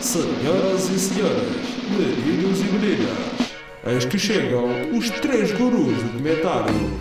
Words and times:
Senhoras 0.00 0.90
e 0.90 0.98
senhores, 0.98 1.56
meninos 1.88 2.60
e 2.60 2.64
meninas, 2.64 3.18
eis 3.86 4.04
que 4.04 4.18
chegam 4.18 4.66
os 4.96 5.08
três 5.08 5.52
gurus 5.52 5.96
do 6.02 6.12
comentário. 6.18 7.00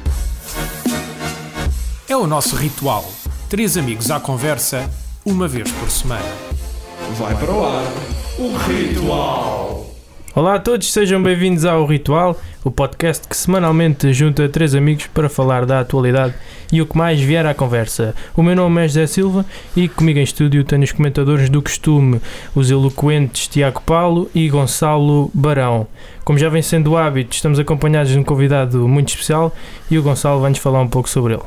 É 2.08 2.16
o 2.16 2.26
nosso 2.26 2.56
ritual. 2.56 3.06
Três 3.50 3.78
amigos 3.78 4.10
à 4.12 4.20
conversa, 4.20 4.90
uma 5.26 5.48
vez 5.48 5.70
por 5.74 5.92
semana. 5.92 6.24
Vai 7.18 7.36
para 7.36 7.52
o 7.52 7.66
ar 7.66 7.84
o 8.40 8.56
ritual. 8.58 9.65
Olá 10.36 10.56
a 10.56 10.60
todos, 10.60 10.92
sejam 10.92 11.24
bem-vindos 11.24 11.64
ao 11.64 11.86
Ritual, 11.86 12.38
o 12.62 12.70
podcast 12.70 13.26
que 13.26 13.38
semanalmente 13.38 14.12
junta 14.12 14.50
três 14.50 14.76
amigos 14.76 15.08
para 15.08 15.30
falar 15.30 15.66
da 15.66 15.80
atualidade 15.80 16.34
e 16.74 16.82
o 16.82 16.86
que 16.86 16.98
mais 16.98 17.22
vier 17.22 17.46
à 17.46 17.54
conversa. 17.54 18.14
O 18.36 18.44
meu 18.44 18.54
nome 18.54 18.84
é 18.84 18.86
José 18.86 19.08
Silva 19.08 19.46
e 19.78 19.88
comigo 19.88 20.20
em 20.20 20.24
estúdio 20.24 20.66
tenho 20.66 20.84
os 20.84 20.92
comentadores 20.92 21.50
do 21.50 21.62
costume, 21.62 22.20
os 22.54 22.70
eloquentes 22.70 23.48
Tiago 23.48 23.82
Paulo 23.86 24.30
e 24.36 24.50
Gonçalo 24.50 25.32
Barão. 25.34 25.88
Como 26.26 26.38
já 26.38 26.50
vem 26.50 26.62
sendo 26.62 26.98
hábito, 26.98 27.34
estamos 27.34 27.58
acompanhados 27.58 28.12
de 28.12 28.20
um 28.20 28.24
convidado 28.24 28.90
muito 28.90 29.08
especial 29.08 29.56
e 29.90 29.98
o 29.98 30.04
Gonçalo 30.04 30.42
vai-nos 30.42 30.60
falar 30.60 30.82
um 30.82 30.90
pouco 30.90 31.10
sobre 31.10 31.36
ele. 31.36 31.44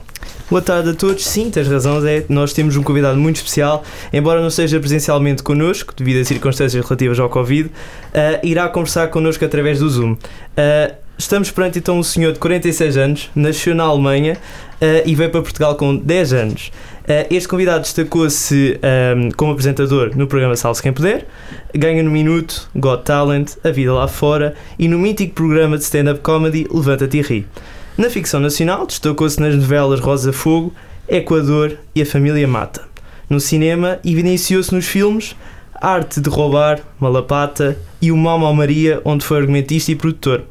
Boa 0.51 0.63
tarde 0.63 0.89
a 0.89 0.95
todos. 0.95 1.27
Sim, 1.27 1.51
tens 1.51 1.69
razão, 1.69 2.01
Zé. 2.01 2.25
Nós 2.27 2.55
temos 2.55 2.75
um 2.75 2.83
convidado 2.83 3.19
muito 3.19 3.37
especial, 3.37 3.85
embora 4.11 4.41
não 4.41 4.49
esteja 4.49 4.81
presencialmente 4.81 5.43
connosco, 5.43 5.93
devido 5.95 6.23
a 6.23 6.25
circunstâncias 6.25 6.83
relativas 6.83 7.21
ao 7.21 7.29
Covid, 7.29 7.69
uh, 7.69 7.73
irá 8.43 8.67
conversar 8.71 9.09
connosco 9.09 9.45
através 9.45 9.81
do 9.81 9.91
Zoom. 9.91 10.13
Uh, 10.13 10.95
estamos 11.19 11.51
perante 11.51 11.81
então 11.81 11.99
um 11.99 12.03
senhor 12.03 12.33
de 12.33 12.39
46 12.39 12.97
anos, 12.97 13.31
nasceu 13.37 13.75
na 13.75 13.85
Alemanha 13.85 14.39
uh, 14.81 15.07
e 15.07 15.15
veio 15.15 15.29
para 15.29 15.43
Portugal 15.43 15.75
com 15.75 15.95
10 15.95 16.33
anos. 16.33 16.73
este 17.29 17.47
convidado 17.47 17.83
destacou-se 17.83 18.81
um, 19.17 19.31
como 19.33 19.53
apresentador 19.53 20.17
no 20.17 20.27
programa 20.27 20.57
Salve 20.57 20.81
Quem 20.81 20.95
Puder, 20.95 21.27
ganha 21.75 22.03
no 22.03 22.11
Minuto, 22.11 22.71
Got 22.75 23.03
Talent, 23.03 23.51
A 23.63 23.71
Vida 23.71 23.93
Lá 23.93 24.09
Fora 24.09 24.55
e 24.79 24.89
no 24.89 24.99
mítico 24.99 25.35
programa 25.35 25.77
de 25.77 25.85
stand-up 25.85 26.21
comedy 26.21 26.67
Levanta-te 26.73 27.19
e 27.19 27.21
Ri. 27.21 27.47
Na 27.99 28.09
ficção 28.09 28.39
nacional, 28.39 28.87
destacou-se 28.87 29.41
nas 29.41 29.57
novelas 29.57 29.99
Rosa 29.99 30.33
Fogo, 30.33 30.73
Equador 31.09 31.77
e 31.97 32.01
A 32.01 32.07
Família 32.07 32.47
Mata. 32.47 32.85
No 33.29 33.41
cinema, 33.41 33.99
evidenciou-se 34.05 34.73
nos 34.73 34.87
filmes 34.87 35.35
Arte 35.75 36.21
de 36.21 36.31
Roubar, 36.31 36.79
Malapata 37.01 37.77
e 38.01 38.13
O 38.13 38.17
Mal 38.17 38.39
Maria, 38.55 39.03
onde 39.05 39.25
foi 39.25 39.39
argumentista 39.39 39.91
e 39.91 39.97
produtor. 39.97 40.45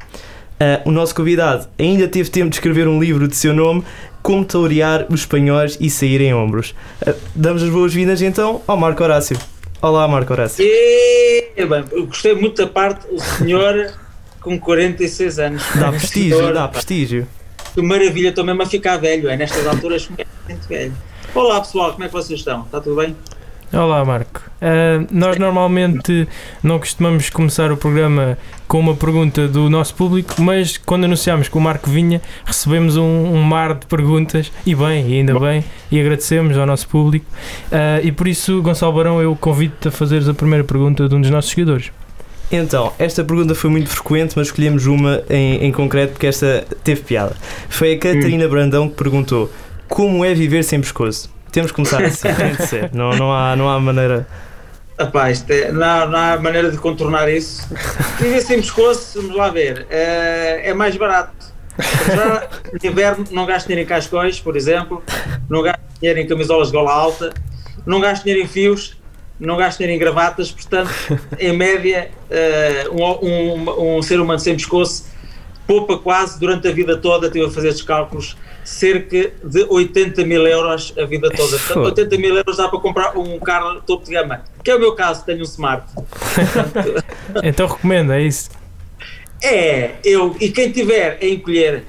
Uh, 0.60 0.90
o 0.90 0.90
nosso 0.90 1.14
convidado 1.14 1.66
ainda 1.78 2.06
teve 2.06 2.28
tempo 2.28 2.50
de 2.50 2.56
escrever 2.56 2.86
um 2.86 3.00
livro 3.00 3.26
de 3.26 3.34
seu 3.34 3.54
nome, 3.54 3.82
Como 4.22 4.44
Taurear 4.44 5.06
os 5.08 5.20
Espanhóis 5.20 5.78
e 5.80 5.88
Sair 5.88 6.20
em 6.20 6.34
Ombros. 6.34 6.74
Uh, 7.00 7.14
damos 7.34 7.62
as 7.62 7.70
boas-vindas 7.70 8.20
então 8.20 8.60
ao 8.66 8.76
Marco 8.76 9.02
Horácio. 9.02 9.38
Olá, 9.80 10.06
Marco 10.06 10.34
Horácio. 10.34 10.62
E, 10.62 11.64
bem, 11.64 11.82
eu 11.92 12.04
gostei 12.08 12.34
muito 12.34 12.60
da 12.60 12.68
parte, 12.68 13.06
o 13.10 13.18
senhor 13.18 13.90
com 14.38 14.58
46 14.58 15.38
anos. 15.38 15.62
Dá 15.74 15.90
prestígio, 15.90 16.52
dá 16.52 16.68
prestígio. 16.68 17.26
Que 17.74 17.82
maravilha, 17.82 18.30
estou 18.30 18.44
mesmo 18.44 18.62
a 18.62 18.66
ficar 18.66 18.96
velho, 18.96 19.28
é 19.28 19.36
nestas 19.36 19.66
alturas 19.66 20.08
muito 20.08 20.68
velho. 20.68 20.92
Olá 21.34 21.60
pessoal, 21.60 21.92
como 21.92 22.04
é 22.04 22.06
que 22.06 22.12
vocês 22.12 22.40
estão? 22.40 22.62
Está 22.62 22.80
tudo 22.80 22.96
bem? 22.96 23.14
Olá 23.72 24.02
Marco. 24.02 24.40
Uh, 24.62 25.06
nós 25.12 25.36
normalmente 25.36 26.26
não 26.62 26.78
costumamos 26.78 27.28
começar 27.28 27.70
o 27.70 27.76
programa 27.76 28.38
com 28.66 28.80
uma 28.80 28.96
pergunta 28.96 29.46
do 29.46 29.68
nosso 29.68 29.94
público, 29.94 30.40
mas 30.40 30.78
quando 30.78 31.04
anunciámos 31.04 31.48
que 31.48 31.58
o 31.58 31.60
Marco 31.60 31.90
vinha, 31.90 32.22
recebemos 32.46 32.96
um, 32.96 33.02
um 33.02 33.42
mar 33.42 33.74
de 33.74 33.86
perguntas, 33.86 34.50
e 34.64 34.74
bem, 34.74 35.06
e 35.08 35.18
ainda 35.18 35.38
bem, 35.38 35.62
e 35.92 36.00
agradecemos 36.00 36.56
ao 36.56 36.66
nosso 36.66 36.88
público. 36.88 37.26
Uh, 37.66 38.04
e 38.04 38.10
por 38.10 38.26
isso, 38.26 38.62
Gonçalo 38.62 38.94
Barão, 38.94 39.20
eu 39.20 39.36
convido-te 39.36 39.88
a 39.88 39.90
fazeres 39.90 40.28
a 40.28 40.34
primeira 40.34 40.64
pergunta 40.64 41.06
de 41.06 41.14
um 41.14 41.20
dos 41.20 41.30
nossos 41.30 41.50
seguidores. 41.50 41.90
Então, 42.50 42.94
esta 42.98 43.22
pergunta 43.22 43.54
foi 43.54 43.68
muito 43.68 43.90
frequente, 43.90 44.32
mas 44.36 44.46
escolhemos 44.46 44.86
uma 44.86 45.22
em, 45.28 45.66
em 45.66 45.72
concreto 45.72 46.12
porque 46.12 46.26
esta 46.26 46.66
teve 46.82 47.02
piada. 47.02 47.36
Foi 47.68 47.92
a 47.92 47.98
Catarina 47.98 48.46
hum. 48.46 48.48
Brandão 48.48 48.88
que 48.88 48.94
perguntou: 48.96 49.50
Como 49.86 50.24
é 50.24 50.32
viver 50.32 50.62
sem 50.64 50.80
pescoço? 50.80 51.30
Temos 51.52 51.70
que 51.70 51.76
começar 51.76 52.02
assim, 52.02 52.28
tem 52.34 52.54
de 52.54 52.66
ser. 52.66 52.90
Não, 52.92 53.10
não, 53.10 53.32
há, 53.32 53.54
não 53.54 53.68
há 53.68 53.78
maneira. 53.78 54.26
Rapaz, 54.98 55.44
é, 55.48 55.70
não, 55.70 56.08
não 56.08 56.18
há 56.18 56.36
maneira 56.38 56.70
de 56.70 56.78
contornar 56.78 57.28
isso. 57.30 57.68
Viver 58.18 58.40
sem 58.40 58.60
pescoço, 58.60 59.20
vamos 59.20 59.36
lá 59.36 59.48
ver, 59.50 59.86
é, 59.90 60.70
é 60.70 60.74
mais 60.74 60.96
barato. 60.96 61.32
Já, 61.78 62.48
no 62.72 62.90
inverno, 62.90 63.24
não 63.30 63.46
gasto 63.46 63.68
dinheiro 63.68 63.86
em 63.86 63.88
cascões, 63.88 64.40
por 64.40 64.56
exemplo, 64.56 65.02
não 65.48 65.62
gasto 65.62 65.80
dinheiro 66.00 66.18
em 66.18 66.26
camisolas 66.26 66.68
de 66.68 66.72
gola 66.72 66.92
alta, 66.92 67.32
não 67.86 68.00
gasto 68.00 68.24
dinheiro 68.24 68.44
em 68.44 68.48
fios, 68.48 68.97
não 69.46 69.56
gasto 69.56 69.78
dinheiro 69.78 69.96
em 69.96 69.98
gravatas, 69.98 70.50
portanto, 70.50 70.90
em 71.38 71.56
média, 71.56 72.10
uh, 72.90 72.94
um, 72.94 73.28
um, 73.28 73.96
um, 73.96 74.02
ser 74.02 74.20
humano 74.20 74.38
sem 74.38 74.54
pescoço 74.54 75.06
poupa 75.66 75.98
quase 75.98 76.40
durante 76.40 76.66
a 76.66 76.72
vida 76.72 76.96
toda, 76.96 77.26
estive 77.26 77.44
a 77.44 77.50
fazer 77.50 77.68
estes 77.68 77.84
cálculos, 77.84 78.36
cerca 78.64 79.30
de 79.44 79.66
80 79.68 80.24
mil 80.24 80.46
euros 80.46 80.94
a 80.98 81.04
vida 81.04 81.28
toda. 81.30 81.58
Portanto, 81.72 81.84
80 81.84 82.16
mil 82.16 82.34
euros 82.36 82.56
dá 82.56 82.68
para 82.68 82.80
comprar 82.80 83.16
um 83.16 83.38
carro 83.38 83.80
topo 83.82 84.04
de 84.04 84.12
gama, 84.12 84.42
que 84.64 84.70
é 84.70 84.74
o 84.74 84.80
meu 84.80 84.94
caso, 84.94 85.24
tenho 85.24 85.40
um 85.40 85.42
Smart. 85.42 85.86
Portanto, 85.94 87.04
então 87.42 87.66
recomendo, 87.66 88.12
é 88.12 88.22
isso? 88.22 88.50
É, 89.42 89.92
eu, 90.02 90.34
e 90.40 90.50
quem 90.50 90.72
tiver 90.72 91.18
a 91.20 91.26
encolher, 91.26 91.84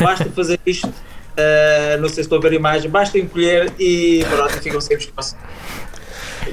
basta 0.00 0.26
fazer 0.26 0.60
isto, 0.66 0.88
uh, 0.88 2.00
não 2.00 2.08
sei 2.08 2.16
se 2.16 2.20
estou 2.22 2.38
a 2.38 2.42
ver 2.42 2.52
a 2.52 2.56
imagem, 2.56 2.90
basta 2.90 3.16
encolher 3.16 3.72
e 3.78 4.24
pronto, 4.28 4.60
ficam 4.60 4.80
sem 4.80 4.96
pescoço. 4.96 5.36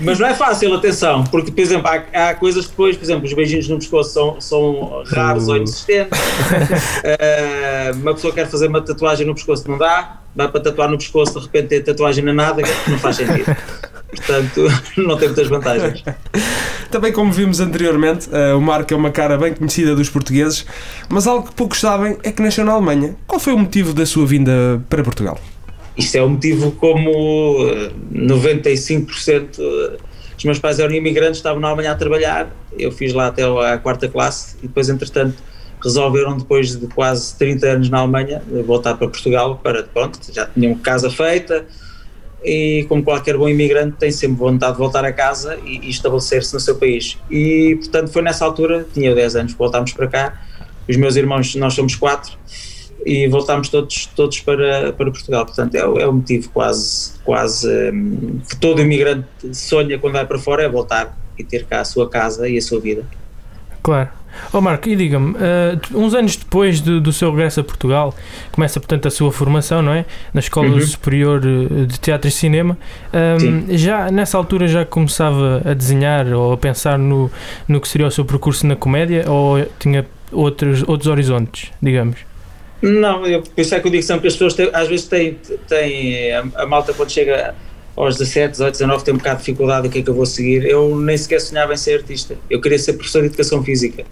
Mas 0.01 0.19
não 0.19 0.27
é 0.27 0.33
fácil, 0.33 0.73
atenção, 0.73 1.23
porque, 1.25 1.51
por 1.51 1.61
exemplo, 1.61 1.87
há, 1.87 2.29
há 2.29 2.35
coisas 2.35 2.67
depois, 2.67 2.95
por 2.97 3.03
exemplo, 3.03 3.25
os 3.25 3.33
beijinhos 3.33 3.67
no 3.67 3.77
pescoço 3.77 4.11
são, 4.11 4.41
são 4.41 5.03
raros 5.05 5.47
ou 5.47 5.57
inexistentes. 5.57 6.19
uh, 6.19 7.95
uma 8.01 8.13
pessoa 8.13 8.33
quer 8.33 8.47
fazer 8.47 8.67
uma 8.67 8.81
tatuagem 8.81 9.25
no 9.25 9.33
pescoço, 9.33 9.69
não 9.69 9.77
dá. 9.77 10.21
Dá 10.35 10.49
para 10.49 10.59
tatuar 10.59 10.89
no 10.89 10.97
pescoço, 10.97 11.39
de 11.39 11.45
repente 11.45 11.67
ter 11.69 11.81
tatuagem 11.81 12.23
na 12.23 12.33
nádega, 12.33 12.69
não 12.89 12.99
faz 12.99 13.15
sentido. 13.15 13.55
Portanto, 14.09 14.67
não 14.97 15.17
tem 15.17 15.29
muitas 15.29 15.47
vantagens. 15.47 16.03
Também, 16.91 17.13
como 17.13 17.31
vimos 17.31 17.59
anteriormente, 17.59 18.29
uh, 18.29 18.57
o 18.57 18.61
Marco 18.61 18.93
é 18.93 18.97
uma 18.97 19.11
cara 19.11 19.37
bem 19.37 19.53
conhecida 19.53 19.95
dos 19.95 20.09
portugueses, 20.09 20.65
mas 21.09 21.25
algo 21.25 21.47
que 21.47 21.55
poucos 21.55 21.79
sabem 21.79 22.17
é 22.23 22.31
que 22.31 22.41
nasceu 22.41 22.65
na 22.65 22.73
Alemanha. 22.73 23.15
Qual 23.25 23.39
foi 23.39 23.53
o 23.53 23.57
motivo 23.57 23.93
da 23.93 24.05
sua 24.05 24.25
vinda 24.25 24.81
para 24.89 25.03
Portugal? 25.03 25.39
Isto 25.97 26.17
é 26.17 26.23
um 26.23 26.29
motivo 26.29 26.71
como 26.73 27.11
95% 28.13 29.59
eh, 29.59 29.97
dos 30.35 30.43
meus 30.43 30.59
pais 30.59 30.79
eram 30.79 30.93
imigrantes, 30.93 31.37
estavam 31.37 31.61
na 31.61 31.69
Alemanha 31.69 31.91
a 31.91 31.95
trabalhar, 31.95 32.53
eu 32.77 32.91
fiz 32.91 33.13
lá 33.13 33.27
até 33.27 33.43
a 33.43 33.77
quarta 33.77 34.09
classe 34.09 34.57
e 34.61 34.67
depois, 34.67 34.89
entretanto, 34.89 35.35
resolveram 35.81 36.37
depois 36.37 36.75
de 36.75 36.87
quase 36.87 37.37
30 37.37 37.67
anos 37.67 37.89
na 37.89 37.99
Alemanha 37.99 38.41
voltar 38.65 38.95
para 38.95 39.07
Portugal 39.07 39.59
para, 39.63 39.83
pronto, 39.83 40.19
já 40.33 40.45
tinham 40.47 40.75
casa 40.75 41.09
feita. 41.09 41.65
E 42.43 42.85
como 42.87 43.01
qualquer 43.03 43.37
bom 43.37 43.49
imigrante 43.49 43.97
tem 43.97 44.11
sempre 44.11 44.37
vontade 44.37 44.73
de 44.73 44.77
voltar 44.77 45.03
a 45.03 45.11
casa 45.11 45.57
e, 45.65 45.79
e 45.79 45.89
estabelecer-se 45.89 46.53
no 46.53 46.59
seu 46.59 46.75
país. 46.75 47.17
E 47.29 47.75
portanto 47.77 48.11
foi 48.11 48.21
nessa 48.21 48.45
altura, 48.45 48.85
tinha 48.93 49.15
10 49.15 49.35
anos, 49.35 49.53
voltámos 49.53 49.93
para 49.93 50.07
cá, 50.07 50.41
os 50.87 50.95
meus 50.95 51.15
irmãos, 51.15 51.55
nós 51.55 51.73
somos 51.73 51.95
quatro 51.95 52.37
e 53.05 53.27
voltámos 53.27 53.69
todos, 53.69 54.07
todos 54.07 54.39
para, 54.39 54.91
para 54.93 55.11
Portugal. 55.11 55.45
Portanto, 55.45 55.75
é, 55.75 55.79
é 55.79 56.07
o 56.07 56.13
motivo 56.13 56.49
quase, 56.49 57.13
quase 57.23 57.69
um, 57.91 58.39
que 58.49 58.55
todo 58.55 58.81
imigrante 58.81 59.27
sonha 59.53 59.99
quando 59.99 60.13
vai 60.13 60.25
para 60.25 60.39
fora, 60.39 60.63
é 60.63 60.69
voltar 60.69 61.15
e 61.37 61.43
ter 61.43 61.65
cá 61.65 61.81
a 61.81 61.85
sua 61.85 62.09
casa 62.09 62.49
e 62.49 62.57
a 62.57 62.61
sua 62.61 62.79
vida. 62.79 63.05
Claro. 63.83 64.09
Ó 64.51 64.57
oh 64.57 64.61
Marco, 64.61 64.89
e 64.89 64.95
diga-me, 64.97 65.31
uh, 65.31 65.79
uns 65.93 66.13
anos 66.13 66.35
depois 66.35 66.81
do, 66.81 66.99
do, 66.99 67.13
seu 67.13 67.31
regresso 67.31 67.61
a 67.61 67.63
Portugal, 67.63 68.13
começa 68.51 68.81
portanto 68.81 69.07
a 69.07 69.11
sua 69.11 69.31
formação, 69.31 69.81
não 69.81 69.93
é? 69.93 70.05
Na 70.33 70.39
Escola 70.39 70.67
uhum. 70.67 70.81
Superior 70.81 71.41
eh, 71.45 71.85
de 71.85 71.97
Teatro 71.99 72.27
e 72.27 72.31
Cinema. 72.31 72.77
Um, 73.13 73.77
já 73.77 74.11
nessa 74.11 74.37
altura 74.37 74.67
já 74.67 74.83
começava 74.83 75.61
a 75.63 75.73
desenhar 75.73 76.27
ou 76.33 76.51
a 76.51 76.57
pensar 76.57 76.99
no, 76.99 77.31
no 77.65 77.79
que 77.79 77.87
seria 77.87 78.07
o 78.07 78.11
seu 78.11 78.25
percurso 78.25 78.67
na 78.67 78.75
comédia 78.75 79.23
ou 79.29 79.65
tinha 79.79 80.05
outros, 80.33 80.83
outros 80.85 81.07
horizontes, 81.07 81.71
digamos? 81.81 82.34
Não, 82.81 83.25
eu, 83.25 83.41
por 83.41 83.59
isso 83.59 83.73
é 83.73 83.79
que 83.79 83.87
eu 83.87 83.91
digo 83.91 84.03
sempre 84.03 84.23
que 84.23 84.27
as 84.27 84.33
pessoas 84.33 84.53
têm, 84.53 84.69
às 84.73 84.87
vezes 84.87 85.07
têm, 85.07 85.39
têm 85.67 86.33
a, 86.33 86.45
a, 86.55 86.65
malta 86.65 86.93
quando 86.93 87.09
chega 87.09 87.55
aos 87.95 88.17
17, 88.17 88.51
18, 88.51 88.71
19 88.73 89.03
tem 89.03 89.13
um 89.13 89.17
bocado 89.17 89.37
de 89.37 89.45
dificuldade 89.45 89.87
o 89.87 89.91
que 89.91 89.99
é 89.99 90.01
que 90.01 90.09
eu 90.09 90.13
vou 90.13 90.25
seguir. 90.25 90.65
Eu 90.65 90.95
nem 90.99 91.17
sequer 91.17 91.39
sonhava 91.39 91.73
em 91.73 91.77
ser 91.77 91.99
artista. 91.99 92.37
Eu 92.49 92.59
queria 92.59 92.77
ser 92.77 92.93
professor 92.93 93.21
de 93.21 93.27
educação 93.27 93.63
física 93.63 94.03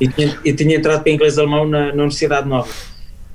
e 0.00 0.08
tinha, 0.08 0.38
e 0.44 0.52
tinha 0.52 0.76
entrado 0.76 1.02
para 1.02 1.12
inglês 1.12 1.38
alemão 1.38 1.66
na, 1.66 1.86
na 1.86 2.02
Universidade 2.02 2.48
Nova. 2.48 2.68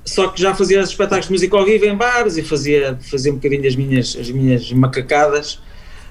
Só 0.04 0.28
que 0.28 0.40
já 0.40 0.54
fazia 0.54 0.80
espetáculos 0.80 1.26
de 1.26 1.32
música 1.32 1.56
ao 1.56 1.64
vivo 1.64 1.84
em 1.84 1.94
bares 1.94 2.36
e 2.36 2.42
fazia, 2.42 2.98
fazia 3.10 3.32
um 3.32 3.36
bocadinho 3.36 3.66
as 3.66 3.76
minhas, 3.76 4.16
as 4.18 4.30
minhas 4.30 4.72
macacadas. 4.72 5.60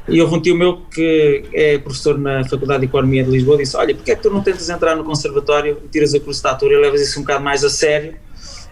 E 0.07 0.21
houve 0.21 0.35
um 0.35 0.41
tio 0.41 0.55
meu 0.55 0.77
que 0.93 1.43
é 1.51 1.77
professor 1.77 2.17
na 2.17 2.43
Faculdade 2.47 2.81
de 2.81 2.85
Economia 2.85 3.23
de 3.23 3.29
Lisboa 3.29 3.57
disse: 3.57 3.75
Olha, 3.75 3.93
porque 3.93 4.11
é 4.11 4.15
que 4.15 4.21
tu 4.21 4.29
não 4.29 4.41
tentas 4.41 4.69
entrar 4.69 4.95
no 4.95 5.03
conservatório 5.03 5.77
tiras 5.91 6.13
a 6.13 6.19
curso 6.19 6.41
de 6.41 6.47
ator 6.47 6.71
e 6.71 6.77
levas 6.77 7.01
isso 7.01 7.19
um 7.19 7.23
bocado 7.23 7.43
mais 7.43 7.63
a 7.63 7.69
sério? 7.69 8.13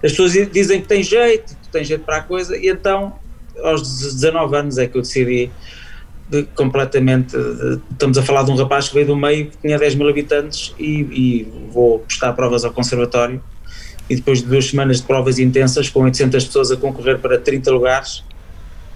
As 0.04 0.12
pessoas 0.12 0.34
dizem 0.52 0.82
que 0.82 0.88
tem 0.88 1.04
jeito, 1.04 1.56
que 1.56 1.70
tem 1.70 1.84
jeito 1.84 2.04
para 2.04 2.18
a 2.18 2.22
coisa, 2.22 2.56
e 2.58 2.68
então 2.70 3.14
aos 3.64 3.82
19 4.14 4.56
anos 4.56 4.78
é 4.78 4.88
que 4.88 4.98
eu 4.98 5.02
decidi 5.02 5.50
de, 6.30 6.44
completamente. 6.56 7.36
de- 7.38 7.80
estamos 7.92 8.18
a 8.18 8.24
falar 8.24 8.44
de 8.44 8.52
um 8.52 8.56
rapaz 8.56 8.90
que 8.90 8.96
veio 8.96 9.08
do 9.08 9.16
meio 9.16 9.48
que 9.48 9.58
tinha 9.58 9.78
10 9.78 9.96
mil 9.96 10.10
habitantes 10.10 10.74
e, 10.78 10.90
e 11.02 11.48
vou 11.72 12.00
prestar 12.00 12.34
provas 12.34 12.66
ao 12.66 12.72
conservatório. 12.72 13.42
E 14.10 14.16
depois 14.16 14.40
de 14.42 14.46
duas 14.48 14.66
semanas 14.68 14.98
de 14.98 15.04
provas 15.08 15.40
intensas, 15.40 15.90
com 15.90 16.02
800 16.02 16.46
pessoas 16.46 16.72
a 16.72 16.78
concorrer 16.78 17.18
para 17.18 17.40
30 17.40 17.72
lugares, 17.72 18.24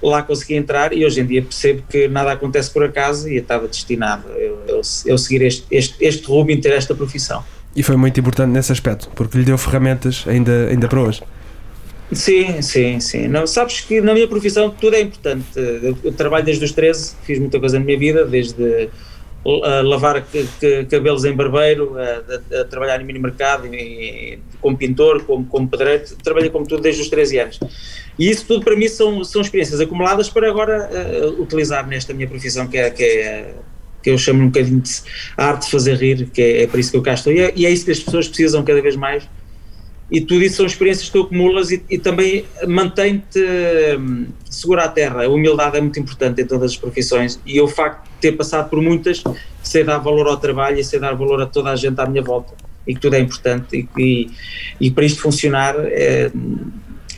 lá 0.01 0.21
consegui 0.21 0.55
entrar 0.55 0.93
e 0.93 1.03
hoje 1.05 1.19
em 1.21 1.25
dia 1.25 1.41
percebo 1.41 1.83
que 1.89 2.07
nada 2.07 2.31
acontece 2.31 2.71
por 2.71 2.83
acaso 2.83 3.27
e 3.27 3.35
eu 3.37 3.41
estava 3.41 3.67
destinado 3.67 4.29
eu, 4.29 4.59
eu, 4.67 4.81
eu 5.05 5.17
seguir 5.17 5.41
este, 5.41 5.65
este, 5.71 5.95
este 5.99 6.25
rumo 6.27 6.51
e 6.51 6.57
ter 6.57 6.71
esta 6.73 6.93
profissão. 6.95 7.43
E 7.75 7.83
foi 7.83 7.95
muito 7.95 8.19
importante 8.19 8.50
nesse 8.51 8.71
aspecto, 8.71 9.10
porque 9.16 9.38
lhe 9.38 9.44
deu 9.44 9.57
ferramentas 9.57 10.24
ainda, 10.27 10.68
ainda 10.68 10.88
para 10.88 11.00
hoje. 11.01 11.21
Sim, 12.12 12.62
sim, 12.62 13.00
sim. 13.00 13.27
Não, 13.27 13.45
sabes 13.45 13.81
que 13.81 14.01
na 14.01 14.13
minha 14.13 14.27
profissão 14.27 14.69
tudo 14.71 14.95
é 14.95 15.01
importante. 15.01 15.45
Eu, 16.04 16.12
trabalho 16.13 16.44
desde 16.44 16.66
os 16.66 16.71
13, 16.71 17.16
fiz 17.24 17.38
muita 17.38 17.60
coisa 17.60 17.77
na 17.77 17.86
minha 17.86 18.00
vida, 18.00 18.25
desde 18.25 18.89
uh, 19.45 19.83
lavar 19.83 20.25
cabelos 20.89 21.24
em 21.24 21.33
barbeiro, 21.36 21.95
a, 22.00 22.57
a- 22.57 22.62
a 22.62 22.66
trabalhar 22.66 23.00
em 23.00 23.06
mini 23.06 23.19
mercado, 23.19 23.68
e, 23.68 24.39
como 24.60 24.75
pintor, 24.75 25.24
como, 25.24 25.45
como 25.45 25.68
pedreiro, 25.68 26.04
trabalhei 26.24 26.50
como 26.50 26.66
tudo 26.66 26.81
desde 26.81 27.04
os 27.04 27.10
13 27.10 27.38
anos. 27.39 27.60
E 28.18 28.27
isso 28.30 28.44
tudo 28.48 28.66
para 28.66 28.75
mim 28.75 28.88
são, 28.88 29.24
são 29.24 29.42
experiências 29.42 29.80
acumuladas 29.80 30.30
para 30.30 30.50
agora 30.50 30.89
uh, 30.92 31.39
utilizar 31.42 31.88
nesta 31.88 32.12
minha 32.16 32.27
profissão 32.27 32.68
que 32.68 32.77
é, 32.80 32.89
que 32.89 33.04
é 33.04 33.54
que 34.01 34.09
eu 34.09 34.17
chamo 34.17 34.43
um 34.43 34.47
bocadinho 34.47 34.81
de 34.81 34.91
arte 35.37 35.65
de 35.65 35.71
fazer 35.71 35.95
rir, 35.95 36.29
que 36.33 36.41
é, 36.41 36.63
é 36.63 36.67
por 36.67 36.79
isso 36.79 36.91
que 36.91 36.97
eu 36.97 37.01
cá 37.01 37.13
estou. 37.13 37.33
E 37.33 37.39
é, 37.39 37.53
e 37.55 37.65
é 37.65 37.69
isso 37.69 37.85
que 37.85 37.91
as 37.91 37.99
pessoas 37.99 38.27
precisam 38.27 38.63
cada 38.63 38.81
vez 38.81 38.95
mais 38.95 39.27
e 40.11 40.21
tudo 40.21 40.43
isso 40.43 40.57
são 40.57 40.65
experiências 40.65 41.07
que 41.07 41.13
tu 41.13 41.21
acumulas 41.21 41.71
e, 41.71 41.83
e 41.89 41.97
também 41.97 42.45
mantém-te 42.67 43.39
hum, 43.99 44.27
seguro 44.49 44.81
à 44.81 44.87
terra. 44.87 45.23
A 45.23 45.29
humildade 45.29 45.77
é 45.77 45.81
muito 45.81 45.99
importante 45.99 46.41
em 46.41 46.45
todas 46.45 46.71
as 46.71 46.77
profissões 46.77 47.39
e 47.45 47.61
o 47.61 47.67
facto 47.67 48.05
de 48.05 48.17
ter 48.19 48.31
passado 48.31 48.69
por 48.69 48.81
muitas, 48.81 49.23
sei 49.61 49.83
dar 49.83 49.99
valor 49.99 50.27
ao 50.27 50.37
trabalho 50.37 50.79
e 50.79 50.83
sei 50.83 50.99
dar 50.99 51.13
valor 51.13 51.41
a 51.41 51.45
toda 51.45 51.69
a 51.69 51.75
gente 51.75 51.99
à 51.99 52.05
minha 52.07 52.23
volta 52.23 52.53
e 52.87 52.95
que 52.95 52.99
tudo 52.99 53.15
é 53.15 53.19
importante 53.19 53.87
e, 53.97 54.01
e, 54.01 54.31
e 54.81 54.91
para 54.91 55.05
isto 55.05 55.21
funcionar 55.21 55.75
é, 55.77 56.31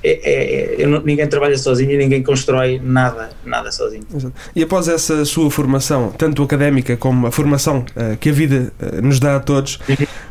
é, 0.03 0.11
é- 0.11 0.75
eu 0.83 0.89
não- 0.89 1.01
ninguém 1.01 1.27
trabalha 1.27 1.57
sozinho 1.57 1.91
e 1.91 1.97
ninguém 1.97 2.23
constrói 2.23 2.79
nada, 2.83 3.29
nada 3.45 3.71
sozinho. 3.71 4.03
Exato. 4.15 4.33
E 4.55 4.63
após 4.63 4.87
essa 4.87 5.23
sua 5.25 5.49
formação, 5.51 6.11
tanto 6.17 6.41
académica 6.43 6.97
como 6.97 7.27
a 7.27 7.31
formação 7.31 7.85
eh, 7.95 8.17
que 8.19 8.29
a 8.29 8.31
vida 8.33 8.73
eh, 8.79 9.01
nos 9.01 9.19
dá 9.19 9.35
a 9.35 9.39
todos, 9.39 9.79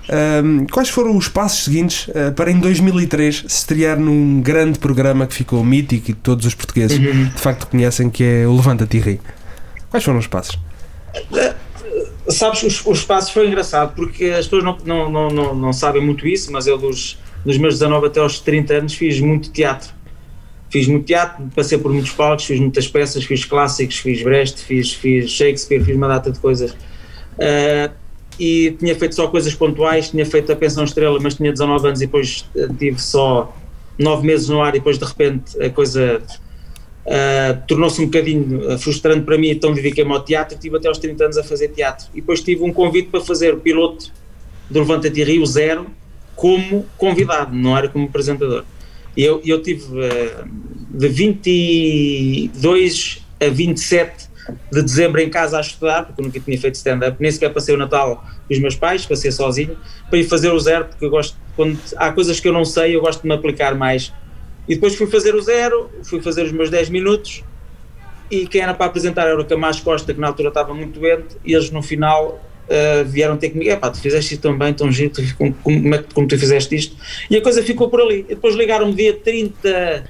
ehm, 0.09 0.67
quais 0.71 0.89
foram 0.89 1.17
os 1.17 1.29
passos 1.29 1.65
seguintes 1.65 2.09
eh, 2.15 2.31
para 2.31 2.51
em 2.51 2.59
2003 2.59 3.45
se 3.47 3.59
estrear 3.59 3.99
num 3.99 4.41
grande 4.41 4.79
programa 4.79 5.27
que 5.27 5.35
ficou 5.35 5.65
mítico 5.65 6.11
e 6.11 6.15
todos 6.15 6.47
os 6.47 6.55
portugueses 6.55 6.99
de 6.99 7.41
facto 7.41 7.67
conhecem, 7.67 8.11
que 8.11 8.25
é 8.25 8.47
o 8.47 8.55
Levanta-te 8.57 8.97
e 8.97 9.01
Ri? 9.01 9.21
Quais 9.91 10.05
foram 10.05 10.19
os 10.19 10.27
passos? 10.27 10.59
Sabes, 12.29 12.63
os, 12.63 12.87
os 12.87 13.03
passos 13.05 13.31
foi 13.31 13.49
engraçado 13.49 13.95
porque 13.95 14.27
as 14.27 14.47
pessoas 14.47 14.63
não, 14.63 14.79
não, 14.85 15.11
não, 15.11 15.29
não, 15.31 15.55
não 15.55 15.73
sabem 15.73 16.05
muito 16.05 16.27
isso, 16.29 16.53
mas 16.53 16.67
eu 16.67 16.79
dos, 16.79 17.19
dos 17.45 17.59
meus 17.59 17.75
19 17.75 18.07
até 18.07 18.21
aos 18.21 18.41
30 18.41 18.75
anos 18.75 18.95
fiz 18.95 19.21
muito 19.21 19.51
teatro. 19.51 19.93
Fiz 20.69 20.87
muito 20.87 21.05
teatro, 21.05 21.49
passei 21.55 21.79
por 21.79 21.93
muitos 21.93 22.13
palcos, 22.13 22.45
fiz 22.45 22.61
muitas 22.61 22.87
peças, 22.87 23.25
fiz 23.25 23.45
clássicos, 23.45 23.99
fiz 23.99 24.23
Brecht, 24.23 24.61
fiz, 24.61 24.93
fiz 24.93 25.31
Shakespeare, 25.31 25.85
fiz 25.85 25.97
uma 25.97 26.07
data 26.07 26.31
de 26.31 26.39
coisas. 26.39 26.77
Ah, 27.41 27.91
e 28.39 28.71
tinha 28.79 28.95
feito 28.95 29.15
só 29.15 29.29
coisas 29.29 29.55
pontuais, 29.55 30.11
tinha 30.11 30.25
feito 30.25 30.51
a 30.51 30.57
Pensão 30.57 30.85
Estrela, 30.85 31.19
mas 31.21 31.35
tinha 31.35 31.53
19 31.53 31.89
anos 31.89 32.01
e 32.01 32.07
depois 32.07 32.49
eh, 32.57 32.69
tive 32.79 32.99
só 32.99 33.55
9 33.99 34.27
meses 34.27 34.49
no 34.49 34.63
ar 34.63 34.71
e 34.71 34.79
depois 34.79 34.99
de 34.99 35.05
repente 35.05 35.63
a 35.63 35.69
coisa 35.69 36.23
ah, 37.07 37.59
tornou-se 37.69 38.01
um 38.01 38.07
bocadinho 38.07 38.71
ah, 38.71 38.79
frustrante 38.79 39.27
para 39.27 39.37
mim, 39.37 39.51
então 39.51 39.75
dediquei-me 39.75 40.11
ao 40.13 40.25
teatro 40.25 40.55
e 40.55 40.57
estive 40.57 40.77
até 40.79 40.89
aos 40.89 40.97
30 40.97 41.25
anos 41.25 41.37
a 41.37 41.45
fazer 41.45 41.69
teatro. 41.69 42.07
E 42.15 42.21
depois 42.21 42.41
tive 42.41 42.63
um 42.63 42.73
convite 42.73 43.09
para 43.09 43.21
fazer 43.21 43.53
o 43.53 43.59
piloto 43.59 44.11
do 44.71 44.79
Levanta-te 44.79 45.23
Rio 45.23 45.45
Zero 45.45 45.87
como 46.37 46.87
convidado, 46.97 47.55
não 47.55 47.77
era 47.77 47.88
como 47.88 48.06
apresentador. 48.06 48.65
Eu, 49.17 49.41
eu 49.44 49.62
tive 49.62 49.85
ah, 50.05 50.44
de 50.91 51.09
22 51.09 53.27
a 53.41 53.49
27 53.49 54.31
de 54.71 54.82
dezembro 54.82 55.21
em 55.21 55.29
casa 55.29 55.59
a 55.59 55.61
estudar, 55.61 56.06
porque 56.06 56.21
eu 56.21 56.25
nunca 56.25 56.41
tinha 56.41 56.59
feito 56.59 56.75
stand-up, 56.75 57.17
nem 57.21 57.31
sequer 57.31 57.53
passei 57.53 57.75
o 57.75 57.79
Natal 57.79 58.25
com 58.47 58.55
os 58.55 58.59
meus 58.59 58.75
pais, 58.75 59.06
passei 59.06 59.31
sozinho, 59.31 59.77
para 60.09 60.19
ir 60.19 60.25
fazer 60.25 60.50
o 60.50 60.59
zero, 60.59 60.87
porque 60.87 61.05
eu 61.05 61.11
gosto, 61.11 61.37
quando 61.55 61.79
há 61.97 62.12
coisas 62.12 62.41
que 62.41 62.49
eu 62.49 62.53
não 62.53 62.65
sei, 62.65 62.97
eu 62.97 63.00
gosto 63.00 63.23
de 63.23 63.29
me 63.29 63.35
aplicar 63.35 63.75
mais. 63.75 64.12
E 64.69 64.75
depois 64.75 64.97
fui 64.97 65.06
fazer 65.06 65.35
o 65.35 65.41
zero, 65.41 65.91
fui 66.05 66.21
fazer 66.21 66.44
os 66.44 66.53
meus 66.53 66.71
10 66.71 66.91
minutos, 66.91 67.44
e 68.31 68.47
quem 68.47 68.61
era 68.61 68.75
para 68.75 68.87
apresentar 68.87 69.26
era 69.26 69.41
o 69.41 69.44
Camacho 69.44 69.83
Costa, 69.83 70.15
que 70.15 70.21
na 70.21 70.29
altura 70.29 70.49
estava 70.49 70.75
muito 70.75 70.99
doente, 70.99 71.37
e 71.44 71.55
eles 71.55 71.71
no 71.71 71.83
final 71.83 72.41
uh, 72.71 73.05
vieram 73.05 73.37
ter 73.37 73.51
comigo, 73.51 73.71
epá, 73.71 73.91
tu 73.91 73.99
fizeste 74.01 74.35
isto 74.35 74.43
tão 74.43 74.57
bem, 74.57 74.73
tão 74.73 74.91
giro, 74.91 75.11
tu- 75.13 75.37
como, 75.37 75.53
como, 75.55 75.95
é 75.95 76.05
como 76.15 76.29
tu 76.29 76.39
fizeste 76.39 76.75
isto, 76.75 76.97
e 77.29 77.37
a 77.37 77.43
coisa 77.43 77.63
ficou 77.63 77.89
por 77.91 78.01
ali. 78.01 78.21
E 78.21 78.35
depois 78.35 78.55
ligaram-me 78.55 78.95
dia 78.95 79.15
30 79.15 80.05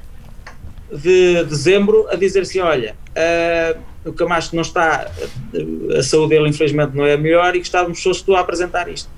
de 0.92 1.44
dezembro 1.44 2.06
a 2.10 2.16
dizer 2.16 2.40
assim, 2.40 2.60
olha, 2.60 2.94
uh, 3.16 3.80
o 4.08 4.12
Camacho 4.12 4.54
não 4.54 4.62
está, 4.62 5.10
uh, 5.54 5.96
a 5.96 6.02
saúde 6.02 6.30
dele 6.30 6.48
infelizmente 6.48 6.94
não 6.96 7.06
é 7.06 7.14
a 7.14 7.18
melhor 7.18 7.54
e 7.54 7.58
gostávamos 7.60 7.98
se 7.98 8.04
fosse 8.04 8.24
tu 8.24 8.34
a 8.34 8.40
apresentar 8.40 8.88
isto. 8.88 9.08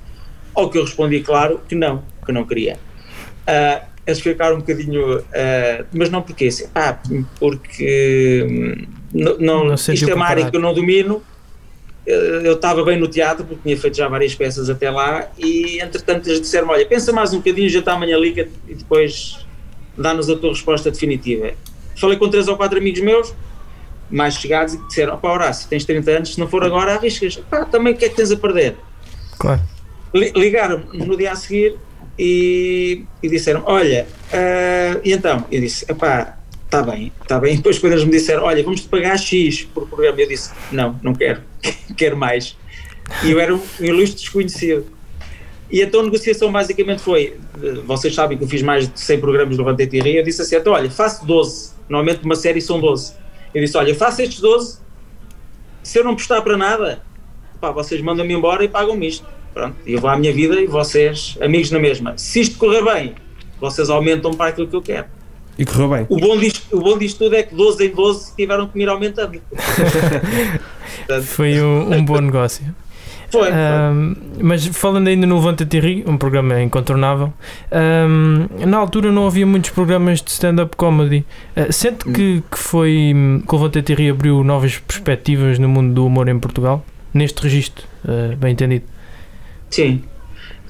Ao 0.55 0.69
que 0.69 0.77
eu 0.77 0.85
respondi, 0.85 1.21
claro, 1.21 1.61
que 1.67 1.75
não, 1.75 2.03
que 2.25 2.31
não 2.31 2.44
queria. 2.44 2.79
Uh, 3.49 3.93
eles 4.06 4.21
ficaram 4.21 4.56
um 4.56 4.59
bocadinho, 4.59 5.19
uh, 5.19 5.87
mas 5.93 6.11
não 6.11 6.23
porque 6.23 6.47
assim, 6.47 6.67
ah, 6.75 6.99
porque 7.39 8.77
não, 9.15 9.39
não, 9.39 9.65
Não 9.67 9.75
isto 9.75 10.11
é 10.11 10.15
uma 10.15 10.27
área 10.27 10.50
que 10.50 10.56
eu 10.56 10.61
não 10.61 10.75
domino, 10.75 11.23
eh, 11.23 11.42
eu 12.04 12.54
estava 12.54 12.84
bem 12.84 12.99
no 12.99 13.06
teatro 13.06 13.44
porque 13.44 13.60
tinha 13.62 13.76
feito 13.76 13.96
já 13.96 14.08
várias 14.08 14.34
peças 14.34 14.69
até 14.69 14.90
lá 14.90 15.28
e 15.38 15.81
entretanto 15.81 16.26
eles 16.28 16.40
disseram 16.40 16.69
olha 16.69 16.84
pensa 16.84 17.12
mais 17.12 17.32
um 17.32 17.37
bocadinho 17.38 17.69
já 17.69 17.78
está 17.78 17.93
amanhã 17.93 18.19
liga 18.19 18.49
e 18.66 18.75
depois 18.75 19.46
dá-nos 19.96 20.28
a 20.28 20.37
tua 20.37 20.50
resposta 20.50 20.90
definitiva. 20.90 21.52
Falei 22.00 22.19
com 22.19 22.28
três 22.28 22.49
ou 22.49 22.56
quatro 22.56 22.78
amigos 22.78 23.00
meus 23.00 23.34
mais 24.10 24.34
chegados 24.34 24.75
e 24.75 24.87
disseram 24.88 25.14
opá 25.14 25.32
Horácio 25.32 25.69
tens 25.69 25.84
30 25.84 26.10
anos 26.10 26.34
se 26.34 26.40
não 26.40 26.49
for 26.49 26.64
agora 26.64 26.94
arriscas. 26.94 27.37
Pá 27.49 27.64
também 27.64 27.93
o 27.93 27.96
que 27.96 28.05
é 28.06 28.08
que 28.08 28.16
tens 28.16 28.32
a 28.32 28.37
perder? 28.37 28.76
Claro. 29.38 29.60
Li- 30.12 30.32
ligaram 30.34 30.82
no 30.93 31.16
dia 31.16 31.32
a 31.32 31.37
seguir 31.37 31.76
e, 32.19 33.05
e 33.22 33.28
disseram 33.28 33.62
olha 33.64 34.06
ah, 34.32 35.00
e 35.05 35.12
então? 35.12 35.44
Eu 35.52 35.60
disse 35.60 35.84
epá 35.88 36.37
está 36.72 36.82
bem, 36.82 37.12
está 37.20 37.38
bem. 37.38 37.52
E 37.52 37.56
depois 37.58 37.78
quando 37.78 37.92
eles 37.92 38.04
me 38.04 38.10
disseram, 38.10 38.44
olha, 38.44 38.62
vamos-te 38.64 38.88
pagar 38.88 39.19
X 39.19 39.64
por 39.74 39.86
programa, 39.86 40.19
eu 40.19 40.26
disse, 40.26 40.50
não, 40.72 40.98
não 41.02 41.14
quero, 41.14 41.42
quero 41.96 42.16
mais. 42.16 42.56
E 43.22 43.30
eu 43.30 43.38
era 43.38 43.54
um, 43.54 43.60
ilustre 43.78 44.20
desconhecido. 44.20 44.86
E 45.70 45.82
então 45.82 46.00
a 46.00 46.05
negociação 46.05 46.50
basicamente 46.50 47.02
foi, 47.02 47.38
eh, 47.62 47.72
vocês 47.86 48.14
sabem 48.14 48.38
que 48.38 48.44
eu 48.44 48.48
fiz 48.48 48.62
mais 48.62 48.88
de 48.88 48.98
100 48.98 49.20
programas 49.20 49.56
do 49.56 49.62
Levantei 49.62 49.86
Tirri, 49.86 50.17
eu 50.17 50.24
disse 50.24 50.43
assim, 50.43 50.56
então 50.56 50.72
olha, 50.72 50.91
faço 50.91 51.26
12, 51.26 51.72
normalmente 51.88 52.24
uma 52.24 52.36
série 52.36 52.60
são 52.60 52.81
12. 52.81 53.14
Eu 53.55 53.60
disse, 53.62 53.76
olha, 53.76 53.94
faço 53.94 54.22
estes 54.22 54.41
12, 54.41 54.79
se 55.82 55.98
eu 55.98 56.05
não 56.05 56.14
prestar 56.14 56.43
para 56.43 56.56
nada, 56.56 57.02
pá, 57.60 57.70
vocês 57.70 58.00
mandam-me 58.02 58.34
embora 58.34 58.64
e 58.64 58.69
pagam-me 58.69 59.08
isto. 59.08 59.26
Pronto, 59.52 59.76
e 59.86 59.93
eu 59.93 60.00
vou 60.00 60.08
à 60.08 60.17
minha 60.17 60.32
vida 60.32 60.60
e 60.60 60.67
vocês, 60.67 61.36
amigos 61.41 61.70
na 61.70 61.79
mesma. 61.79 62.17
Se 62.17 62.41
isto 62.41 62.58
correr 62.58 62.82
bem, 62.82 63.14
vocês 63.60 63.91
aumentam 63.91 64.32
para 64.32 64.50
aquilo 64.50 64.69
que 64.69 64.76
eu 64.76 64.82
quero. 64.82 65.06
E 65.59 65.65
correu 65.65 65.89
bem. 65.91 66.06
O 66.09 66.19
bom, 66.19 66.39
disto, 66.39 66.77
o 66.77 66.81
bom 66.81 66.97
disto 66.97 67.19
tudo 67.19 67.37
é 67.37 67.43
que 67.43 67.55
12 67.55 67.87
em 67.87 67.91
12 67.91 68.35
tiveram 68.35 68.67
que 68.67 68.77
me 68.77 68.85
ir 68.85 68.89
aumentando. 68.89 69.41
Foi 71.25 71.61
um, 71.61 71.94
um 71.94 72.05
bom 72.05 72.21
negócio. 72.21 72.65
foi. 73.31 73.43
foi. 73.43 73.53
Ahm, 73.53 74.15
mas 74.41 74.67
falando 74.67 75.09
ainda 75.09 75.27
no 75.27 75.37
Levanta-te 75.37 75.77
e 75.77 75.81
Ri, 75.81 76.05
um 76.06 76.17
programa 76.17 76.61
incontornável, 76.61 77.32
ahm, 77.71 78.47
na 78.67 78.79
altura 78.79 79.13
não 79.13 79.27
havia 79.27 79.47
muitos 79.47 79.71
programas 79.71 80.23
de 80.23 80.31
stand-up 80.31 80.75
comedy. 80.77 81.25
Ah, 81.55 81.71
sente 81.71 82.05
que, 82.06 82.43
que 82.51 82.59
foi 82.59 83.13
hum, 83.15 83.43
que 83.47 83.55
o 83.55 83.59
Levanta-te 83.59 83.93
e 83.93 83.94
Ri 83.94 84.11
abriu 84.11 84.43
novas 84.43 84.79
perspectivas 84.79 85.59
no 85.59 85.69
mundo 85.69 85.93
do 85.93 86.06
humor 86.06 86.29
em 86.29 86.39
Portugal? 86.39 86.85
Neste 87.13 87.43
registro, 87.43 87.85
ah, 88.06 88.35
bem 88.37 88.53
entendido. 88.53 88.85
Sim. 89.69 90.03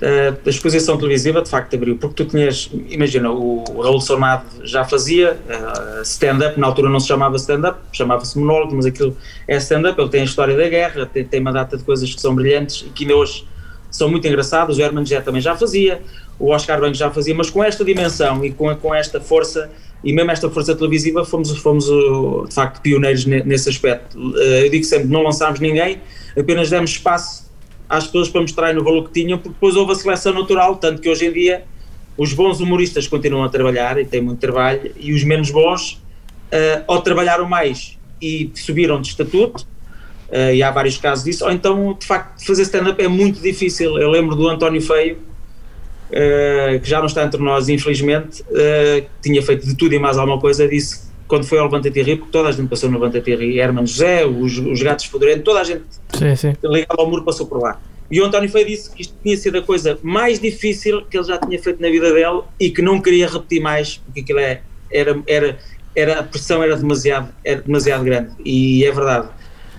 Uh, 0.02 0.36
a 0.44 0.50
exposição 0.50 0.98
televisiva 0.98 1.40
de 1.42 1.48
facto 1.48 1.76
abriu, 1.76 1.96
porque 1.96 2.24
tu 2.24 2.28
tinhas, 2.28 2.68
imagina, 2.88 3.30
o, 3.30 3.62
Raul 3.80 4.00
Sormado 4.00 4.44
já 4.64 4.84
fazia 4.84 5.38
uh, 5.46 6.02
stand-up, 6.02 6.58
na 6.58 6.66
altura 6.66 6.88
não 6.88 6.98
se 6.98 7.06
chamava 7.06 7.36
stand-up, 7.36 7.78
chamava-se 7.92 8.36
monólogo, 8.36 8.74
mas 8.74 8.84
aquilo 8.84 9.16
é 9.46 9.56
stand-up, 9.58 10.00
ele 10.00 10.10
tem 10.10 10.22
a 10.22 10.24
história 10.24 10.56
da 10.56 10.68
guerra, 10.68 11.06
tem, 11.06 11.24
tem 11.24 11.40
uma 11.40 11.52
data 11.52 11.76
de 11.76 11.84
coisas 11.84 12.12
que 12.12 12.20
são 12.20 12.34
brilhantes 12.34 12.84
e 12.84 12.90
que 12.90 13.04
ainda 13.04 13.14
hoje 13.14 13.46
são 13.92 14.08
muito 14.08 14.26
engraçadas, 14.26 14.76
o 14.76 14.82
Herman 14.82 15.06
Jé 15.06 15.20
também 15.20 15.40
já 15.40 15.54
fazia, 15.54 16.02
o 16.36 16.50
Oscar 16.50 16.80
Banks 16.80 16.98
já 16.98 17.08
fazia, 17.08 17.34
mas 17.36 17.48
com 17.48 17.62
esta 17.62 17.84
dimensão 17.84 18.44
e 18.44 18.50
com, 18.50 18.74
com 18.74 18.92
esta 18.92 19.20
força, 19.20 19.70
e 20.02 20.12
mesmo 20.12 20.32
esta 20.32 20.50
força 20.50 20.74
televisiva, 20.74 21.24
fomos, 21.24 21.56
fomos 21.58 21.88
uh, 21.88 22.44
de 22.48 22.54
facto 22.56 22.80
pioneiros 22.80 23.24
ne- 23.24 23.44
nesse 23.44 23.68
aspecto. 23.68 24.18
Eu 24.18 24.68
digo 24.68 24.84
sempre, 24.84 25.06
não 25.06 25.22
lançámos 25.22 25.60
ninguém, 25.60 26.00
apenas 26.36 26.68
demos 26.70 26.90
espaço 26.90 27.51
às 27.92 28.06
pessoas 28.06 28.30
para 28.30 28.40
mostrarem 28.40 28.74
no 28.74 28.82
valor 28.82 29.04
que 29.04 29.20
tinham, 29.20 29.36
porque 29.36 29.50
depois 29.50 29.76
houve 29.76 29.92
a 29.92 29.94
seleção 29.94 30.32
natural, 30.32 30.76
tanto 30.76 31.02
que 31.02 31.10
hoje 31.10 31.26
em 31.26 31.32
dia 31.32 31.64
os 32.16 32.32
bons 32.32 32.58
humoristas 32.58 33.06
continuam 33.06 33.44
a 33.44 33.50
trabalhar 33.50 33.98
e 33.98 34.06
têm 34.06 34.22
muito 34.22 34.38
trabalho, 34.38 34.90
e 34.98 35.12
os 35.12 35.22
menos 35.24 35.50
bons, 35.50 36.02
uh, 36.50 36.84
ou 36.86 37.02
trabalharam 37.02 37.46
mais 37.46 37.98
e 38.20 38.50
subiram 38.54 38.98
de 38.98 39.08
estatuto, 39.08 39.66
uh, 40.30 40.54
e 40.54 40.62
há 40.62 40.70
vários 40.70 40.96
casos 40.96 41.26
disso, 41.26 41.44
ou 41.44 41.52
então, 41.52 41.94
de 41.98 42.06
facto, 42.06 42.42
fazer 42.46 42.62
stand-up 42.62 43.02
é 43.02 43.08
muito 43.08 43.42
difícil. 43.42 43.98
Eu 43.98 44.08
lembro 44.08 44.34
do 44.34 44.48
António 44.48 44.80
Feio, 44.80 45.18
uh, 46.08 46.80
que 46.80 46.88
já 46.88 46.98
não 46.98 47.06
está 47.06 47.24
entre 47.24 47.42
nós, 47.42 47.68
infelizmente, 47.68 48.40
uh, 48.40 49.06
tinha 49.22 49.42
feito 49.42 49.66
de 49.66 49.76
tudo 49.76 49.94
e 49.94 49.98
mais 49.98 50.16
alguma 50.16 50.40
coisa, 50.40 50.66
disse 50.66 51.12
quando 51.28 51.44
foi 51.44 51.58
ao 51.58 51.64
Levanta 51.64 51.88
Ri, 51.88 52.16
porque 52.16 52.30
toda 52.30 52.50
a 52.50 52.52
gente 52.52 52.68
passou 52.68 52.90
no 52.90 52.98
Levanta 52.98 53.18
Ri, 53.18 53.58
Herman 53.58 53.86
José, 53.86 54.24
os, 54.26 54.58
os 54.58 54.82
gatos 54.82 55.06
fedorentos, 55.06 55.44
toda 55.44 55.60
a 55.60 55.64
gente 55.64 55.82
sim, 56.18 56.36
sim. 56.36 56.54
ligada 56.64 57.00
ao 57.00 57.08
muro 57.08 57.24
passou 57.24 57.46
por 57.46 57.60
lá. 57.60 57.80
E 58.12 58.20
o 58.20 58.26
António 58.26 58.50
Feio 58.50 58.66
disse 58.66 58.90
que 58.90 59.00
isto 59.00 59.14
tinha 59.22 59.34
sido 59.38 59.56
a 59.56 59.62
coisa 59.62 59.98
mais 60.02 60.38
difícil 60.38 61.00
que 61.06 61.16
ele 61.16 61.24
já 61.24 61.38
tinha 61.38 61.58
feito 61.58 61.80
na 61.80 61.88
vida 61.88 62.12
dele 62.12 62.42
e 62.60 62.68
que 62.68 62.82
não 62.82 63.00
queria 63.00 63.26
repetir 63.26 63.62
mais, 63.62 63.96
porque 63.96 64.20
aquilo 64.20 64.38
é, 64.38 64.60
era, 64.92 65.22
era, 65.26 65.58
era, 65.96 66.20
a 66.20 66.22
pressão 66.22 66.62
era 66.62 66.76
demasiado, 66.76 67.32
era 67.42 67.62
demasiado 67.62 68.04
grande. 68.04 68.32
E 68.44 68.84
é 68.84 68.92
verdade. 68.92 69.28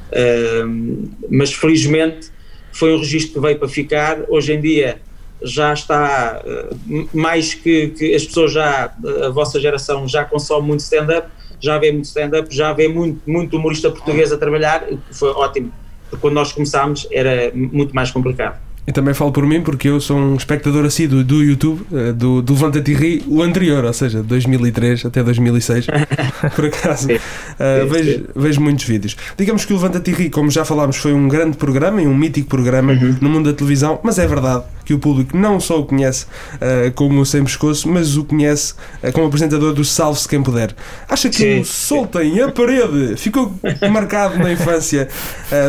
Uh, 0.10 1.10
mas 1.30 1.54
felizmente 1.54 2.32
foi 2.72 2.96
um 2.96 2.98
registro 2.98 3.36
que 3.36 3.40
veio 3.40 3.60
para 3.60 3.68
ficar. 3.68 4.22
Hoje 4.28 4.54
em 4.54 4.60
dia 4.60 5.00
já 5.44 5.72
está 5.72 6.42
uh, 6.44 7.10
mais 7.13 7.54
que, 7.54 7.90
que, 7.90 8.16
as 8.16 8.25
pessoas 8.25 8.52
já, 8.52 8.92
a 9.25 9.30
vossa 9.30 9.60
geração 9.60 10.08
já 10.08 10.25
consome 10.25 10.70
muito 10.70 10.80
stand-up, 10.80 11.28
já 11.60 11.78
vê 11.78 11.92
muito 11.92 12.06
stand-up, 12.06 12.48
já 12.50 12.74
vê 12.74 12.88
muito, 12.88 13.22
muito 13.30 13.58
humorista 13.58 13.92
português 13.92 14.32
a 14.32 14.38
trabalhar, 14.38 14.88
foi 15.12 15.30
ótimo, 15.30 15.72
quando 16.20 16.34
nós 16.36 16.51
começámos 16.51 17.08
era 17.12 17.51
muito 17.53 17.93
mais 17.96 18.12
complicado. 18.12 18.60
E 18.86 18.92
também 18.92 19.13
falo 19.13 19.32
por 19.32 19.46
mim 19.46 19.62
porque 19.62 19.88
eu 19.88 20.02
sou 20.02 20.18
um 20.18 20.36
espectador 20.36 20.84
assíduo 20.86 21.24
do 21.24 21.42
YouTube, 21.42 21.82
eh, 21.94 22.12
do, 22.12 22.42
do 22.42 22.54
Levanta-te 22.54 22.92
e 22.92 22.94
Ri, 22.94 23.24
o 23.28 23.42
anterior, 23.42 23.86
ou 23.86 23.94
seja, 23.94 24.22
2003 24.22 25.06
até 25.06 25.24
2006. 25.24 25.88
por 26.54 26.66
acaso, 26.66 27.08
uh, 27.10 27.88
vejo, 27.90 28.25
vejo 28.36 28.62
muitos 28.62 28.84
vídeos. 28.84 29.16
Digamos 29.38 29.63
que 29.63 29.72
o 29.72 29.78
Levanta-te 29.78 30.12
e 30.12 30.13
Ri, 30.13 30.30
como 30.30 30.52
já 30.52 30.66
falámos, 30.66 30.98
foi 30.98 31.13
um 31.13 31.30
grande 31.30 31.56
programa 31.56 32.02
e 32.02 32.08
um 32.08 32.16
mítico 32.16 32.50
programa 32.50 32.92
uhum. 32.92 33.16
no 33.22 33.30
mundo 33.30 33.50
da 33.50 33.58
televisão, 33.58 34.00
mas 34.04 34.20
é 34.20 34.28
verdade 34.28 34.66
que 34.84 34.94
o 34.94 35.00
público 35.00 35.38
não 35.38 35.62
só 35.62 35.80
o 35.80 35.86
conhece 35.86 36.25
uh, 36.56 36.92
como 36.94 37.22
o 37.22 37.25
Sem 37.25 37.44
Pescoço, 37.44 37.88
mas 37.88 38.18
o 38.18 38.25
conhece 38.25 38.74
uh, 39.02 39.13
como 39.13 39.28
apresentador 39.28 39.74
do 39.74 39.86
Salve-se 39.86 40.28
Quem 40.28 40.44
Puder. 40.44 40.75
Acha 41.08 41.30
que 41.30 41.38
Sim. 41.38 41.60
o 41.62 41.66
Soltem 41.66 42.42
a 42.42 42.52
Parede 42.52 43.16
ficou 43.16 43.54
marcado 43.90 44.38
na 44.40 44.52
infância 44.52 45.08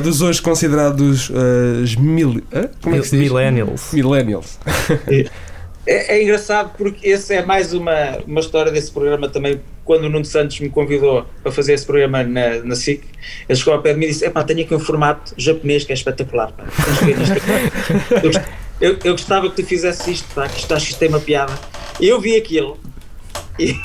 dos 0.02 0.20
hoje 0.20 0.42
considerados 0.42 1.30
uh, 1.30 2.00
mil, 2.00 2.42
como 2.82 2.96
é 2.96 3.03
que 3.04 3.10
se 3.10 3.16
diz? 3.16 3.30
Millennials. 3.30 3.92
Millennials. 3.92 4.58
É, 5.86 6.16
é, 6.16 6.22
engraçado 6.22 6.72
porque 6.78 7.06
esse 7.06 7.34
é 7.34 7.44
mais 7.44 7.74
uma, 7.74 8.18
uma 8.26 8.40
história 8.40 8.72
desse 8.72 8.90
programa 8.90 9.28
também. 9.28 9.60
Quando 9.84 10.04
o 10.04 10.08
Nuno 10.08 10.24
Santos 10.24 10.58
me 10.60 10.70
convidou 10.70 11.26
para 11.42 11.52
fazer 11.52 11.74
esse 11.74 11.84
programa 11.84 12.24
na, 12.24 12.60
na 12.64 12.74
SIC, 12.74 13.04
ele 13.46 13.58
chegou 13.58 13.74
ao 13.74 13.82
pé 13.82 13.92
de 13.92 13.98
mim 13.98 14.06
e 14.06 14.08
disse: 14.08 14.30
tenho 14.46 14.62
aqui 14.62 14.74
um 14.74 14.78
formato 14.78 15.34
japonês 15.36 15.84
que 15.84 15.92
é 15.92 15.94
espetacular. 15.94 16.52
Pá. 16.52 16.64
Eu, 18.22 18.30
eu, 18.80 18.98
eu 19.04 19.12
gostava 19.12 19.50
que 19.50 19.62
tu 19.62 19.68
fizesse 19.68 20.10
isto, 20.10 20.34
pá, 20.34 20.48
que 20.48 20.58
isto, 20.58 20.74
isto 20.74 20.98
tem 20.98 21.08
uma 21.08 21.20
piada. 21.20 21.52
Eu 22.00 22.18
vi 22.18 22.34
aquilo 22.34 22.78
e, 23.58 23.76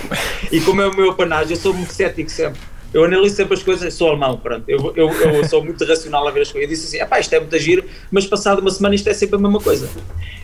e 0.50 0.60
como 0.60 0.82
é 0.82 0.88
o 0.88 0.96
meu 0.96 1.10
apanagem, 1.10 1.52
eu 1.52 1.60
sou 1.60 1.72
muito 1.72 1.92
cético 1.92 2.30
sempre. 2.30 2.60
Eu 2.94 3.04
analiso 3.04 3.34
sempre 3.34 3.54
as 3.54 3.62
coisas, 3.62 3.92
sou 3.92 4.10
alemão, 4.10 4.38
pronto. 4.38 4.64
Eu, 4.68 4.92
eu, 4.94 5.10
eu 5.10 5.44
sou 5.48 5.64
muito 5.64 5.84
racional 5.84 6.26
a 6.28 6.30
ver 6.30 6.42
as 6.42 6.52
coisas. 6.52 6.70
Eu 6.70 6.76
disse 6.76 6.96
assim: 6.96 7.20
isto 7.20 7.32
é 7.34 7.40
muito 7.40 7.58
giro, 7.58 7.84
mas 8.08 8.24
passado 8.24 8.60
uma 8.60 8.70
semana 8.70 8.94
isto 8.94 9.08
é 9.08 9.12
sempre 9.12 9.34
a 9.34 9.38
mesma 9.40 9.58
coisa. 9.58 9.88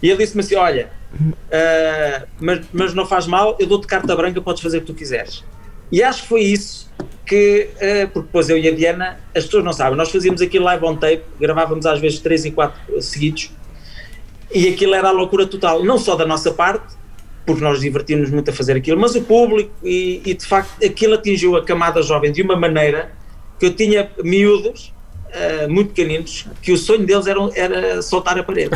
E 0.03 0.11
ele 0.11 0.19
disse-me 0.19 0.41
assim: 0.41 0.57
olha, 0.57 0.91
uh, 1.15 2.27
mas, 2.41 2.67
mas 2.73 2.93
não 2.93 3.07
faz 3.07 3.29
mal, 3.29 3.57
eu 3.61 3.69
dou-te 3.69 3.87
carta 3.87 4.17
branca, 4.17 4.41
podes 4.41 4.61
fazer 4.61 4.79
o 4.79 4.81
que 4.81 4.89
tu 4.89 4.95
quiseres. 4.95 5.45
E 5.93 6.03
acho 6.03 6.23
que 6.23 6.29
foi 6.29 6.43
isso 6.43 6.91
que, 7.25 7.69
uh, 7.77 8.09
porque 8.13 8.27
depois 8.27 8.51
eu 8.51 8.59
e 8.59 8.67
a 8.67 8.75
Diana, 8.75 9.21
as 9.33 9.45
pessoas 9.45 9.63
não 9.63 9.73
sabem, 9.73 9.97
nós 9.97 10.11
fazíamos 10.11 10.43
aquilo 10.43 10.65
live 10.65 10.85
on 10.85 10.97
tape, 10.97 11.23
gravávamos 11.39 11.87
às 11.87 12.01
vezes 12.01 12.19
3 12.19 12.47
e 12.47 12.51
4 12.51 13.01
seguidos, 13.01 13.53
e 14.53 14.69
aquilo 14.69 14.95
era 14.97 15.09
a 15.09 15.13
loucura 15.13 15.47
total, 15.47 15.85
não 15.85 15.99
só 15.99 16.17
da 16.17 16.27
nossa 16.27 16.51
parte, 16.51 16.97
porque 17.51 17.65
nós 17.65 17.81
divertimos 17.81 18.31
muito 18.31 18.49
a 18.49 18.55
fazer 18.55 18.77
aquilo, 18.77 19.01
mas 19.01 19.17
o 19.17 19.23
público, 19.23 19.73
e, 19.83 20.23
e, 20.25 20.35
de 20.35 20.47
facto 20.47 20.85
aquilo 20.85 21.15
atingiu 21.15 21.57
a 21.57 21.65
camada 21.65 22.01
jovem 22.01 22.31
de 22.31 22.43
uma 22.43 22.55
maneira 22.55 23.11
que 23.59 23.67
eu 23.67 23.75
tinha 23.75 24.09
miúdos, 24.23 24.93
uh, 25.27 25.69
muito 25.69 25.89
pequeninos, 25.89 26.47
que 26.63 26.71
o 26.71 26.79
sonho 26.79 27.05
deles 27.05 27.27
era, 27.27 27.41
era 27.57 28.03
soltar 28.03 28.39
a 28.39 28.45
parede. 28.45 28.71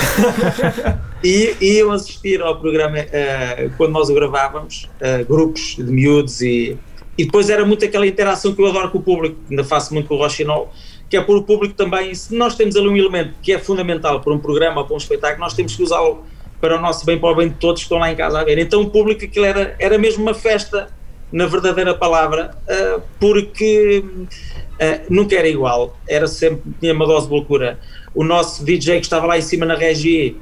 e, 1.22 1.54
e 1.62 1.78
iam 1.78 1.92
assistir 1.92 2.42
ao 2.42 2.58
programa 2.58 2.98
uh, 2.98 3.70
quando 3.76 3.92
nós 3.92 4.10
o 4.10 4.14
gravávamos, 4.14 4.90
uh, 5.00 5.24
grupos 5.24 5.76
de 5.76 5.84
miúdos, 5.84 6.42
e, 6.42 6.76
e 7.16 7.24
depois 7.24 7.48
era 7.48 7.64
muito 7.64 7.84
aquela 7.84 8.06
interação 8.06 8.52
que 8.52 8.60
eu 8.60 8.66
adoro 8.66 8.90
com 8.90 8.98
o 8.98 9.02
público, 9.02 9.36
ainda 9.48 9.62
faço 9.62 9.94
muito 9.94 10.08
com 10.08 10.16
o 10.16 10.18
Rochinol, 10.18 10.72
que 11.08 11.16
é 11.16 11.20
por 11.20 11.36
o 11.36 11.44
público 11.44 11.74
também, 11.74 12.12
se 12.12 12.34
nós 12.34 12.56
temos 12.56 12.74
ali 12.74 12.88
um 12.88 12.96
elemento 12.96 13.34
que 13.40 13.52
é 13.52 13.58
fundamental 13.58 14.20
para 14.20 14.32
um 14.32 14.38
programa 14.38 14.80
ou 14.80 14.86
para 14.86 14.94
um 14.94 14.98
espetáculo, 14.98 15.40
nós 15.40 15.54
temos 15.54 15.76
que 15.76 15.82
usá-lo 15.82 16.24
para 16.64 16.78
o 16.78 16.80
nosso 16.80 17.04
bem, 17.04 17.18
para 17.18 17.28
o 17.28 17.34
bem 17.34 17.50
de 17.50 17.56
todos 17.56 17.82
que 17.82 17.84
estão 17.84 17.98
lá 17.98 18.10
em 18.10 18.16
casa 18.16 18.40
a 18.40 18.44
ver. 18.44 18.56
Então 18.56 18.80
o 18.80 18.88
público 18.88 19.22
aquilo 19.22 19.44
era, 19.44 19.76
era 19.78 19.98
mesmo 19.98 20.22
uma 20.22 20.32
festa, 20.32 20.88
na 21.30 21.44
verdadeira 21.44 21.94
palavra, 21.94 22.56
uh, 22.66 23.02
porque 23.20 24.02
uh, 24.02 25.06
nunca 25.10 25.36
era 25.36 25.46
igual, 25.46 25.98
era 26.08 26.26
sempre, 26.26 26.62
tinha 26.80 26.94
uma 26.94 27.06
dose 27.06 27.26
de 27.26 27.32
loucura. 27.34 27.78
O 28.14 28.24
nosso 28.24 28.64
DJ 28.64 29.00
que 29.00 29.04
estava 29.04 29.26
lá 29.26 29.36
em 29.36 29.42
cima 29.42 29.66
na 29.66 29.74
Regi, 29.74 30.38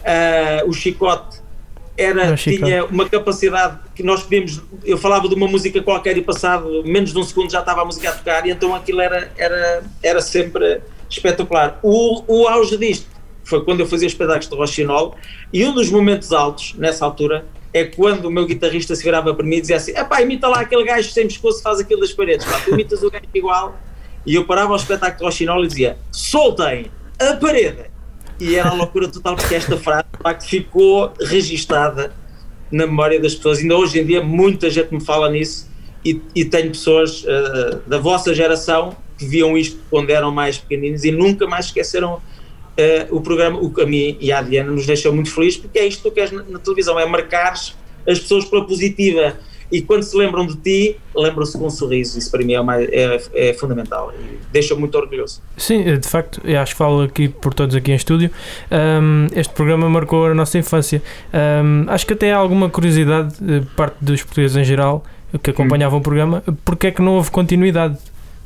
uh, 0.00 0.68
o 0.68 0.72
Chicote, 0.72 1.40
era, 1.96 2.34
tinha 2.34 2.84
uma 2.86 3.08
capacidade 3.08 3.78
que 3.94 4.02
nós 4.02 4.24
podíamos. 4.24 4.60
Eu 4.84 4.98
falava 4.98 5.28
de 5.28 5.34
uma 5.36 5.46
música 5.46 5.80
qualquer 5.80 6.16
e 6.16 6.22
passado 6.22 6.82
menos 6.84 7.12
de 7.12 7.18
um 7.18 7.22
segundo 7.22 7.52
já 7.52 7.60
estava 7.60 7.82
a 7.82 7.84
música 7.84 8.08
a 8.08 8.12
tocar, 8.12 8.44
e 8.46 8.50
então 8.50 8.74
aquilo 8.74 9.00
era, 9.00 9.30
era, 9.36 9.84
era 10.02 10.20
sempre 10.20 10.80
espetacular. 11.08 11.78
O, 11.84 12.24
o 12.26 12.48
auge 12.48 12.76
disto 12.76 13.11
foi 13.52 13.64
quando 13.64 13.80
eu 13.80 13.86
fazia 13.86 14.06
espetáculos 14.06 14.48
de 14.48 14.56
Rochinol, 14.56 15.14
e 15.52 15.62
um 15.66 15.74
dos 15.74 15.90
momentos 15.90 16.32
altos 16.32 16.74
nessa 16.78 17.04
altura 17.04 17.44
é 17.74 17.84
quando 17.84 18.26
o 18.26 18.30
meu 18.30 18.46
guitarrista 18.46 18.96
se 18.96 19.04
virava 19.04 19.34
para 19.34 19.44
mim 19.44 19.56
e 19.56 19.60
dizia 19.60 19.76
assim: 19.76 19.92
pá, 19.92 20.22
imita 20.22 20.48
lá 20.48 20.60
aquele 20.60 20.84
gajo 20.84 21.10
sem 21.10 21.26
pescoço 21.26 21.62
faz 21.62 21.78
aquilo 21.80 22.00
das 22.00 22.12
paredes, 22.12 22.46
pá, 22.46 22.58
tu 22.64 22.72
imitas 22.72 23.02
o 23.02 23.10
gajo 23.10 23.24
igual. 23.34 23.78
E 24.24 24.34
eu 24.34 24.46
parava 24.46 24.70
ao 24.70 24.76
espetáculo 24.76 25.18
de 25.18 25.24
Rochinol 25.24 25.64
e 25.64 25.68
dizia: 25.68 25.98
soltem 26.10 26.86
a 27.18 27.36
parede 27.36 27.90
e 28.40 28.56
era 28.56 28.70
a 28.70 28.74
loucura 28.74 29.08
total 29.08 29.36
porque 29.36 29.54
esta 29.54 29.76
frase 29.76 30.04
de 30.40 30.46
ficou 30.46 31.12
registada 31.20 32.12
na 32.70 32.86
memória 32.86 33.20
das 33.20 33.34
pessoas. 33.34 33.58
Ainda 33.58 33.76
hoje 33.76 34.00
em 34.00 34.06
dia 34.06 34.22
muita 34.22 34.70
gente 34.70 34.92
me 34.94 35.00
fala 35.00 35.30
nisso 35.30 35.70
e, 36.02 36.20
e 36.34 36.44
tenho 36.44 36.70
pessoas 36.70 37.22
uh, 37.24 37.82
da 37.86 37.98
vossa 37.98 38.34
geração 38.34 38.96
que 39.18 39.26
viam 39.26 39.56
isto 39.58 39.78
quando 39.90 40.10
eram 40.10 40.30
mais 40.30 40.56
pequeninos 40.56 41.04
e 41.04 41.12
nunca 41.12 41.46
mais 41.46 41.66
esqueceram 41.66 42.20
uh, 42.78 43.16
o 43.16 43.20
programa. 43.20 43.58
O, 43.58 43.72
a 43.80 43.86
mim 43.86 44.16
e 44.20 44.32
a 44.32 44.42
Diana 44.42 44.70
nos 44.70 44.86
deixou 44.86 45.12
muito 45.12 45.32
felizes 45.32 45.58
porque 45.58 45.78
é 45.78 45.86
isto 45.86 46.02
que 46.02 46.10
tu 46.10 46.14
queres 46.14 46.32
na, 46.32 46.42
na 46.44 46.58
televisão, 46.58 46.98
é 46.98 47.06
marcar 47.06 47.52
as 47.52 48.18
pessoas 48.18 48.44
pela 48.44 48.66
positiva 48.66 49.36
e 49.72 49.80
quando 49.80 50.02
se 50.02 50.14
lembram 50.14 50.46
de 50.46 50.56
ti, 50.56 50.96
lembram-se 51.16 51.56
com 51.56 51.66
um 51.66 51.70
sorriso. 51.70 52.18
Isso 52.18 52.30
para 52.30 52.44
mim 52.44 52.52
é, 52.52 52.60
uma, 52.60 52.80
é, 52.80 53.22
é 53.32 53.54
fundamental 53.54 54.12
e 54.12 54.38
deixa-me 54.52 54.80
muito 54.80 54.94
orgulhoso. 54.98 55.40
Sim, 55.56 55.82
de 55.98 56.06
facto, 56.06 56.42
eu 56.44 56.60
acho 56.60 56.72
que 56.72 56.78
falo 56.78 57.00
aqui 57.00 57.28
por 57.28 57.54
todos 57.54 57.74
aqui 57.74 57.90
em 57.90 57.94
estúdio. 57.94 58.30
Um, 58.70 59.28
este 59.34 59.54
programa 59.54 59.88
marcou 59.88 60.26
a 60.26 60.34
nossa 60.34 60.58
infância. 60.58 61.02
Um, 61.32 61.86
acho 61.88 62.06
que 62.06 62.12
até 62.12 62.32
há 62.32 62.36
alguma 62.36 62.68
curiosidade, 62.68 63.34
de 63.40 63.66
parte 63.74 63.96
dos 64.02 64.22
portugueses 64.22 64.58
em 64.58 64.64
geral, 64.64 65.04
que 65.42 65.50
acompanhavam 65.50 65.96
hum. 65.96 66.00
o 66.00 66.04
programa, 66.04 66.44
porque 66.66 66.88
é 66.88 66.90
que 66.90 67.00
não 67.00 67.14
houve 67.14 67.30
continuidade? 67.30 67.96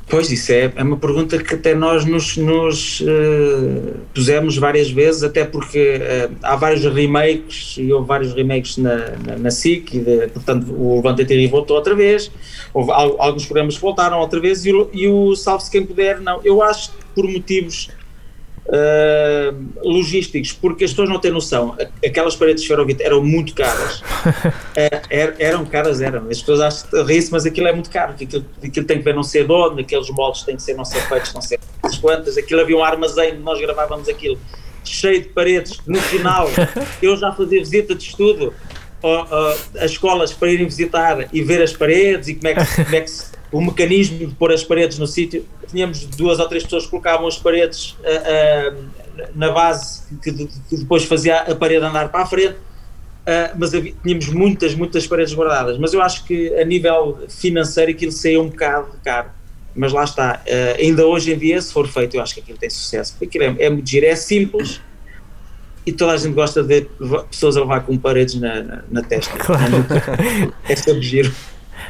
Pois, 0.08 0.30
isso 0.30 0.52
é, 0.52 0.72
é 0.76 0.82
uma 0.84 0.96
pergunta 0.96 1.36
que 1.36 1.54
até 1.54 1.74
nós 1.74 2.04
nos, 2.04 2.36
nos 2.36 3.00
uh, 3.00 3.96
pusemos 4.14 4.56
várias 4.56 4.88
vezes, 4.88 5.24
até 5.24 5.44
porque 5.44 5.96
uh, 5.96 6.36
há 6.42 6.54
vários 6.54 6.84
remakes, 6.84 7.74
e 7.76 7.92
houve 7.92 8.06
vários 8.06 8.32
remakes 8.32 8.76
na, 8.76 9.16
na, 9.26 9.36
na 9.36 9.50
SIC, 9.50 9.94
e 9.94 9.98
de, 9.98 10.28
portanto 10.28 10.72
o 10.72 10.96
Levante 10.96 11.24
TV 11.24 11.48
voltou 11.48 11.76
outra 11.76 11.92
vez, 11.92 12.30
houve 12.72 12.92
alguns 12.92 13.46
programas 13.46 13.74
que 13.74 13.80
voltaram 13.80 14.20
outra 14.20 14.38
vez, 14.38 14.64
e 14.64 14.72
o, 14.72 14.88
e 14.92 15.08
o 15.08 15.34
Salve-se 15.34 15.72
Quem 15.72 15.84
Puder, 15.84 16.20
não. 16.20 16.40
Eu 16.44 16.62
acho 16.62 16.92
que 16.92 16.98
por 17.12 17.26
motivos 17.26 17.88
uh, 18.68 19.56
logísticos, 19.82 20.52
porque 20.52 20.84
as 20.84 20.90
pessoas 20.90 21.08
não 21.08 21.18
têm 21.18 21.30
noção, 21.30 21.76
aquelas 22.04 22.36
paredes 22.36 22.62
de 22.62 22.66
esferovite 22.66 23.02
eram 23.02 23.22
muito 23.22 23.54
caras, 23.54 24.00
uh, 24.00 24.04
eram 25.38 25.64
caras, 25.64 26.00
eram, 26.00 26.28
as 26.28 26.40
pessoas 26.40 26.60
acham 26.60 27.04
rir 27.04 27.26
mas 27.30 27.46
aquilo 27.46 27.66
é 27.66 27.72
muito 27.72 27.90
caro, 27.90 28.12
aquilo, 28.12 28.44
aquilo 28.62 28.86
tem 28.86 28.98
que 28.98 29.04
ver 29.04 29.14
não 29.14 29.22
ser 29.22 29.46
dono, 29.46 29.80
aqueles 29.80 30.08
moldes 30.10 30.42
têm 30.42 30.56
que 30.56 30.62
ser 30.62 30.74
não 30.74 30.84
ser 30.84 31.00
feitos, 31.08 31.32
não 31.32 31.40
ser 31.40 31.58
quantas, 32.00 32.36
aquilo 32.36 32.60
havia 32.60 32.76
um 32.76 32.84
armazém, 32.84 33.38
nós 33.38 33.60
gravávamos 33.60 34.08
aquilo 34.08 34.38
cheio 34.84 35.22
de 35.22 35.28
paredes, 35.28 35.80
no 35.86 36.00
final 36.00 36.48
eu 37.02 37.16
já 37.16 37.32
fazia 37.32 37.58
visita 37.58 37.94
de 37.94 38.04
estudo 38.04 38.52
as 39.78 39.92
escolas 39.92 40.32
para 40.32 40.50
irem 40.50 40.66
visitar 40.66 41.28
e 41.32 41.42
ver 41.42 41.62
as 41.62 41.72
paredes 41.72 42.28
e 42.28 42.34
como 42.34 42.48
é 42.48 42.54
que, 42.54 42.84
como 42.84 42.96
é 42.96 43.00
que 43.02 43.10
se, 43.10 43.35
o 43.52 43.60
mecanismo 43.60 44.18
de 44.18 44.34
pôr 44.34 44.52
as 44.52 44.64
paredes 44.64 44.98
no 44.98 45.06
sítio. 45.06 45.46
Tínhamos 45.68 46.04
duas 46.06 46.38
ou 46.38 46.48
três 46.48 46.64
pessoas 46.64 46.84
que 46.84 46.90
colocavam 46.90 47.26
as 47.26 47.38
paredes 47.38 47.96
uh, 48.00 48.74
uh, 48.74 49.28
na 49.34 49.50
base 49.50 50.02
que, 50.22 50.32
que, 50.32 50.76
depois 50.76 51.04
fazia 51.04 51.40
a 51.40 51.54
parede 51.54 51.84
andar 51.84 52.08
para 52.10 52.22
a 52.22 52.26
frente, 52.26 52.54
uh, 52.54 53.56
mas 53.56 53.74
havia, 53.74 53.94
tínhamos 54.02 54.28
muitas, 54.28 54.74
muitas 54.74 55.06
paredes 55.06 55.34
guardadas. 55.34 55.78
Mas 55.78 55.92
eu 55.92 56.02
acho 56.02 56.24
que 56.24 56.54
a 56.54 56.64
nível 56.64 57.18
financeiro 57.28 57.90
aquilo 57.90 58.12
saiu 58.12 58.42
um 58.42 58.48
bocado 58.48 58.88
caro. 59.04 59.30
mas 59.74 59.92
lá 59.92 60.04
está, 60.04 60.42
ainda 60.78 61.06
hoje 61.06 61.32
em 61.32 61.38
dia, 61.38 61.60
se 61.60 61.72
for 61.72 61.86
feito, 61.86 62.16
eu 62.16 62.22
acho 62.22 62.34
que 62.34 62.40
aquilo 62.40 62.58
tem 62.58 62.70
sucesso, 62.70 63.12
porque 63.12 63.38
aquilo 63.38 63.58
é, 63.58 63.64
é 63.66 63.70
muito 63.70 63.88
giro, 63.88 64.06
é 64.06 64.16
simples 64.16 64.80
e 65.86 65.92
toda 65.92 66.12
a 66.12 66.16
gente 66.16 66.34
gosta 66.34 66.62
de 66.62 66.68
ver 66.68 66.90
pessoas 67.30 67.56
a 67.56 67.60
levar 67.60 67.80
com 67.82 67.96
paredes 67.96 68.34
na, 68.34 68.62
na, 68.62 68.82
na 68.90 69.02
testa. 69.02 69.36
Claro. 69.38 69.86
É 70.68 70.74
sempre 70.74 71.02
giro. 71.02 71.32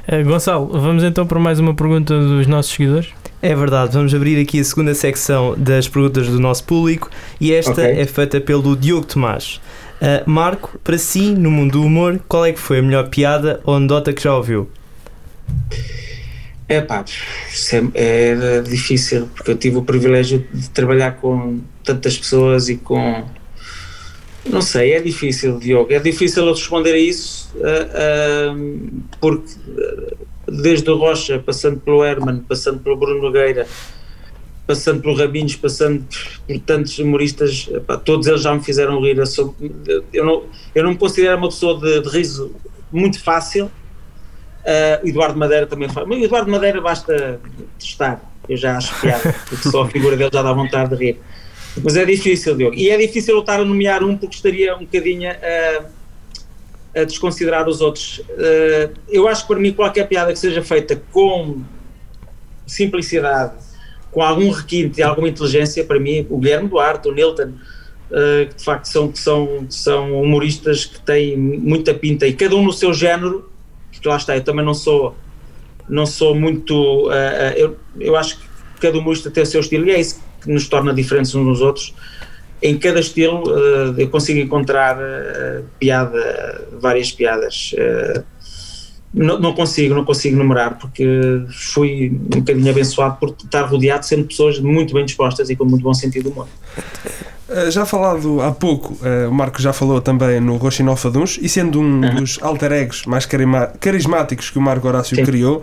Uh, 0.08 0.25
Gonçalo, 0.25 0.68
vamos 0.68 1.02
então 1.02 1.26
para 1.26 1.38
mais 1.40 1.58
uma 1.58 1.75
pergunta 1.75 2.16
dos 2.18 2.46
nossos 2.46 2.72
seguidores. 2.72 3.08
É 3.42 3.54
verdade, 3.54 3.92
vamos 3.92 4.14
abrir 4.14 4.40
aqui 4.40 4.60
a 4.60 4.64
segunda 4.64 4.94
secção 4.94 5.54
das 5.56 5.88
perguntas 5.88 6.28
do 6.28 6.38
nosso 6.38 6.64
público 6.64 7.10
e 7.40 7.52
esta 7.52 7.72
Ok. 7.72 7.84
é 7.84 8.06
feita 8.06 8.40
pelo 8.40 8.76
Diogo 8.76 9.06
Tomás. 9.06 9.60
Uh, 10.00 10.28
Marco, 10.28 10.78
para 10.84 10.96
si, 10.96 11.30
no 11.32 11.50
mundo 11.50 11.72
do 11.72 11.82
humor, 11.82 12.20
qual 12.28 12.44
é 12.46 12.52
que 12.52 12.60
foi 12.60 12.78
a 12.78 12.82
melhor 12.82 13.08
piada 13.08 13.60
ou 13.64 13.75
anedota 13.75 14.12
que 14.12 14.22
já 14.22 14.34
ouviu? 14.34 14.68
É 16.68 16.80
pá, 16.80 17.04
é, 17.94 18.30
é 18.58 18.60
difícil, 18.62 19.28
porque 19.34 19.52
eu 19.52 19.56
tive 19.56 19.76
o 19.76 19.82
privilégio 19.82 20.44
de 20.52 20.68
trabalhar 20.70 21.12
com 21.12 21.60
tantas 21.84 22.18
pessoas 22.18 22.68
e 22.68 22.76
com. 22.76 23.25
Não 24.50 24.62
sei, 24.62 24.93
é 24.93 25.00
difícil, 25.00 25.59
Diogo. 25.59 25.93
É 25.93 25.99
difícil 25.99 26.49
responder 26.49 26.93
a 26.93 26.99
isso, 26.99 27.50
ah, 27.62 27.88
ah, 27.95 28.55
porque 29.21 29.53
ah, 29.79 30.15
desde 30.49 30.88
o 30.91 30.97
Rocha, 30.97 31.38
passando 31.45 31.81
pelo 31.81 32.05
Herman, 32.05 32.38
passando 32.49 32.79
pelo 32.81 32.97
Bruno 32.97 33.21
Nogueira, 33.23 33.67
passando 34.67 35.00
pelo 35.03 35.17
Rabinhos, 35.17 35.57
passando 35.57 36.05
por 36.47 36.59
tantos 36.61 36.99
humoristas, 36.99 37.69
epá, 37.73 37.97
todos 37.97 38.26
eles 38.26 38.43
já 38.43 38.55
me 38.55 38.62
fizeram 38.62 39.00
rir. 39.00 39.19
Eu, 39.19 39.26
sou- 39.26 39.55
eu 40.12 40.25
não, 40.25 40.45
eu 40.75 40.85
não 40.85 40.91
me 40.91 40.97
considero 40.97 41.37
uma 41.38 41.49
pessoa 41.49 41.79
de, 41.81 42.00
de 42.03 42.09
riso 42.09 42.55
muito 42.93 43.23
fácil. 43.23 43.67
Uh, 44.65 45.09
Eduardo 45.09 45.38
Madeira 45.38 45.67
também 45.67 45.88
faz. 45.88 46.07
Mas 46.09 46.21
Eduardo 46.23 46.50
Madeira 46.50 46.81
basta 46.81 47.41
testar, 47.79 48.21
eu 48.49 48.57
já 48.57 48.76
acho 48.76 49.00
piada, 49.00 49.33
porque 49.49 49.69
só 49.71 49.83
a 49.83 49.88
figura 49.88 50.17
dele 50.17 50.31
já 50.33 50.43
dá 50.43 50.53
vontade 50.53 50.97
de 50.97 51.05
rir. 51.05 51.21
Mas 51.83 51.97
é 51.97 52.04
difícil, 52.04 52.56
Diogo. 52.56 52.75
E 52.75 52.88
é 52.90 52.97
difícil 52.97 53.35
eu 53.35 53.40
estar 53.40 53.61
a 53.61 53.64
nomear 53.64 54.02
um 54.02 54.16
porque 54.16 54.37
estaria 54.37 54.75
um 54.75 54.80
bocadinho 54.80 55.30
a, 55.30 57.00
a 57.00 57.04
desconsiderar 57.04 57.68
os 57.68 57.80
outros. 57.80 58.18
Uh, 58.18 58.95
eu 59.09 59.28
acho 59.28 59.42
que 59.42 59.49
para 59.49 59.61
mim 59.61 59.73
qualquer 59.73 60.09
piada 60.09 60.33
que 60.33 60.38
seja 60.38 60.62
feita 60.62 61.00
com 61.12 61.61
simplicidade, 62.66 63.54
com 64.11 64.23
algum 64.23 64.50
requinte 64.50 65.00
e 65.00 65.02
alguma 65.02 65.28
inteligência, 65.28 65.85
para 65.85 66.00
mim, 66.00 66.26
o 66.30 66.38
Guilherme 66.38 66.68
Duarte, 66.68 67.09
o 67.09 67.12
Nilton, 67.12 67.52
uh, 68.11 68.49
que 68.49 68.54
de 68.54 68.64
facto 68.64 68.87
são, 68.87 69.12
que 69.12 69.18
são, 69.18 69.66
são 69.68 70.21
humoristas 70.21 70.87
que 70.87 71.00
têm 71.00 71.37
muita 71.37 71.92
pinta 71.92 72.26
e 72.26 72.33
cada 72.33 72.56
um 72.56 72.64
no 72.64 72.73
seu 72.73 72.95
género, 72.95 73.50
porque 73.92 74.09
lá 74.09 74.16
está, 74.16 74.35
eu 74.35 74.42
também 74.42 74.64
não 74.64 74.75
sou, 74.75 75.14
não 75.88 76.06
sou 76.06 76.35
muito. 76.35 77.11
eu, 77.56 77.76
eu 78.00 78.16
acho 78.16 78.38
que 78.38 78.47
cada 78.80 78.99
humorista 78.99 79.30
tem 79.30 79.42
o 79.42 79.47
seu 79.47 79.61
estilo 79.61 79.87
e 79.87 79.90
é 79.90 80.00
isso 80.00 80.25
que 80.47 80.53
nos 80.53 80.69
torna 80.69 80.95
diferentes 80.95 81.35
uns 81.35 81.45
dos 81.45 81.61
outros. 81.61 81.95
Em 82.62 82.79
cada 82.79 83.00
estilo 83.00 83.43
uh, 83.49 83.95
eu 83.99 84.09
consigo 84.09 84.41
encontrar 84.41 84.97
uh, 84.97 85.65
piada, 85.79 86.67
várias 86.81 87.12
piadas. 87.12 87.75
Uh, 87.75 88.25
não, 89.12 89.38
não 89.38 89.55
consigo, 89.55 89.95
não 89.95 90.05
consigo 90.05 90.37
numerar 90.37 90.79
porque 90.79 91.05
fui 91.50 92.11
um 92.11 92.41
bocadinho 92.41 92.71
abençoado 92.71 93.17
por 93.19 93.31
estar 93.31 93.62
rodeado 93.62 94.00
de 94.00 94.07
sempre 94.07 94.26
pessoas 94.26 94.59
muito 94.59 94.95
bem 94.95 95.05
dispostas 95.05 95.50
e 95.50 95.57
com 95.57 95.65
muito 95.65 95.83
bom 95.83 95.95
sentido 95.95 96.25
de 96.25 96.29
humor. 96.31 96.49
Uh, 97.49 97.71
Já 97.71 97.87
falado 97.87 98.41
há 98.43 98.50
pouco, 98.50 98.95
uh, 98.95 99.29
o 99.31 99.33
Marco 99.33 99.62
já 99.62 99.73
falou 99.73 100.00
também 100.00 100.41
no 100.41 100.57
Rochinol 100.57 100.97
Faduns, 100.97 101.38
e 101.41 101.49
sendo 101.49 101.81
um 101.81 102.03
Uhum. 102.03 102.15
dos 102.17 102.38
alter 102.43 102.73
egos 102.73 103.07
mais 103.07 103.25
carismáticos 103.81 104.50
que 104.50 104.59
o 104.59 104.61
Marco 104.61 104.88
Horácio 104.88 105.15
Sim. 105.15 105.25
criou, 105.25 105.62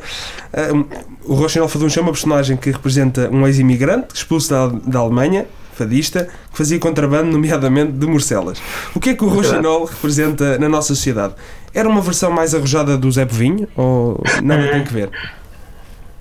uh, 0.54 0.86
o 1.26 1.34
Rochinol 1.34 1.68
Faduns 1.68 1.98
é 1.98 2.02
uma 2.02 2.12
personagem 2.12 2.56
que 2.56 2.72
representa 2.72 3.30
um 3.30 3.46
ex-imigrante 3.46 4.16
expulso 4.16 4.50
da, 4.50 4.68
da 4.68 5.00
Alemanha, 5.00 5.46
fadista, 5.74 6.30
que 6.52 6.58
fazia 6.58 6.80
contrabando, 6.80 7.32
nomeadamente 7.32 7.92
de 7.92 8.06
morcelas. 8.08 8.62
O 8.96 9.00
que 9.00 9.10
é 9.10 9.14
que 9.14 9.24
o 9.26 9.28
Rochinol 9.28 9.86
representa 9.86 10.58
na 10.60 10.70
nossa 10.70 10.90
sociedade? 10.90 11.34
Era 11.74 11.90
uma 11.90 12.00
versão 12.00 12.32
mais 12.32 12.54
arrojada 12.56 12.96
do 12.98 13.12
Zé 13.12 13.26
Povinho? 13.26 13.68
Ou 13.76 14.24
nada 14.42 14.70
tem 14.72 14.84
que 14.84 14.94
ver? 14.94 15.10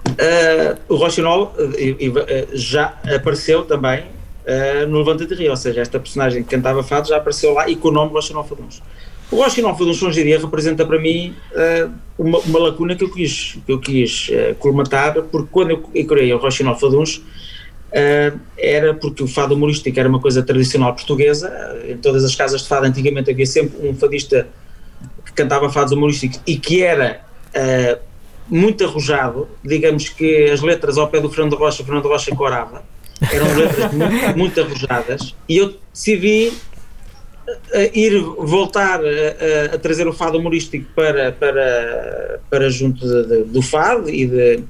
Uh, 0.08 0.76
o 0.88 0.96
Rochinol 0.96 1.54
uh, 1.56 2.48
já 2.52 2.94
apareceu 3.14 3.62
também 3.64 4.04
uh, 4.46 4.86
no 4.86 4.98
Levanta 4.98 5.26
de 5.26 5.34
Rio, 5.34 5.50
ou 5.50 5.56
seja, 5.56 5.80
esta 5.80 5.98
personagem 5.98 6.42
que 6.42 6.50
cantava 6.50 6.82
fado 6.82 7.08
já 7.08 7.16
apareceu 7.16 7.52
lá 7.52 7.68
e 7.68 7.76
com 7.76 7.88
o 7.88 7.92
nome 7.92 8.12
Rochinol 8.12 8.44
Faduns. 8.44 8.82
O 9.30 9.36
Rochinol 9.36 9.76
Faduns 9.76 10.02
hoje 10.02 10.20
em 10.20 10.24
dia 10.24 10.38
representa 10.38 10.84
para 10.84 11.00
mim 11.00 11.34
uh, 11.52 11.92
uma, 12.18 12.38
uma 12.40 12.58
lacuna 12.58 12.94
que 12.94 13.04
eu 13.04 13.10
quis, 13.10 13.58
que 13.64 13.72
eu 13.72 13.80
quis 13.80 14.28
uh, 14.28 14.54
colmatar, 14.56 15.14
porque 15.14 15.48
quando 15.50 15.70
eu, 15.70 16.06
criei 16.06 16.32
o 16.32 16.38
Rochinol 16.38 16.78
Faduns 16.78 17.16
uh, 17.16 18.38
era 18.58 18.92
porque 18.94 19.22
o 19.22 19.26
fado 19.26 19.54
humorístico 19.54 19.98
era 19.98 20.08
uma 20.08 20.20
coisa 20.20 20.42
tradicional 20.42 20.94
portuguesa, 20.94 21.50
em 21.88 21.96
todas 21.96 22.24
as 22.24 22.34
casas 22.34 22.62
de 22.62 22.68
fado 22.68 22.86
antigamente 22.86 23.30
havia 23.30 23.46
sempre 23.46 23.88
um 23.88 23.94
fadista 23.94 24.48
que 25.24 25.32
cantava 25.32 25.70
fados 25.70 25.92
humorísticos 25.92 26.40
e 26.46 26.56
que 26.58 26.82
era 26.82 27.22
uh, 27.56 27.98
muito 28.48 28.84
arrojado, 28.84 29.48
digamos 29.64 30.08
que 30.10 30.50
as 30.50 30.60
letras 30.60 30.98
ao 30.98 31.08
pé 31.08 31.20
do 31.20 31.30
Fernando 31.30 31.56
Rocha, 31.56 31.82
Fernando 31.82 32.08
Rocha 32.08 32.34
corava, 32.34 32.82
eram 33.32 33.56
letras 33.56 33.92
muito, 33.92 34.38
muito 34.38 34.60
arrojadas, 34.60 35.34
e 35.48 35.56
eu 35.58 35.74
decidi 35.92 36.52
eh, 37.72 37.90
ir 37.94 38.20
voltar 38.20 39.00
a, 39.00 39.72
a- 39.72 39.74
a 39.74 39.78
trazer 39.78 40.06
o 40.06 40.12
fado 40.12 40.38
humorístico 40.38 40.86
para, 40.94 41.32
para, 41.32 42.40
para 42.50 42.70
junto 42.70 43.06
de- 43.06 43.26
de- 43.28 43.44
do 43.44 43.60
fado 43.62 44.08
e 44.08 44.26
de 44.26 44.64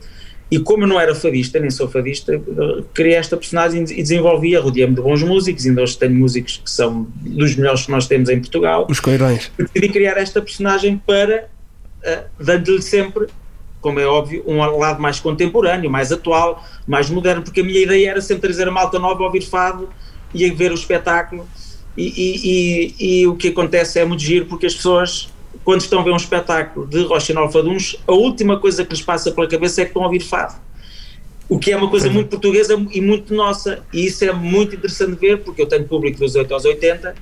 e 0.51 0.59
como 0.59 0.85
eu 0.85 0.87
não 0.87 1.01
era 1.01 1.15
fadista, 1.15 1.59
nem 1.59 1.71
sou 1.71 1.89
fadista, 1.89 2.35
eh, 2.35 2.83
criei 2.93 3.15
esta 3.15 3.39
personagem 3.39 3.85
e 3.85 4.03
desenvolvi, 4.03 4.55
rodeei-me 4.55 4.95
de 4.95 5.01
bons 5.01 5.23
músicos, 5.23 5.65
ainda 5.65 5.81
hoje 5.83 5.97
tenho 5.97 6.15
músicos 6.15 6.61
que 6.63 6.71
são 6.71 7.07
dos 7.23 7.57
melhores 7.57 7.87
que 7.87 7.91
nós 7.91 8.07
temos 8.07 8.29
em 8.29 8.39
Portugal, 8.39 8.87
Os 8.91 9.01
coirões. 9.01 9.51
decidi 9.57 9.89
criar 9.89 10.19
esta 10.19 10.43
personagem 10.43 11.01
para 11.07 11.49
uh, 12.05 12.25
dando-lhe 12.39 12.83
sempre, 12.83 13.29
como 13.83 13.99
é 14.01 14.07
óbvio, 14.07 14.43
um 14.47 14.59
lado 14.79 15.03
mais 15.03 15.21
contemporâneo, 15.21 15.91
mais 15.91 16.11
atual, 16.13 16.65
mais 16.87 17.11
moderno, 17.11 17.43
porque 17.43 17.61
a 17.61 17.65
minha 17.65 17.81
ideia 17.81 18.11
era 18.13 18.21
sempre 18.23 18.43
trazer 18.43 18.67
a 18.69 18.71
malta 18.71 18.99
nova 18.99 19.23
a 19.23 19.27
ouvir 19.27 19.43
fado 19.43 19.91
e 20.33 20.49
a 20.49 20.55
ver 20.55 20.71
o 20.71 20.75
espetáculo. 20.75 21.47
E, 21.97 22.07
e- 22.07 22.39
e- 22.49 23.21
e 23.21 23.27
o 23.27 23.35
que 23.37 23.49
acontece 23.49 23.99
é 23.99 24.05
muito 24.05 24.23
giro, 24.23 24.47
porque 24.47 24.65
as 24.67 24.75
pessoas, 24.75 25.29
quando 25.65 25.81
estão 25.83 26.01
a 26.01 26.03
ver 26.05 26.13
um 26.13 26.17
espetáculo 26.17 26.87
de 26.87 27.03
Rochinol 27.03 27.51
Faduns, 27.51 27.97
a 28.07 28.13
última 28.13 28.59
coisa 28.59 28.85
que 28.85 28.93
lhes 28.95 29.03
passa 29.03 29.33
pela 29.33 29.47
cabeça 29.49 29.83
é 29.83 29.85
que 29.85 29.91
estão 29.91 30.03
a 30.03 30.07
ouvir 30.07 30.21
fado. 30.21 30.55
O 31.49 31.59
que 31.59 31.71
é 31.73 31.77
uma 31.77 31.91
coisa 31.91 32.09
muito 32.09 32.29
portuguesa 32.31 32.81
e 32.93 33.01
muito 33.01 33.35
nossa, 33.35 33.81
e 33.93 34.07
isso 34.07 34.25
é 34.25 34.33
muito 34.33 34.77
interessante 34.77 35.19
ver, 35.21 35.39
porque 35.43 35.61
eu 35.61 35.67
tenho 35.67 35.85
público 35.87 36.19
dos 36.21 36.35
8 36.35 36.55
aos 36.55 36.65
80, 36.65 37.15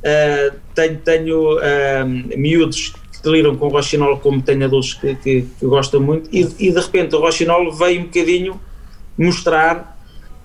Uh, 0.00 0.56
tenho, 0.74 0.96
tenho 0.96 1.58
uh, 1.58 2.06
miúdos 2.34 2.94
deliram 3.22 3.56
com 3.56 3.66
o 3.66 3.68
Rochinol, 3.70 4.18
como 4.18 4.40
tenho 4.42 4.64
adultos 4.64 4.94
que, 4.94 5.14
que, 5.16 5.46
que 5.58 5.66
gostam 5.66 6.00
muito, 6.00 6.28
e, 6.32 6.40
e 6.58 6.72
de 6.72 6.80
repente 6.80 7.14
o 7.14 7.20
Rochinol 7.20 7.72
veio 7.72 8.00
um 8.00 8.04
bocadinho 8.04 8.60
mostrar 9.16 9.98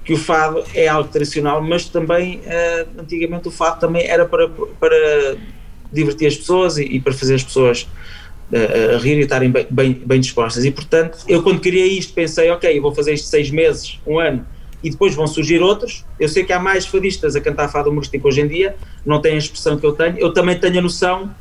que 0.03 0.13
o 0.13 0.17
fado 0.17 0.63
é 0.73 0.87
algo 0.87 1.09
tradicional, 1.09 1.61
mas 1.61 1.85
também 1.89 2.39
uh, 2.39 3.01
antigamente 3.01 3.47
o 3.47 3.51
fado 3.51 3.79
também 3.79 4.05
era 4.05 4.25
para, 4.25 4.47
para 4.79 5.37
divertir 5.91 6.27
as 6.27 6.35
pessoas 6.35 6.77
e, 6.77 6.83
e 6.83 6.99
para 6.99 7.11
fazer 7.11 7.35
as 7.35 7.43
pessoas 7.43 7.87
uh, 8.51 8.97
rir 8.99 9.17
e 9.17 9.21
estarem 9.21 9.49
bem, 9.49 9.65
bem, 9.69 9.93
bem 9.93 10.19
dispostas. 10.19 10.63
E 10.63 10.69
portanto, 10.69 11.17
eu 11.27 11.41
quando 11.41 11.59
criei 11.59 11.97
isto 11.97 12.13
pensei, 12.13 12.51
ok, 12.51 12.79
vou 12.79 12.93
fazer 12.93 13.13
isto 13.13 13.27
seis 13.27 13.49
meses, 13.49 13.99
um 14.05 14.19
ano, 14.19 14.45
e 14.83 14.91
depois 14.91 15.15
vão 15.15 15.25
surgir 15.25 15.61
outros. 15.63 16.05
Eu 16.19 16.29
sei 16.29 16.43
que 16.43 16.53
há 16.53 16.59
mais 16.59 16.85
fadistas 16.85 17.35
a 17.35 17.41
cantar 17.41 17.69
fado 17.69 17.89
humorístico 17.89 18.27
hoje 18.27 18.41
em 18.41 18.47
dia, 18.47 18.75
não 19.03 19.19
têm 19.19 19.33
a 19.33 19.37
expressão 19.37 19.79
que 19.79 19.85
eu 19.85 19.93
tenho. 19.93 20.19
Eu 20.19 20.31
também 20.31 20.59
tenho 20.59 20.77
a 20.77 20.81
noção 20.83 21.33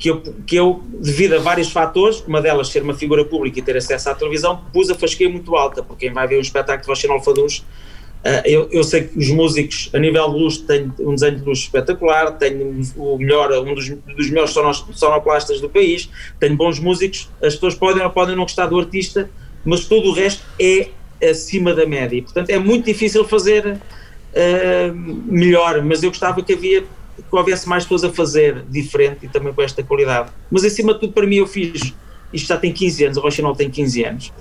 que 0.00 0.08
eu, 0.08 0.22
que 0.46 0.56
eu 0.56 0.82
devido 0.98 1.34
a 1.34 1.38
vários 1.38 1.70
fatores, 1.70 2.24
uma 2.26 2.40
delas 2.40 2.68
ser 2.68 2.82
uma 2.82 2.94
figura 2.94 3.22
pública 3.22 3.58
e 3.58 3.62
ter 3.62 3.76
acesso 3.76 4.08
à 4.08 4.14
televisão, 4.14 4.62
pus 4.72 4.88
a 4.88 4.94
fasquia 4.94 5.28
muito 5.28 5.54
alta, 5.54 5.82
porque 5.82 6.06
quem 6.06 6.14
vai 6.14 6.26
ver 6.26 6.38
um 6.38 6.40
espetáculo 6.40 6.82
de 6.82 6.88
Rochinol 6.88 7.22
Faduz, 7.22 7.58
uh, 7.58 8.42
eu, 8.46 8.66
eu 8.72 8.82
sei 8.82 9.04
que 9.04 9.18
os 9.18 9.28
músicos, 9.28 9.90
a 9.92 9.98
nível 9.98 10.26
de 10.30 10.38
luz, 10.38 10.56
têm 10.56 10.90
um 11.00 11.14
desenho 11.14 11.38
de 11.38 11.44
luz 11.44 11.58
espetacular, 11.58 12.32
tenho 12.38 12.80
o 12.96 13.18
melhor, 13.18 13.52
um 13.62 13.74
dos, 13.74 13.90
dos 13.90 14.30
melhores 14.30 14.52
sonoplastas 14.94 15.60
do 15.60 15.68
país, 15.68 16.08
tenho 16.40 16.56
bons 16.56 16.80
músicos, 16.80 17.28
as 17.42 17.54
pessoas 17.54 17.74
podem 17.74 18.02
ou 18.02 18.08
podem 18.08 18.34
não 18.34 18.44
gostar 18.44 18.66
do 18.66 18.78
artista, 18.78 19.28
mas 19.66 19.84
todo 19.84 20.08
o 20.08 20.12
resto 20.14 20.42
é 20.58 20.88
acima 21.28 21.74
da 21.74 21.84
média. 21.84 22.16
E, 22.16 22.22
portanto, 22.22 22.48
é 22.48 22.58
muito 22.58 22.86
difícil 22.86 23.22
fazer 23.26 23.66
uh, 23.66 24.94
melhor, 25.26 25.82
mas 25.84 26.02
eu 26.02 26.08
gostava 26.08 26.42
que 26.42 26.54
havia 26.54 26.84
que 27.22 27.36
houvesse 27.36 27.68
mais 27.68 27.84
pessoas 27.84 28.04
a 28.04 28.12
fazer 28.12 28.64
diferente 28.68 29.26
e 29.26 29.28
também 29.28 29.52
com 29.52 29.62
esta 29.62 29.82
qualidade. 29.82 30.30
Mas 30.50 30.64
acima 30.64 30.94
de 30.94 31.00
tudo, 31.00 31.12
para 31.12 31.26
mim, 31.26 31.36
eu 31.36 31.46
fiz. 31.46 31.92
Isto 32.32 32.48
já 32.48 32.56
tem 32.56 32.72
15 32.72 33.04
anos, 33.04 33.16
o 33.16 33.20
Rochinol 33.20 33.54
tem 33.54 33.68
15 33.68 34.04
anos. 34.04 34.32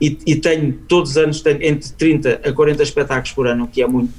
E, 0.00 0.16
e 0.26 0.36
tenho 0.36 0.72
todos 0.88 1.12
os 1.12 1.16
anos 1.16 1.40
tenho 1.40 1.62
entre 1.62 1.90
30 1.90 2.40
a 2.44 2.52
40 2.52 2.82
espetáculos 2.82 3.32
por 3.32 3.46
ano, 3.46 3.64
o 3.64 3.68
que 3.68 3.82
é 3.82 3.86
muito. 3.86 4.12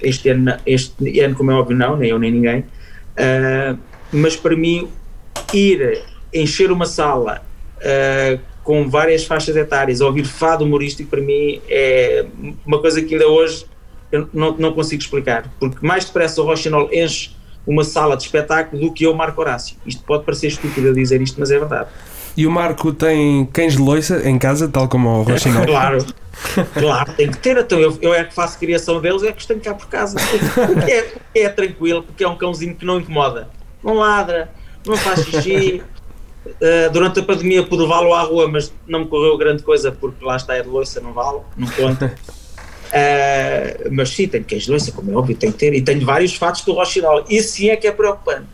Este 0.00 0.28
ano, 0.28 0.56
este 0.64 1.20
ano, 1.20 1.34
como 1.34 1.50
é 1.50 1.54
óbvio, 1.54 1.76
não, 1.76 1.96
nem 1.96 2.10
eu 2.10 2.18
nem 2.18 2.30
ninguém. 2.30 2.60
Uh, 2.60 3.76
mas 4.12 4.36
para 4.36 4.56
mim, 4.56 4.88
ir 5.52 6.04
encher 6.32 6.70
uma 6.70 6.86
sala 6.86 7.44
uh, 7.78 8.40
com 8.62 8.88
várias 8.88 9.24
faixas 9.24 9.56
etárias. 9.56 10.00
Ouvir 10.00 10.24
fado 10.24 10.64
humorístico 10.64 11.10
para 11.10 11.20
mim 11.20 11.60
é 11.68 12.26
uma 12.64 12.78
coisa 12.80 13.02
que 13.02 13.14
ainda 13.14 13.26
hoje 13.26 13.66
eu 14.10 14.28
não, 14.32 14.56
não 14.56 14.72
consigo 14.72 15.02
explicar, 15.02 15.50
porque 15.58 15.86
mais 15.86 16.04
depressa 16.04 16.40
o 16.40 16.44
Rochinol 16.44 16.88
enche 16.92 17.30
uma 17.66 17.84
sala 17.84 18.16
de 18.16 18.22
espetáculo 18.22 18.80
do 18.80 18.92
que 18.92 19.04
eu, 19.04 19.14
Marco 19.14 19.40
Horácio. 19.40 19.76
Isto 19.84 20.02
pode 20.04 20.24
parecer 20.24 20.46
estúpido 20.46 20.94
dizer 20.94 21.20
isto, 21.20 21.38
mas 21.38 21.50
é 21.50 21.58
verdade. 21.58 21.90
E 22.34 22.46
o 22.46 22.50
Marco 22.50 22.92
tem 22.92 23.44
cães 23.46 23.74
de 23.74 23.82
loiça 23.82 24.26
em 24.28 24.38
casa, 24.38 24.68
tal 24.68 24.88
como 24.88 25.08
o 25.08 25.22
Rochinol? 25.22 25.66
claro, 25.66 26.06
claro, 26.72 27.12
tem 27.12 27.30
que 27.30 27.38
ter. 27.38 27.58
Então 27.58 27.78
eu, 27.78 27.98
eu 28.00 28.14
é 28.14 28.24
que 28.24 28.32
faço 28.32 28.58
criação 28.58 29.00
deles, 29.00 29.22
é 29.22 29.32
que 29.32 29.38
os 29.38 29.46
tenho 29.46 29.60
cá 29.60 29.74
por 29.74 29.88
casa. 29.88 30.16
É, 30.88 31.42
é 31.42 31.48
tranquilo, 31.48 32.02
porque 32.02 32.24
é 32.24 32.28
um 32.28 32.36
cãozinho 32.36 32.74
que 32.74 32.86
não 32.86 32.98
incomoda. 32.98 33.48
Não 33.82 33.94
ladra, 33.94 34.50
não 34.86 34.96
faz 34.96 35.24
xixi. 35.24 35.82
Uh, 36.46 36.90
durante 36.92 37.20
a 37.20 37.22
pandemia 37.22 37.62
pude 37.62 37.82
levá-lo 37.82 38.14
à 38.14 38.22
rua, 38.22 38.48
mas 38.48 38.72
não 38.86 39.00
me 39.00 39.06
correu 39.06 39.36
grande 39.36 39.62
coisa 39.62 39.92
porque 39.92 40.24
lá 40.24 40.36
está 40.36 40.54
é 40.54 40.62
de 40.62 40.68
loiça, 40.68 41.00
não 41.00 41.12
vale, 41.12 41.40
não 41.56 41.68
conta. 41.68 42.14
Uh, 42.88 43.88
mas 43.90 44.10
sim, 44.10 44.26
tenho 44.26 44.44
queijo 44.44 44.66
de 44.66 44.70
louça, 44.70 44.92
como 44.92 45.10
é 45.10 45.14
óbvio, 45.14 45.36
tem 45.36 45.52
que 45.52 45.58
ter. 45.58 45.74
E 45.74 45.82
tenho 45.82 46.04
vários 46.04 46.34
fatos 46.34 46.62
do 46.62 46.72
Rochinol. 46.72 47.24
Isso 47.28 47.56
sim 47.56 47.68
é 47.68 47.76
que 47.76 47.86
é 47.86 47.92
preocupante. 47.92 48.46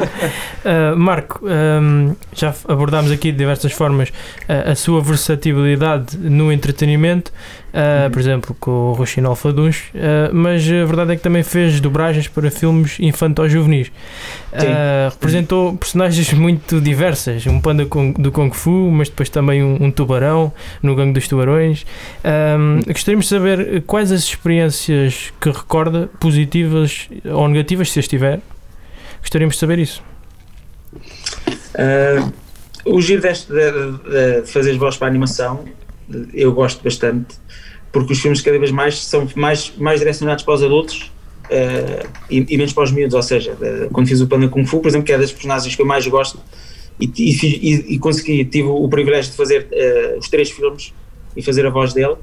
Uh, 0.00 0.96
Marco, 0.98 1.40
um, 1.44 2.14
já 2.32 2.54
abordámos 2.68 3.10
aqui 3.10 3.30
de 3.32 3.38
diversas 3.38 3.72
formas 3.72 4.08
uh, 4.08 4.70
a 4.70 4.74
sua 4.74 5.00
versatilidade 5.00 6.16
no 6.16 6.52
entretenimento, 6.52 7.30
uh, 7.72 8.04
uhum. 8.04 8.10
por 8.10 8.20
exemplo, 8.20 8.56
com 8.58 8.70
o 8.70 8.92
Rochinol 8.92 9.34
Faduns, 9.34 9.84
mas 10.32 10.62
a 10.64 10.84
verdade 10.84 11.12
é 11.12 11.16
que 11.16 11.22
também 11.22 11.42
fez 11.42 11.80
dobragens 11.80 12.28
para 12.28 12.50
filmes 12.50 12.98
infantos-juvenis. 13.00 13.90
representou 15.10 15.76
personagens 15.76 16.32
muito 16.34 16.80
diversas, 16.80 17.46
um 17.46 17.60
panda 17.60 17.84
do 18.18 18.32
Kung 18.32 18.50
Fu, 18.52 18.90
mas 18.90 19.08
depois 19.08 19.28
também 19.28 19.62
um, 19.62 19.84
um 19.84 19.90
tubarão 19.90 20.52
no 20.82 20.94
Gangue 20.94 21.12
dos 21.12 21.28
Tubarões. 21.28 21.84
Um, 22.24 22.80
gostaríamos 22.86 23.26
de 23.26 23.30
saber 23.30 23.82
quais 23.82 24.12
as 24.12 24.22
experiências 24.22 25.32
que 25.40 25.50
recorda, 25.50 26.08
positivas 26.20 27.08
ou 27.24 27.48
negativas, 27.48 27.90
se 27.90 27.98
as 27.98 28.08
tiver, 28.08 28.40
Gostaríamos 29.24 29.54
de 29.54 29.60
saber 29.60 29.78
isso. 29.78 30.02
Uh, 31.74 32.32
o 32.84 33.00
giro 33.00 33.22
deste 33.22 33.50
de, 33.50 34.42
de, 34.42 34.52
fazer 34.52 34.76
vozes 34.76 34.98
para 34.98 35.08
a 35.08 35.10
animação, 35.10 35.64
eu 36.34 36.52
gosto 36.52 36.84
bastante, 36.84 37.36
porque 37.90 38.12
os 38.12 38.20
filmes 38.20 38.42
cada 38.42 38.58
vez 38.58 38.70
mais 38.70 39.02
são 39.02 39.26
mais, 39.34 39.72
mais 39.78 39.98
direcionados 39.98 40.44
para 40.44 40.54
os 40.54 40.62
adultos 40.62 41.10
uh, 41.46 42.06
e, 42.28 42.44
e, 42.50 42.56
menos 42.58 42.74
para 42.74 42.84
os 42.84 42.92
miúdos. 42.92 43.14
Ou 43.14 43.22
seja, 43.22 43.56
quando 43.92 44.06
fiz 44.08 44.20
o 44.20 44.26
Panda 44.26 44.46
Kung 44.46 44.66
Fu, 44.66 44.80
por 44.80 44.88
exemplo, 44.88 45.06
que 45.06 45.12
é 45.12 45.18
das 45.18 45.32
personagens 45.32 45.74
que 45.74 45.80
eu 45.80 45.86
mais 45.86 46.06
gosto, 46.06 46.38
e, 47.00 47.06
e, 47.16 47.94
e 47.94 47.98
consegui, 47.98 48.44
tive 48.44 48.68
o 48.68 48.86
privilégio 48.90 49.30
de 49.30 49.36
fazer 49.38 49.68
uh, 49.72 50.18
os 50.18 50.28
três 50.28 50.50
filmes 50.50 50.92
e 51.34 51.42
fazer 51.42 51.64
a 51.64 51.70
voz 51.70 51.94
dele. 51.94 52.16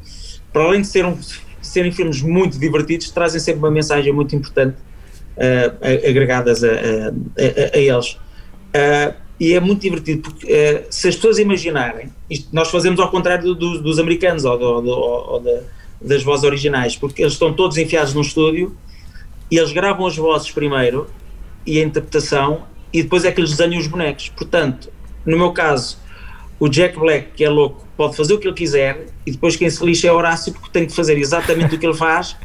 Para 0.54 0.66
além 0.66 0.82
de 0.82 0.88
ser 0.88 1.04
um, 1.04 1.18
serem 1.64 1.92
filmes 1.92 2.22
muito 2.22 2.60
divertidos, 2.60 3.10
trazem 3.10 3.42
sempre 3.42 3.58
uma 3.58 3.72
mensagem 3.72 4.14
muito 4.14 4.36
importante 4.36 4.78
uh, 5.42 6.10
agregadas 6.10 6.64
a, 6.64 6.68
a, 6.68 7.76
a, 7.76 7.78
eles. 7.78 8.14
Uh, 8.14 9.14
e 9.40 9.54
é 9.54 9.60
muito 9.60 9.82
divertido 9.82 10.22
porque 10.22 10.46
uh, 10.46 10.86
se 10.90 11.08
as 11.08 11.16
pessoas 11.16 11.40
imaginarem, 11.40 12.10
isto 12.30 12.48
nós 12.54 12.70
fazemos 12.70 13.00
ao 13.00 13.10
contrário 13.10 13.44
do, 13.44 13.56
do, 13.56 13.82
dos 13.82 13.98
americanos 13.98 14.46
ou, 14.46 14.58
do, 14.58 14.90
ou 14.90 15.40
da, 15.40 15.62
das 16.00 16.24
vozes 16.24 16.46
originais, 16.46 16.96
porque 16.96 17.24
eles 17.24 17.34
estão 17.34 17.52
todos 17.52 17.78
enfiados 17.78 18.14
num 18.14 18.22
estúdio 18.22 18.78
e 19.50 19.58
eles 19.58 19.72
gravam 19.72 20.06
as 20.06 20.16
vozes 20.16 20.52
primeiro 20.52 21.08
e 21.66 21.80
a 21.80 21.84
interpretação 21.84 22.64
e 22.94 23.02
depois 23.02 23.26
é 23.26 23.32
que 23.32 23.42
eles 23.42 23.52
desenham 23.52 23.80
os 23.80 23.88
bonecos. 23.88 24.30
Portanto, 24.30 24.92
no 25.26 25.38
meu 25.38 25.52
caso, 25.52 25.98
o 26.60 26.70
Jack 26.70 26.98
Black, 27.00 27.32
que 27.36 27.44
é 27.44 27.50
louco, 27.50 27.86
pode 27.98 28.16
fazer 28.16 28.34
o 28.34 28.40
que 28.40 28.48
ele 28.48 28.56
quiser 28.56 29.08
e 29.26 29.32
depois 29.32 29.56
quem 29.56 29.70
se 29.70 29.84
lixa 29.84 30.08
é 30.08 30.12
Horácio 30.12 30.54
porque 30.54 30.70
tem 30.72 30.86
que 30.86 30.94
fazer 30.94 31.18
exatamente 31.18 31.76
o 31.76 31.80
que 31.80 31.86
ele 31.86 31.98
faz 31.98 32.36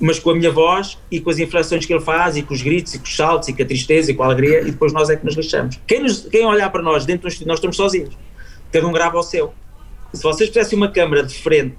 mas 0.00 0.18
com 0.18 0.30
a 0.30 0.34
minha 0.34 0.50
voz 0.50 0.98
e 1.10 1.20
com 1.20 1.30
as 1.30 1.38
inflexões 1.38 1.86
que 1.86 1.92
ele 1.92 2.02
faz 2.02 2.36
e 2.36 2.42
com 2.42 2.52
os 2.52 2.62
gritos 2.62 2.94
e 2.94 2.98
com 2.98 3.04
os 3.04 3.16
saltos 3.16 3.48
e 3.48 3.52
com 3.52 3.62
a 3.62 3.66
tristeza 3.66 4.10
e 4.10 4.14
com 4.14 4.22
a 4.22 4.26
alegria 4.26 4.60
e 4.60 4.70
depois 4.70 4.92
nós 4.92 5.08
é 5.08 5.16
que 5.16 5.24
nos 5.24 5.34
lixamos. 5.34 5.80
Quem, 5.86 6.02
nos, 6.02 6.20
quem 6.20 6.46
olhar 6.46 6.70
para 6.70 6.82
nós 6.82 7.04
dentro 7.04 7.22
do 7.22 7.28
estúdio, 7.28 7.48
nós 7.48 7.58
estamos 7.58 7.76
sozinhos, 7.76 8.16
cada 8.72 8.86
um 8.86 8.92
grava 8.92 9.18
o 9.18 9.22
seu. 9.22 9.54
Se 10.12 10.22
vocês 10.22 10.48
pusessem 10.48 10.76
uma 10.76 10.88
câmera 10.88 11.24
de 11.24 11.34
frente 11.34 11.76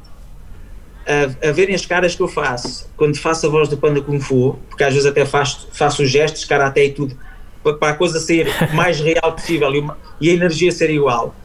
a, 1.06 1.50
a, 1.50 1.52
verem 1.52 1.76
as 1.76 1.86
caras 1.86 2.16
que 2.16 2.22
eu 2.22 2.28
faço 2.28 2.90
quando 2.98 3.18
faço 3.18 3.46
a 3.46 3.50
voz 3.50 3.70
do 3.70 3.78
Panda 3.78 4.02
Kung 4.02 4.20
Fu, 4.20 4.58
porque 4.70 4.84
às 4.84 4.94
vezes 4.94 5.08
até 5.08 5.26
faço, 5.26 5.68
faço 5.72 6.04
os 6.04 6.10
gestos, 6.10 6.50
até 6.52 6.86
e 6.86 6.92
tudo, 6.92 7.18
para, 7.64 7.74
para 7.76 7.90
a 7.90 7.96
coisa 7.96 8.20
ser 8.20 8.48
mais 8.74 9.00
real 9.00 9.34
possível 9.34 9.74
e, 9.74 9.80
uma, 9.80 9.98
e 10.20 10.30
a 10.30 10.34
energia 10.34 10.72
ser 10.72 10.90
igual 10.90 11.36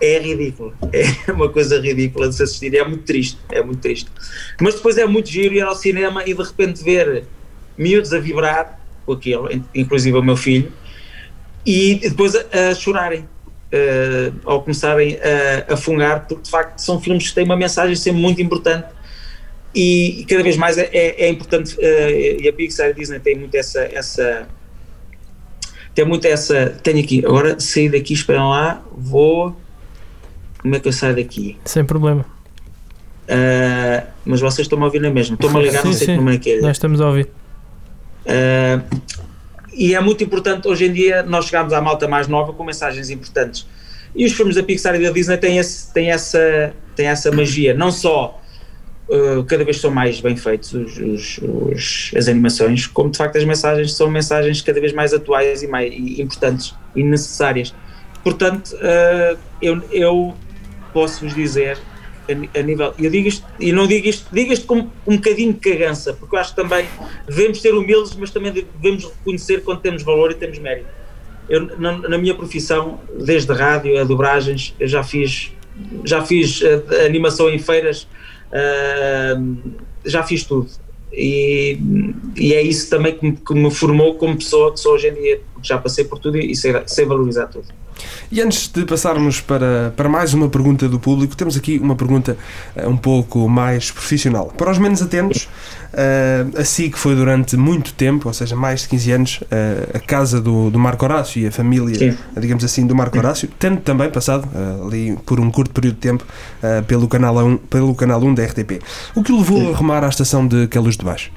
é 0.00 0.18
ridículo. 0.18 0.74
É 0.92 1.32
uma 1.32 1.48
coisa 1.48 1.80
ridícula 1.80 2.28
de 2.28 2.34
se 2.34 2.42
assistir. 2.42 2.74
É 2.74 2.84
muito 2.84 3.04
triste. 3.04 3.38
É 3.50 3.62
muito 3.62 3.80
triste. 3.80 4.10
Mas 4.60 4.74
depois 4.74 4.98
é 4.98 5.06
muito 5.06 5.28
giro 5.28 5.54
ir 5.54 5.62
ao 5.62 5.74
cinema 5.74 6.22
e 6.26 6.34
de 6.34 6.42
repente 6.42 6.82
ver 6.82 7.24
miúdos 7.76 8.12
a 8.12 8.18
vibrar 8.18 8.80
com 9.04 9.12
aquilo, 9.12 9.48
inclusive 9.74 10.16
o 10.16 10.22
meu 10.22 10.36
filho, 10.36 10.72
e 11.64 11.94
depois 11.96 12.34
a, 12.34 12.70
a 12.70 12.74
chorarem. 12.74 13.28
Uh, 13.66 14.60
começarem 14.60 15.18
a, 15.68 15.74
a 15.74 15.76
fungar, 15.76 16.26
porque 16.28 16.44
de 16.44 16.50
facto 16.50 16.78
são 16.78 17.00
filmes 17.00 17.28
que 17.28 17.34
têm 17.34 17.44
uma 17.44 17.56
mensagem 17.56 17.96
sempre 17.96 18.20
muito 18.20 18.40
importante 18.40 18.86
e, 19.74 20.20
e 20.20 20.24
cada 20.24 20.42
vez 20.42 20.56
mais 20.56 20.78
é, 20.78 20.88
é, 20.92 21.26
é 21.26 21.28
importante. 21.28 21.76
Uh, 21.76 22.40
e 22.40 22.48
a 22.48 22.52
Pixar 22.52 22.86
e 22.86 22.90
a 22.90 22.92
Disney 22.92 23.18
têm 23.18 23.36
muito 23.36 23.54
essa, 23.56 23.80
essa 23.92 24.48
tem 25.94 26.04
muito 26.04 26.26
essa. 26.26 26.78
Tenho 26.82 27.00
aqui, 27.00 27.24
agora 27.24 27.60
saí 27.60 27.88
daqui, 27.88 28.14
esperam 28.14 28.50
lá, 28.50 28.82
vou 28.96 29.56
como 30.66 30.74
é 30.74 30.80
que 30.80 30.88
eu 30.88 30.92
saio 30.92 31.14
daqui? 31.14 31.56
Sem 31.64 31.84
problema. 31.84 32.26
Uh, 33.28 34.04
mas 34.24 34.40
vocês 34.40 34.66
estão 34.66 34.82
a 34.82 34.86
ouvir 34.86 35.00
na 35.00 35.10
mesma. 35.10 35.34
Estou-me 35.34 35.60
a 35.60 35.62
ligar, 35.62 35.82
sim, 35.82 35.86
não 35.86 35.94
sei 35.94 36.06
sim. 36.08 36.16
como 36.16 36.30
é 36.30 36.38
que 36.38 36.50
é. 36.54 36.60
Nós 36.60 36.72
estamos 36.72 37.00
a 37.00 37.06
ouvir. 37.06 37.28
Uh, 38.24 38.82
e 39.72 39.94
é 39.94 40.00
muito 40.00 40.24
importante, 40.24 40.66
hoje 40.66 40.86
em 40.86 40.92
dia, 40.92 41.22
nós 41.22 41.44
chegamos 41.44 41.72
à 41.72 41.80
malta 41.80 42.08
mais 42.08 42.26
nova 42.26 42.52
com 42.52 42.64
mensagens 42.64 43.10
importantes. 43.10 43.64
E 44.12 44.26
os 44.26 44.32
filmes 44.32 44.56
da 44.56 44.62
Pixar 44.64 44.96
e 44.96 45.04
da 45.04 45.12
Disney 45.12 45.36
têm, 45.36 45.58
esse, 45.58 45.92
têm, 45.92 46.10
essa, 46.10 46.72
têm 46.96 47.06
essa 47.06 47.30
magia. 47.30 47.72
Não 47.72 47.92
só 47.92 48.40
uh, 49.08 49.44
cada 49.44 49.64
vez 49.64 49.80
são 49.80 49.92
mais 49.92 50.20
bem 50.20 50.34
feitos 50.34 50.72
os, 50.72 50.98
os, 50.98 51.38
os, 51.42 52.10
as 52.16 52.26
animações, 52.26 52.88
como 52.88 53.08
de 53.08 53.18
facto 53.18 53.36
as 53.36 53.44
mensagens 53.44 53.94
são 53.94 54.10
mensagens 54.10 54.60
cada 54.62 54.80
vez 54.80 54.92
mais 54.92 55.14
atuais 55.14 55.62
e 55.62 55.68
mais 55.68 55.92
e 55.92 56.20
importantes 56.20 56.74
e 56.96 57.04
necessárias. 57.04 57.72
Portanto, 58.24 58.76
eu, 59.62 59.80
eu 59.92 60.34
posso-vos 60.96 61.34
dizer 61.34 61.76
a, 62.26 62.58
a, 62.58 62.62
nível, 62.62 62.94
eu 62.98 63.10
digo 63.10 63.28
isto, 63.28 63.46
e 63.60 63.70
não 63.70 63.86
digo 63.86 64.08
isto, 64.08 64.26
digo 64.32 64.50
isto 64.50 64.66
com 64.66 64.88
um 65.06 65.16
bocadinho 65.16 65.52
de 65.52 65.60
cagança, 65.60 66.14
porque 66.14 66.34
eu 66.34 66.40
acho 66.40 66.54
que 66.54 66.62
também 66.62 66.86
devemos 67.28 67.60
ser 67.60 67.74
humildes, 67.74 68.16
mas 68.16 68.30
também 68.30 68.50
devemos 68.50 69.04
reconhecer 69.04 69.62
quando 69.62 69.80
temos 69.80 70.02
valor 70.02 70.30
e 70.30 70.34
temos 70.34 70.58
mérito. 70.58 70.88
Eu, 71.50 71.78
na, 71.78 71.98
na 71.98 72.16
minha 72.16 72.34
profissão, 72.34 72.98
desde 73.14 73.52
rádio 73.52 74.00
a 74.00 74.04
dobragens, 74.04 74.74
eu 74.80 74.88
já 74.88 75.04
fiz, 75.04 75.52
já 76.02 76.24
fiz 76.24 76.62
uh, 76.62 77.04
animação 77.04 77.50
em 77.50 77.58
feiras, 77.58 78.08
uh, 78.50 79.72
já 80.02 80.22
fiz 80.22 80.44
tudo. 80.44 80.70
E, 81.12 81.78
e, 82.36 82.54
é 82.54 82.62
isso 82.62 82.88
também 82.88 83.18
que 83.18 83.26
me, 83.26 83.36
que 83.36 83.54
me, 83.54 83.70
formou 83.70 84.14
como 84.14 84.34
pessoa 84.36 84.72
que 84.72 84.80
sou 84.80 84.94
hoje 84.94 85.08
em 85.08 85.14
dia, 85.14 85.40
já 85.62 85.76
passei 85.76 86.04
por 86.06 86.18
tudo 86.18 86.38
e, 86.38 86.52
e 86.52 86.56
sei, 86.56 86.72
sei 86.86 87.04
valorizar 87.04 87.48
tudo. 87.48 87.68
E 88.30 88.40
antes 88.40 88.68
de 88.68 88.84
passarmos 88.84 89.40
para, 89.40 89.92
para 89.96 90.08
mais 90.08 90.34
uma 90.34 90.48
pergunta 90.48 90.88
do 90.88 90.98
público, 90.98 91.36
temos 91.36 91.56
aqui 91.56 91.78
uma 91.78 91.94
pergunta 91.94 92.36
uh, 92.76 92.88
um 92.88 92.96
pouco 92.96 93.48
mais 93.48 93.90
profissional. 93.90 94.52
Para 94.56 94.70
os 94.70 94.78
menos 94.78 95.00
atentos, 95.00 95.48
uh, 95.92 96.58
a 96.58 96.64
SIC 96.64 96.96
foi 96.96 97.14
durante 97.14 97.56
muito 97.56 97.92
tempo, 97.94 98.28
ou 98.28 98.34
seja, 98.34 98.56
mais 98.56 98.82
de 98.82 98.88
15 98.88 99.12
anos, 99.12 99.40
uh, 99.42 99.46
a 99.96 100.00
casa 100.00 100.40
do, 100.40 100.70
do 100.70 100.78
Marco 100.78 101.04
Horácio 101.04 101.40
e 101.40 101.46
a 101.46 101.52
família, 101.52 101.94
Sim. 101.94 102.18
digamos 102.38 102.64
assim, 102.64 102.86
do 102.86 102.94
Marco 102.94 103.16
Horácio, 103.16 103.48
tendo 103.58 103.80
também 103.80 104.10
passado 104.10 104.48
ali 104.84 105.16
por 105.24 105.38
um 105.38 105.50
curto 105.50 105.70
período 105.70 105.94
de 105.94 106.00
tempo 106.00 106.24
pelo, 106.86 107.08
canal 107.08 107.36
1, 107.36 107.56
pelo 107.58 107.94
canal 107.94 108.20
1 108.20 108.34
da 108.34 108.44
RTP. 108.44 108.80
O 109.14 109.22
que 109.22 109.32
levou 109.32 109.60
Sim. 109.60 109.72
a 109.72 109.76
remar 109.76 110.04
à 110.04 110.08
estação 110.08 110.46
de 110.46 110.66
Queluz 110.68 110.96
de 110.96 111.04
Baixo? 111.04 111.30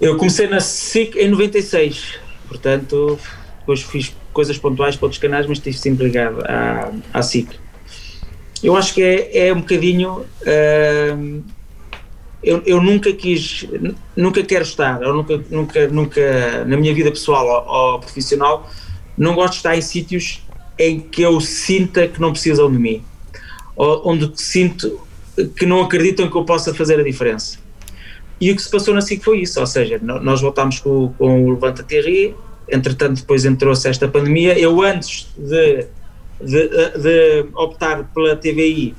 Eu 0.00 0.16
comecei 0.16 0.48
na 0.48 0.60
SIC 0.60 1.16
em 1.16 1.28
96, 1.28 2.18
portanto, 2.48 3.18
depois 3.60 3.82
fiz 3.82 4.14
coisas 4.32 4.58
pontuais 4.58 4.96
para 4.96 5.06
outros 5.06 5.20
canais, 5.20 5.46
mas 5.46 5.58
estive 5.58 5.76
sempre 5.76 6.04
ligado 6.06 6.42
à, 6.42 6.92
à 7.12 7.22
SIC. 7.22 7.48
Eu 8.62 8.76
acho 8.76 8.94
que 8.94 9.02
é, 9.02 9.48
é 9.48 9.52
um 9.52 9.60
bocadinho. 9.60 10.24
Uh, 10.42 11.42
eu, 12.42 12.62
eu 12.64 12.80
nunca 12.80 13.12
quis, 13.12 13.66
nunca 14.16 14.42
quero 14.42 14.62
estar, 14.62 15.02
eu 15.02 15.12
nunca, 15.12 15.44
nunca, 15.50 15.88
nunca 15.88 16.64
na 16.64 16.76
minha 16.76 16.94
vida 16.94 17.10
pessoal 17.10 17.46
ou, 17.46 17.92
ou 17.92 18.00
profissional, 18.00 18.68
não 19.16 19.34
gosto 19.34 19.52
de 19.52 19.56
estar 19.58 19.76
em 19.76 19.82
sítios 19.82 20.42
em 20.78 21.00
que 21.00 21.20
eu 21.20 21.38
sinta 21.40 22.08
que 22.08 22.18
não 22.18 22.32
precisam 22.32 22.72
de 22.72 22.78
mim, 22.78 23.04
ou 23.76 24.08
onde 24.08 24.32
sinto 24.40 25.00
que 25.54 25.66
não 25.66 25.82
acreditam 25.82 26.30
que 26.30 26.36
eu 26.36 26.44
possa 26.44 26.74
fazer 26.74 26.98
a 26.98 27.02
diferença. 27.02 27.58
E 28.40 28.50
o 28.50 28.56
que 28.56 28.62
se 28.62 28.70
passou 28.70 28.94
na 28.94 29.02
SIC 29.02 29.22
foi 29.22 29.40
isso, 29.42 29.60
ou 29.60 29.66
seja, 29.66 30.00
nós 30.02 30.40
voltámos 30.40 30.78
com, 30.78 31.12
com 31.18 31.44
o 31.44 31.50
Levanta 31.50 31.82
Terri, 31.82 32.34
entretanto 32.72 33.20
depois 33.20 33.44
entrou-se 33.44 33.88
esta 33.88 34.08
pandemia, 34.08 34.58
eu 34.58 34.82
antes 34.82 35.28
de 35.36 35.86
de, 36.40 36.68
de 36.68 37.46
optar 37.54 38.04
pela 38.14 38.34
TVI, 38.34 38.94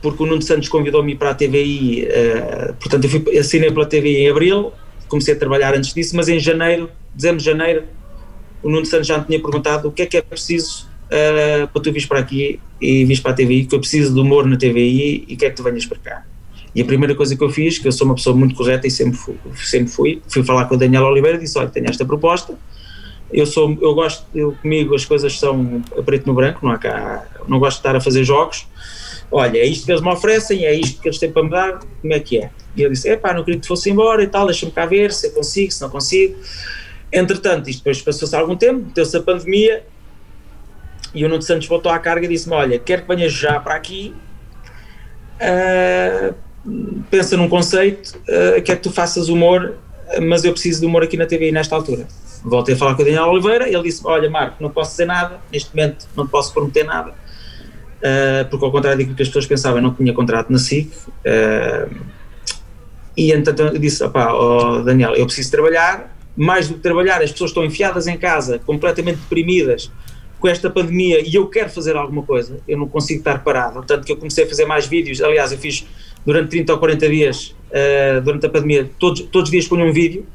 porque 0.00 0.22
o 0.22 0.26
Nuno 0.26 0.42
Santos 0.42 0.68
convidou-me 0.68 1.14
para 1.14 1.30
a 1.30 1.34
TVI, 1.34 2.06
uh, 2.06 2.74
portanto 2.74 3.04
eu 3.04 3.10
fui, 3.10 3.38
assinei 3.38 3.70
pela 3.70 3.86
TVI 3.86 4.16
em 4.16 4.30
Abril, 4.30 4.72
comecei 5.08 5.34
a 5.34 5.38
trabalhar 5.38 5.74
antes 5.74 5.92
disso, 5.92 6.16
mas 6.16 6.28
em 6.28 6.38
janeiro, 6.38 6.90
dezembro 7.14 7.38
de 7.38 7.44
janeiro, 7.44 7.84
o 8.62 8.70
Nuno 8.70 8.86
Santos 8.86 9.06
já 9.06 9.18
me 9.18 9.24
tinha 9.24 9.40
perguntado 9.40 9.88
o 9.88 9.92
que 9.92 10.02
é 10.02 10.06
que 10.06 10.16
é 10.16 10.22
preciso 10.22 10.88
uh, 11.06 11.68
para 11.68 11.82
tu 11.82 11.92
vires 11.92 12.06
para 12.06 12.20
aqui 12.20 12.60
e 12.80 13.04
vires 13.04 13.20
para 13.20 13.32
a 13.32 13.34
TVI, 13.34 13.66
que 13.66 13.74
eu 13.74 13.80
preciso 13.80 14.14
de 14.14 14.20
humor 14.20 14.46
na 14.46 14.56
TVI 14.56 15.24
e 15.28 15.36
quer 15.36 15.50
que 15.50 15.56
tu 15.56 15.62
venhas 15.62 15.84
para 15.84 15.98
cá. 15.98 16.24
E 16.74 16.82
a 16.82 16.84
primeira 16.84 17.14
coisa 17.14 17.36
que 17.36 17.42
eu 17.42 17.50
fiz, 17.50 17.78
que 17.78 17.88
eu 17.88 17.92
sou 17.92 18.06
uma 18.06 18.14
pessoa 18.14 18.36
muito 18.36 18.54
correta 18.54 18.86
e 18.86 18.90
sempre 18.90 19.16
fui, 19.16 19.36
sempre 19.56 19.88
fui, 19.88 20.22
fui 20.28 20.44
falar 20.44 20.66
com 20.66 20.74
o 20.74 20.78
Daniel 20.78 21.04
Oliveira 21.04 21.38
e 21.38 21.40
disse, 21.40 21.58
olha, 21.58 21.68
tenho 21.68 21.88
esta 21.88 22.04
proposta, 22.04 22.54
eu 23.32 23.46
sou, 23.46 23.76
eu 23.80 23.94
gosto, 23.94 24.24
eu, 24.34 24.52
comigo 24.60 24.94
as 24.94 25.04
coisas 25.04 25.38
são 25.38 25.82
a 25.96 26.02
preto 26.02 26.26
no 26.26 26.34
branco, 26.34 26.60
não 26.64 26.72
há 26.72 26.78
cá, 26.78 27.26
não 27.46 27.58
gosto 27.58 27.76
de 27.76 27.80
estar 27.80 27.96
a 27.96 28.00
fazer 28.00 28.24
jogos, 28.24 28.66
olha, 29.30 29.58
é 29.58 29.66
isto 29.66 29.84
que 29.84 29.92
eles 29.92 30.02
me 30.02 30.08
oferecem, 30.08 30.64
é 30.64 30.74
isto 30.74 31.00
que 31.00 31.08
eles 31.08 31.18
têm 31.18 31.30
para 31.30 31.42
me 31.42 31.50
dar, 31.50 31.78
como 32.00 32.14
é 32.14 32.20
que 32.20 32.38
é? 32.38 32.50
E 32.76 32.82
eu 32.82 32.90
disse, 32.90 33.14
pá, 33.16 33.34
não 33.34 33.44
queria 33.44 33.60
que 33.60 33.66
fosse 33.66 33.90
embora 33.90 34.22
e 34.22 34.26
tal, 34.26 34.46
deixa-me 34.46 34.72
cá 34.72 34.86
ver 34.86 35.12
se 35.12 35.26
eu 35.26 35.32
consigo, 35.32 35.72
se 35.72 35.80
não 35.80 35.90
consigo. 35.90 36.36
Entretanto, 37.12 37.68
isto 37.68 37.80
depois 37.80 38.00
passou-se 38.00 38.36
algum 38.36 38.56
tempo, 38.56 38.86
meteu-se 38.86 39.16
a 39.16 39.22
pandemia 39.22 39.84
e 41.14 41.24
o 41.24 41.28
Nuno 41.28 41.42
Santos 41.42 41.66
voltou 41.66 41.90
à 41.90 41.98
carga 41.98 42.26
e 42.26 42.28
disse-me, 42.28 42.54
olha, 42.54 42.78
quero 42.78 43.02
que 43.02 43.08
venhas 43.08 43.32
já 43.32 43.58
para 43.60 43.74
aqui, 43.74 44.14
uh, 45.40 46.34
pensa 47.10 47.36
num 47.36 47.48
conceito, 47.48 48.18
uh, 48.28 48.62
quer 48.62 48.76
que 48.76 48.82
tu 48.82 48.92
faças 48.92 49.28
humor, 49.28 49.74
mas 50.22 50.44
eu 50.44 50.52
preciso 50.52 50.80
de 50.80 50.86
humor 50.86 51.02
aqui 51.02 51.16
na 51.16 51.26
TV 51.26 51.52
nesta 51.52 51.74
altura. 51.74 52.06
Voltei 52.42 52.74
a 52.74 52.78
falar 52.78 52.94
com 52.94 53.02
o 53.02 53.04
Daniel 53.04 53.24
Oliveira, 53.24 53.68
ele 53.68 53.82
disse 53.82 54.00
olha 54.04 54.30
Marco, 54.30 54.62
não 54.62 54.70
posso 54.70 54.92
dizer 54.92 55.06
nada, 55.06 55.40
neste 55.52 55.74
momento 55.74 56.06
não 56.16 56.26
te 56.26 56.30
posso 56.30 56.52
prometer 56.52 56.84
nada, 56.84 57.10
uh, 57.10 58.48
porque 58.48 58.64
ao 58.64 58.70
contrário 58.70 58.98
daquilo 58.98 59.16
que 59.16 59.22
as 59.22 59.28
pessoas 59.28 59.46
pensavam, 59.46 59.78
eu 59.78 59.82
não 59.82 59.94
tinha 59.94 60.12
contrato 60.12 60.50
na 60.50 60.58
SIC, 60.58 60.88
uh, 60.88 61.94
e 63.16 63.32
então 63.32 63.54
eu 63.66 63.78
disse, 63.78 64.02
opá, 64.04 64.32
oh, 64.32 64.80
Daniel, 64.82 65.14
eu 65.14 65.26
preciso 65.26 65.50
trabalhar, 65.50 66.16
mais 66.36 66.68
do 66.68 66.74
que 66.74 66.80
trabalhar, 66.80 67.20
as 67.20 67.32
pessoas 67.32 67.50
estão 67.50 67.64
enfiadas 67.64 68.06
em 68.06 68.16
casa, 68.16 68.60
completamente 68.60 69.16
deprimidas, 69.16 69.90
com 70.38 70.46
esta 70.46 70.70
pandemia 70.70 71.20
e 71.20 71.34
eu 71.34 71.48
quero 71.48 71.68
fazer 71.68 71.96
alguma 71.96 72.22
coisa, 72.22 72.60
eu 72.68 72.78
não 72.78 72.88
consigo 72.88 73.18
estar 73.18 73.42
parado, 73.42 73.82
tanto 73.84 74.06
que 74.06 74.12
eu 74.12 74.16
comecei 74.16 74.44
a 74.44 74.48
fazer 74.48 74.64
mais 74.64 74.86
vídeos, 74.86 75.20
aliás 75.20 75.50
eu 75.50 75.58
fiz 75.58 75.84
durante 76.28 76.50
30 76.50 76.74
ou 76.74 76.78
40 76.78 77.08
dias, 77.08 77.56
uh, 77.70 78.20
durante 78.20 78.44
a 78.44 78.50
pandemia, 78.50 78.90
todos, 78.98 79.22
todos 79.22 79.48
os 79.48 79.50
dias 79.50 79.66
ponho 79.66 79.86
um 79.86 79.92
vídeo, 79.94 80.26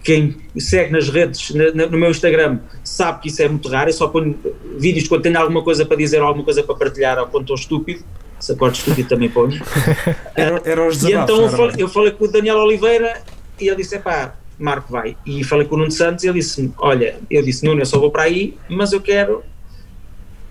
quem 0.00 0.36
segue 0.56 0.92
nas 0.92 1.08
redes, 1.08 1.52
na, 1.52 1.88
no 1.88 1.98
meu 1.98 2.08
Instagram, 2.08 2.60
sabe 2.84 3.22
que 3.22 3.28
isso 3.28 3.42
é 3.42 3.48
muito 3.48 3.68
raro, 3.68 3.90
eu 3.90 3.94
só 3.94 4.06
ponho 4.06 4.38
vídeos 4.78 5.08
quando 5.08 5.22
tenho 5.22 5.36
alguma 5.36 5.64
coisa 5.64 5.84
para 5.84 5.96
dizer 5.96 6.20
ou 6.20 6.28
alguma 6.28 6.44
coisa 6.44 6.62
para 6.62 6.76
partilhar 6.76 7.18
ou 7.18 7.26
quando 7.26 7.42
estou 7.42 7.56
estúpido, 7.56 8.04
se 8.38 8.52
acordo 8.52 8.76
estúpido 8.76 9.08
também 9.08 9.28
ponho. 9.28 9.60
era, 10.36 10.62
era 10.64 10.86
os 10.86 11.02
e 11.02 11.12
então 11.12 11.42
eu 11.42 11.48
falei, 11.48 11.74
eu 11.78 11.88
falei, 11.88 12.12
com 12.12 12.26
o 12.26 12.28
Daniel 12.28 12.58
Oliveira 12.58 13.20
e 13.60 13.66
ele 13.66 13.78
disse, 13.78 13.98
pá, 13.98 14.36
Marco 14.56 14.92
vai. 14.92 15.16
E 15.26 15.42
falei 15.42 15.66
com 15.66 15.74
o 15.74 15.78
Nuno 15.78 15.90
Santos 15.90 16.22
e 16.22 16.28
ele 16.28 16.38
disse 16.38 16.72
olha, 16.78 17.16
eu 17.28 17.42
disse, 17.42 17.64
Nuno, 17.64 17.80
eu 17.80 17.86
só 17.86 17.98
vou 17.98 18.12
para 18.12 18.22
aí, 18.22 18.56
mas 18.68 18.92
eu 18.92 19.00
quero 19.00 19.42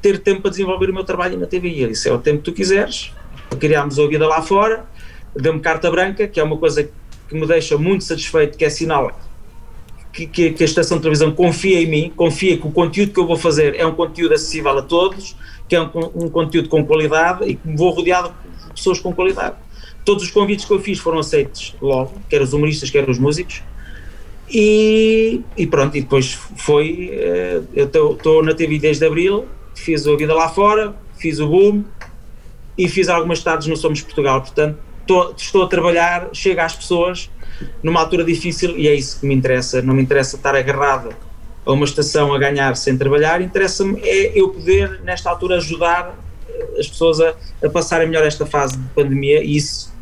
ter 0.01 0.19
tempo 0.19 0.41
para 0.41 0.51
desenvolver 0.51 0.89
o 0.89 0.93
meu 0.93 1.05
trabalho 1.05 1.39
na 1.39 1.45
TV. 1.45 1.69
E 1.69 1.83
ele 1.83 1.93
disse, 1.93 2.09
é 2.09 2.11
o 2.11 2.17
tempo 2.17 2.39
que 2.39 2.43
tu 2.43 2.53
quiseres, 2.53 3.13
criámos 3.55 3.99
a 3.99 4.07
vida 4.07 4.27
lá 4.27 4.41
fora, 4.41 4.85
deu-me 5.35 5.59
carta 5.59 5.89
branca, 5.89 6.27
que 6.27 6.39
é 6.39 6.43
uma 6.43 6.57
coisa 6.57 6.83
que 6.83 7.35
me 7.35 7.47
deixa 7.47 7.77
muito 7.77 8.03
satisfeito, 8.03 8.57
que 8.57 8.65
é 8.65 8.69
sinal 8.69 9.11
que, 10.13 10.27
que, 10.27 10.51
que, 10.51 10.63
a 10.63 10.65
estação 10.65 10.97
de 10.97 11.01
televisão 11.01 11.31
confia 11.31 11.81
em 11.81 11.87
mim, 11.87 12.13
confia 12.15 12.55
que 12.55 12.67
o 12.67 12.71
conteúdo 12.71 13.11
que 13.11 13.19
eu 13.19 13.25
vou 13.25 13.35
fazer 13.35 13.75
é 13.75 13.85
um 13.85 13.95
conteúdo 13.95 14.35
acessível 14.35 14.77
a 14.77 14.81
todos, 14.83 15.35
que 15.67 15.75
é 15.75 15.81
um, 15.81 15.89
um 16.15 16.29
conteúdo 16.29 16.69
com 16.69 16.85
qualidade 16.85 17.49
e 17.49 17.55
que 17.55 17.67
me 17.67 17.75
vou 17.75 17.89
rodeado 17.89 18.31
de 18.67 18.73
pessoas 18.73 18.99
com 18.99 19.11
qualidade. 19.11 19.55
Todos 20.05 20.23
os 20.23 20.31
convites 20.31 20.65
que 20.65 20.71
eu 20.71 20.79
fiz 20.79 20.99
foram 20.99 21.19
aceitos 21.19 21.75
logo, 21.81 22.13
quer 22.29 22.41
os 22.41 22.53
humoristas, 22.53 22.91
quer 22.91 23.09
os 23.09 23.17
músicos, 23.17 23.63
e, 24.49 25.41
e 25.57 25.65
pronto, 25.65 25.97
e 25.97 26.01
depois 26.01 26.37
foi, 26.57 27.09
eh, 27.11 27.61
eu 27.73 27.85
estou 27.85 28.43
na 28.43 28.53
TV 28.53 28.77
desde 28.77 29.03
abril, 29.03 29.45
fiz 29.73 30.05
a 30.05 30.15
vida 30.15 30.33
lá 30.33 30.47
fora, 30.47 30.93
fiz 31.17 31.39
o 31.39 31.47
boom 31.47 31.83
e 32.77 32.88
fiz 32.88 33.09
algumas 33.09 33.41
tardes 33.41 33.67
no 33.67 33.77
Somos 33.77 34.01
Portugal, 34.01 34.41
portanto 34.41 34.77
estou, 35.38 35.63
a 35.63 35.67
trabalhar, 35.67 36.29
chega 36.33 36.63
às 36.63 36.75
pessoas 36.75 37.29
numa 37.81 37.99
altura 37.99 38.23
difícil 38.23 38.77
e 38.77 38.88
é 38.88 38.95
isso 38.95 39.19
que 39.19 39.25
me 39.25 39.36
interessa. 39.36 39.81
Não 39.81 39.93
me 39.93 40.01
interessa 40.01 40.36
estar 40.36 40.55
agarrado 40.55 41.15
a 41.65 41.71
uma 41.71 41.86
estação 41.86 42.33
a 42.33 42.39
ganhar 42.39 42.75
sem 42.75 42.97
trabalhar, 42.97 43.41
interessa-me 43.41 44.01
é 44.01 44.38
eu 44.38 44.49
poder, 44.49 45.01
nesta 45.03 45.29
altura, 45.29 45.57
ajudar 45.57 46.17
eh, 46.49 46.79
as 46.79 46.88
pessoas 46.88 47.21
a, 47.21 47.33
a 47.63 47.69
passarem 47.69 48.07
melhor 48.07 48.25
esta 48.25 48.45
fase 48.45 48.77
de 48.77 48.88
pandemia 48.89 49.41
e 49.41 49.55
isso 49.55 49.92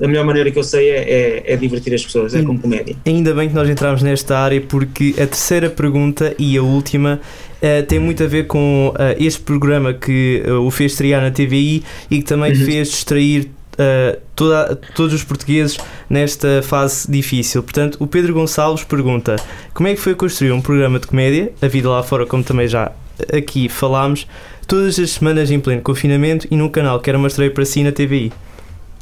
a 0.00 0.06
melhor 0.06 0.24
maneira 0.24 0.50
que 0.50 0.58
eu 0.58 0.62
sei 0.62 0.88
é, 0.90 0.98
é, 0.98 1.52
é, 1.52 1.56
divertir 1.56 1.92
as 1.92 2.04
pessoas, 2.04 2.34
é 2.34 2.42
como 2.42 2.58
comédia. 2.58 2.96
Ainda 3.04 3.34
bem 3.34 3.48
que 3.48 3.54
nós 3.54 3.68
entramos 3.68 4.02
nesta 4.02 4.38
área 4.38 4.60
porque 4.60 5.14
a 5.16 5.26
terceira 5.26 5.68
pergunta 5.68 6.34
e 6.38 6.56
a 6.56 6.62
última 6.62 7.20
uh, 7.56 7.86
tem 7.86 7.98
muito 7.98 8.22
a 8.22 8.26
ver 8.26 8.46
com 8.46 8.94
uh, 8.94 8.94
este 9.18 9.40
programa 9.40 9.92
que 9.92 10.42
uh, 10.46 10.64
o 10.64 10.70
fez 10.70 10.92
estrear 10.92 11.20
na 11.20 11.30
TVI 11.30 11.82
e 12.10 12.18
que 12.18 12.24
também 12.24 12.52
uhum. 12.52 12.64
fez 12.64 12.88
distrair 12.88 13.50
toda, 14.34 14.74
todos 14.96 15.14
os 15.14 15.22
portugueses 15.22 15.78
nesta 16.10 16.62
fase 16.64 17.08
difícil. 17.08 17.62
Portanto, 17.62 17.96
o 18.00 18.08
Pedro 18.08 18.34
Gonçalves 18.34 18.82
pergunta: 18.82 19.36
como 19.72 19.88
é 19.88 19.94
que 19.94 20.00
foi 20.00 20.16
construir 20.16 20.50
um 20.50 20.60
programa 20.60 20.98
de 20.98 21.06
comédia, 21.06 21.52
a 21.62 21.68
vida 21.68 21.88
lá 21.88 22.02
fora, 22.02 22.26
como 22.26 22.42
também 22.42 22.66
já 22.66 22.90
aqui 23.32 23.68
falámos, 23.68 24.26
todas 24.66 24.98
as 24.98 25.10
semanas 25.10 25.50
em 25.50 25.60
pleno 25.60 25.80
confinamento 25.80 26.48
e 26.50 26.56
num 26.56 26.68
canal 26.68 26.98
que 26.98 27.08
era 27.08 27.18
uma 27.18 27.28
estreia 27.28 27.52
para 27.52 27.64
si 27.64 27.84
na 27.84 27.92
TVI? 27.92 28.32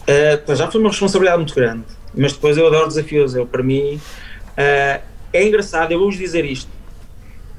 Uh, 0.09 0.55
já 0.55 0.71
foi 0.71 0.81
uma 0.81 0.91
responsabilidade 0.91 1.39
muito 1.39 1.55
grande, 1.55 1.85
mas 2.15 2.33
depois 2.33 2.57
eu 2.57 2.67
adoro 2.67 2.87
desafios. 2.87 3.35
Eu, 3.35 3.47
para 3.47 3.63
mim, 3.63 3.97
uh, 3.97 5.03
é 5.33 5.47
engraçado, 5.47 5.93
eu 5.93 5.99
vou-vos 5.99 6.17
dizer 6.17 6.45
isto. 6.45 6.71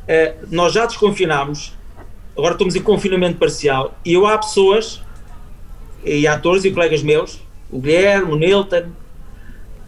Uh, 0.03 0.47
nós 0.49 0.73
já 0.73 0.86
desconfinámos, 0.86 1.73
agora 2.38 2.53
estamos 2.53 2.75
em 2.75 2.81
confinamento 2.81 3.38
parcial, 3.38 3.99
e 4.05 4.13
eu 4.13 4.25
há 4.25 4.38
pessoas 4.38 5.01
e 6.05 6.25
atores 6.25 6.63
e 6.63 6.71
colegas 6.71 7.03
meus, 7.03 7.41
o 7.69 7.79
Guilherme, 7.79 8.31
o 8.31 8.36
Nilton, 8.36 8.91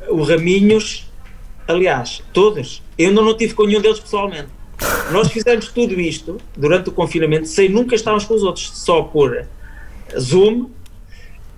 o 0.09 0.23
Raminhos, 0.23 1.09
aliás, 1.67 2.21
todos. 2.33 2.81
Eu 2.97 3.09
ainda 3.09 3.21
não 3.21 3.37
tive 3.37 3.53
com 3.53 3.65
nenhum 3.65 3.79
deles 3.79 3.99
pessoalmente. 3.99 4.49
Nós 5.11 5.31
fizemos 5.31 5.69
tudo 5.69 5.99
isto 5.99 6.37
durante 6.57 6.89
o 6.89 6.91
confinamento 6.91 7.47
sem 7.47 7.69
nunca 7.69 7.95
estarmos 7.95 8.25
com 8.25 8.33
os 8.33 8.43
outros, 8.43 8.71
só 8.73 9.03
por 9.03 9.45
Zoom. 10.17 10.69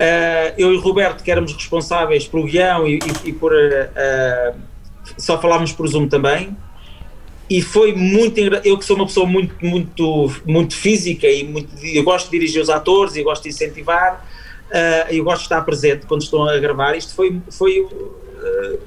Uh, 0.01 0.53
eu 0.57 0.73
e 0.73 0.77
o 0.77 0.79
Roberto, 0.81 1.23
que 1.23 1.29
éramos 1.29 1.53
responsáveis 1.53 2.27
pelo 2.27 2.45
guião 2.45 2.87
e, 2.87 2.97
e, 2.97 3.29
e 3.29 3.33
por. 3.33 3.53
Uh, 3.53 4.57
só 5.17 5.39
falávamos 5.39 5.71
por 5.71 5.87
Zoom 5.87 6.07
também. 6.07 6.57
E 7.47 7.61
foi 7.61 7.93
muito 7.93 8.39
Eu 8.63 8.77
que 8.77 8.85
sou 8.85 8.95
uma 8.95 9.05
pessoa 9.05 9.27
muito, 9.27 9.53
muito, 9.63 10.31
muito 10.45 10.73
física 10.73 11.27
e 11.27 11.43
muito, 11.43 11.67
eu 11.85 12.01
gosto 12.01 12.31
de 12.31 12.39
dirigir 12.39 12.61
os 12.61 12.69
atores 12.69 13.17
e 13.17 13.23
gosto 13.23 13.43
de 13.43 13.49
incentivar 13.49 14.25
uh, 14.71 15.13
eu 15.13 15.23
gosto 15.23 15.39
de 15.39 15.45
estar 15.45 15.61
presente 15.61 16.05
quando 16.05 16.21
estão 16.21 16.47
a 16.47 16.57
gravar. 16.57 16.95
Isto 16.95 17.13
foi, 17.13 17.39
foi 17.51 17.87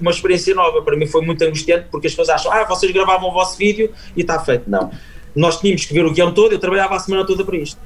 uma 0.01 0.11
experiência 0.11 0.55
nova, 0.55 0.83
para 0.83 0.97
mim 0.97 1.07
foi 1.07 1.23
muito 1.23 1.43
angustiante, 1.43 1.87
porque 1.91 2.09
as 2.09 2.13
pessoas 2.13 2.29
acham, 2.31 2.51
ah, 2.51 2.65
vocês 2.65 2.91
gravavam 2.91 3.29
o 3.29 3.33
vosso 3.33 3.57
vídeo 3.57 3.93
e 4.17 4.23
está 4.23 4.41
feito. 4.41 4.69
Não, 4.69 4.91
nós 5.35 5.61
tínhamos 5.61 5.85
que 5.85 5.95
ver 5.95 6.05
o 6.05 6.13
guião 6.13 6.33
todo, 6.33 6.53
eu 6.53 6.59
trabalhava 6.59 6.97
a 6.97 6.99
semana 6.99 7.25
toda 7.25 7.45
para 7.45 7.57
isto, 7.57 7.79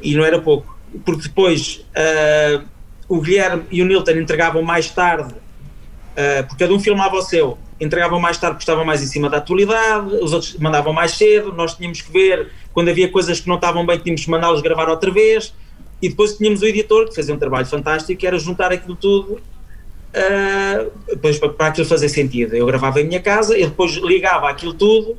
e 0.00 0.14
não 0.14 0.24
era 0.24 0.40
pouco, 0.40 0.74
porque 1.04 1.22
depois 1.22 1.84
uh, 1.96 2.64
o 3.08 3.20
Guilherme 3.20 3.64
e 3.70 3.82
o 3.82 3.86
Nilton 3.86 4.12
entregavam 4.12 4.62
mais 4.62 4.90
tarde, 4.90 5.34
porque 6.48 6.64
cada 6.64 6.74
um 6.74 6.78
filmava 6.78 7.16
o 7.16 7.22
seu, 7.22 7.56
entregavam 7.80 8.20
mais 8.20 8.36
tarde 8.36 8.56
porque 8.56 8.64
estavam 8.64 8.84
mais 8.84 9.02
em 9.02 9.06
cima 9.06 9.30
da 9.30 9.38
atualidade, 9.38 10.16
os 10.16 10.34
outros 10.34 10.54
mandavam 10.58 10.92
mais 10.92 11.12
cedo, 11.12 11.52
nós 11.52 11.74
tínhamos 11.74 12.02
que 12.02 12.12
ver, 12.12 12.50
quando 12.74 12.90
havia 12.90 13.10
coisas 13.10 13.40
que 13.40 13.48
não 13.48 13.54
estavam 13.54 13.86
bem, 13.86 13.98
tínhamos 13.98 14.24
que 14.24 14.30
mandá-los 14.30 14.60
gravar 14.60 14.88
outra 14.88 15.10
vez, 15.10 15.54
e 16.02 16.08
depois 16.08 16.36
tínhamos 16.36 16.62
o 16.62 16.66
editor 16.66 17.08
que 17.08 17.14
fazia 17.14 17.34
um 17.34 17.38
trabalho 17.38 17.66
fantástico, 17.66 18.18
que 18.18 18.26
era 18.26 18.38
juntar 18.38 18.70
aquilo 18.70 18.94
tudo 18.94 19.40
uh, 20.14 20.90
depois 21.08 21.38
para, 21.38 21.48
para 21.50 21.66
aquilo 21.68 21.86
fazer 21.86 22.08
sentido. 22.08 22.54
Eu 22.54 22.66
gravava 22.66 23.00
em 23.00 23.04
minha 23.04 23.20
casa, 23.20 23.54
ele 23.54 23.68
depois 23.68 23.92
ligava 23.92 24.48
aquilo 24.48 24.74
tudo 24.74 25.16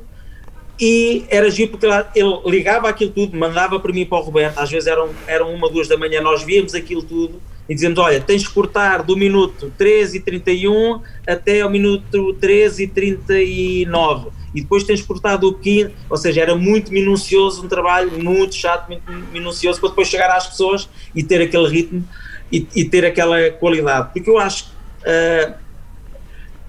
e 0.84 1.24
era 1.28 1.48
giro 1.48 1.70
porque 1.70 1.86
ele 1.86 2.40
ligava 2.44 2.88
aquilo 2.88 3.12
tudo, 3.12 3.38
mandava 3.38 3.78
para 3.78 3.92
mim 3.92 4.04
para 4.04 4.18
o 4.18 4.20
Roberto, 4.20 4.58
às 4.58 4.68
vezes 4.68 4.88
eram, 4.88 5.10
eram 5.28 5.54
uma, 5.54 5.70
duas 5.70 5.86
da 5.86 5.96
manhã, 5.96 6.20
nós 6.20 6.42
víamos 6.42 6.74
aquilo 6.74 7.04
tudo 7.04 7.40
e 7.68 7.74
dizendo, 7.76 8.00
olha, 8.00 8.20
tens 8.20 8.44
que 8.44 8.52
cortar 8.52 9.04
do 9.04 9.16
minuto 9.16 9.72
13 9.78 10.16
e 10.16 10.20
31 10.20 11.00
até 11.24 11.60
ao 11.60 11.70
minuto 11.70 12.34
13 12.34 12.82
e 12.82 12.86
39 12.88 14.30
e 14.52 14.60
depois 14.60 14.82
tens 14.82 15.00
cortado 15.00 15.46
o 15.46 15.52
pequeno, 15.52 15.92
ou 16.10 16.16
seja, 16.16 16.40
era 16.40 16.56
muito 16.56 16.92
minucioso, 16.92 17.64
um 17.64 17.68
trabalho 17.68 18.20
muito 18.20 18.56
chato, 18.56 18.88
muito 18.88 19.08
minucioso, 19.32 19.78
para 19.78 19.90
depois 19.90 20.08
chegar 20.08 20.36
às 20.36 20.48
pessoas 20.48 20.88
e 21.14 21.22
ter 21.22 21.40
aquele 21.40 21.68
ritmo 21.68 22.04
e, 22.50 22.66
e 22.74 22.84
ter 22.84 23.04
aquela 23.04 23.50
qualidade. 23.52 24.10
Porque 24.12 24.28
eu 24.28 24.36
acho 24.36 24.64
que 24.64 24.70
uh, 25.08 25.54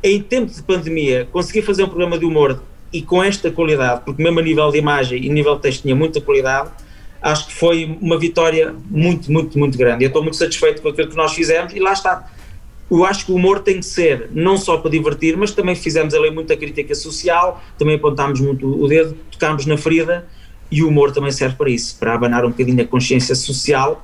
em 0.04 0.22
tempo 0.22 0.54
de 0.54 0.62
pandemia, 0.62 1.28
conseguir 1.32 1.64
fazer 1.64 1.84
um 1.84 1.88
programa 1.88 2.20
de 2.20 2.26
humor 2.26 2.62
e 2.94 3.02
com 3.02 3.24
esta 3.24 3.50
qualidade, 3.50 4.02
porque 4.06 4.22
mesmo 4.22 4.40
a 4.40 4.44
nível 4.44 4.70
de 4.70 4.78
imagem 4.78 5.26
e 5.26 5.30
nível 5.30 5.56
de 5.56 5.62
texto 5.64 5.82
tinha 5.82 5.96
muita 5.96 6.22
qualidade, 6.22 6.70
acho 7.22 7.48
que 7.48 7.54
foi 7.54 7.98
uma 8.00 8.20
vitória 8.20 8.76
muito, 8.90 9.32
muito, 9.32 9.58
muito 9.58 9.78
grande. 9.78 10.04
Eu 10.04 10.10
estou 10.10 10.22
muito 10.22 10.38
satisfeito 10.38 10.82
com 10.82 10.90
aquilo 10.90 11.10
que 11.10 11.16
nós 11.16 11.34
fizemos 11.34 11.74
e 11.74 11.80
lá 11.80 11.94
está. 11.94 12.30
Eu 12.92 13.04
acho 13.06 13.26
que 13.26 13.32
o 13.32 13.36
humor 13.36 13.62
tem 13.62 13.80
que 13.80 13.86
ser 13.86 14.30
não 14.32 14.58
só 14.58 14.78
para 14.78 14.92
divertir, 14.92 15.36
mas 15.36 15.52
também 15.52 15.74
fizemos 15.74 16.14
ali 16.14 16.30
muita 16.30 16.56
crítica 16.56 16.94
social, 16.94 17.64
também 17.78 17.96
apontámos 17.96 18.40
muito 18.40 18.68
o 18.68 18.88
dedo, 18.88 19.18
tocámos 19.32 19.66
na 19.66 19.78
ferida 19.78 20.28
e 20.70 20.84
o 20.84 20.90
humor 20.90 21.12
também 21.12 21.32
serve 21.32 21.56
para 21.56 21.70
isso, 21.70 21.98
para 21.98 22.14
abanar 22.14 22.46
um 22.46 22.50
bocadinho 22.50 22.84
a 22.84 22.86
consciência 22.86 23.34
social 23.34 24.02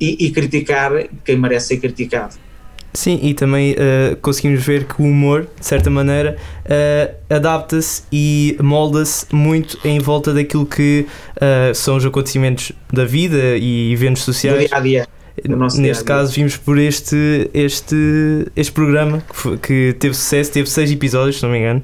e, 0.00 0.26
e 0.26 0.30
criticar 0.30 1.08
quem 1.24 1.36
merece 1.36 1.68
ser 1.68 1.76
criticado. 1.78 2.36
Sim, 2.94 3.18
e 3.22 3.32
também 3.32 3.72
uh, 3.72 4.16
conseguimos 4.20 4.62
ver 4.64 4.84
que 4.84 5.00
o 5.00 5.04
humor, 5.06 5.48
de 5.58 5.64
certa 5.64 5.88
maneira, 5.88 6.36
uh, 6.66 7.34
adapta-se 7.34 8.02
e 8.12 8.56
molda-se 8.60 9.26
muito 9.34 9.78
em 9.82 9.98
volta 9.98 10.34
daquilo 10.34 10.66
que 10.66 11.06
uh, 11.36 11.74
são 11.74 11.96
os 11.96 12.04
acontecimentos 12.04 12.72
da 12.92 13.04
vida 13.06 13.56
e 13.56 13.92
eventos 13.92 14.22
sociais. 14.22 14.64
Do 14.64 14.68
dia 14.68 14.76
a 14.76 14.80
dia. 14.80 15.08
Neste 15.48 15.80
dia 15.80 15.92
-dia. 15.92 16.04
caso, 16.04 16.34
vimos 16.34 16.58
por 16.58 16.78
este, 16.78 17.50
este, 17.54 17.96
este 18.54 18.72
programa 18.72 19.22
que, 19.26 19.34
foi, 19.34 19.56
que, 19.56 19.96
teve 19.98 20.14
sucesso, 20.14 20.52
teve 20.52 20.68
seis 20.68 20.92
episódios, 20.92 21.36
se 21.36 21.42
não 21.42 21.50
me 21.50 21.58
engano, 21.58 21.82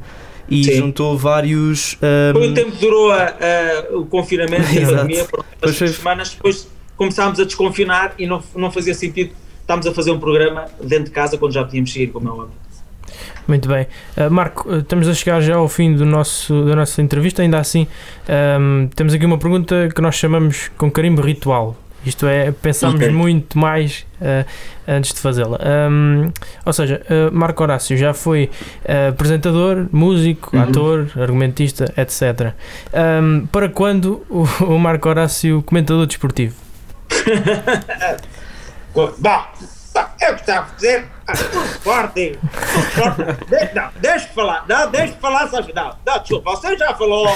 e 0.51 0.65
Sim. 0.65 0.73
juntou 0.75 1.17
vários. 1.17 1.97
Um... 2.03 2.33
Foi 2.35 2.49
o 2.49 2.55
tempo 2.55 2.73
que 2.73 2.81
durou 2.81 3.11
a, 3.11 3.25
a, 3.25 3.97
o 3.97 4.05
confinamento 4.05 4.71
e 4.75 4.85
a 4.85 4.87
pandemia, 4.93 5.27
por 5.59 5.73
semanas, 5.73 6.35
depois 6.35 6.69
começámos 6.99 7.41
a 7.41 7.45
desconfinar 7.45 8.15
e 8.19 8.27
não, 8.27 8.43
não 8.55 8.71
fazia 8.71 8.93
sentido 8.93 9.31
estamos 9.69 9.87
a 9.87 9.93
fazer 9.93 10.11
um 10.11 10.19
programa 10.19 10.65
dentro 10.83 11.05
de 11.05 11.11
casa 11.11 11.37
quando 11.37 11.53
já 11.53 11.63
podíamos 11.63 11.93
sair, 11.93 12.07
como 12.07 12.27
é 12.27 12.33
óbvio. 12.33 12.49
Muito 13.47 13.69
bem. 13.69 13.87
Uh, 14.17 14.31
Marco, 14.31 14.69
uh, 14.69 14.79
estamos 14.79 15.07
a 15.07 15.15
chegar 15.15 15.43
já 15.43 15.57
ao 15.57 15.69
fim 15.69 15.95
do 15.95 16.07
nosso, 16.07 16.65
da 16.65 16.75
nossa 16.75 17.03
entrevista. 17.03 17.43
Ainda 17.43 17.59
assim, 17.59 17.87
um, 18.59 18.89
temos 18.95 19.13
aqui 19.13 19.27
uma 19.27 19.37
pergunta 19.37 19.91
que 19.95 20.01
nós 20.01 20.15
chamamos 20.15 20.71
com 20.79 20.91
carimbo 20.91 21.21
ritual. 21.21 21.77
Isto 22.05 22.27
é, 22.27 22.51
pensamos 22.51 22.97
okay. 22.97 23.11
muito 23.11 23.59
mais 23.59 24.07
uh, 24.23 24.47
antes 24.87 25.13
de 25.13 25.21
fazê-la. 25.21 25.59
Um, 25.91 26.31
ou 26.65 26.73
seja, 26.73 27.03
Marco 27.33 27.63
Horácio 27.63 27.97
já 27.97 28.15
foi 28.15 28.49
apresentador, 29.11 29.87
músico, 29.93 30.57
uhum. 30.57 30.63
ator, 30.63 31.11
argumentista, 31.17 31.93
etc. 31.97 32.55
Um, 32.95 33.47
para 33.47 33.69
quando 33.69 34.25
o, 34.31 34.45
o 34.65 34.79
Marco 34.79 35.09
Horácio 35.09 35.63
comentador 35.63 36.07
desportivo? 36.07 36.55
Bom, 38.99 39.13
eu 40.21 40.33
gostava 40.33 40.71
de 40.71 40.75
dizer, 40.75 41.07
o 41.29 41.65
Sporting, 41.67 42.33
o 42.43 42.81
Sporting, 42.81 43.45
de, 43.47 43.75
não, 43.75 43.91
deixa 44.01 44.29
falar, 44.31 44.65
não, 44.69 44.91
deixa 44.91 45.13
falar, 45.15 45.49
sabe, 45.49 45.73
não, 45.73 45.95
não, 46.05 46.19
desculpa, 46.19 46.51
você 46.51 46.77
já 46.77 46.93
falou, 46.95 47.29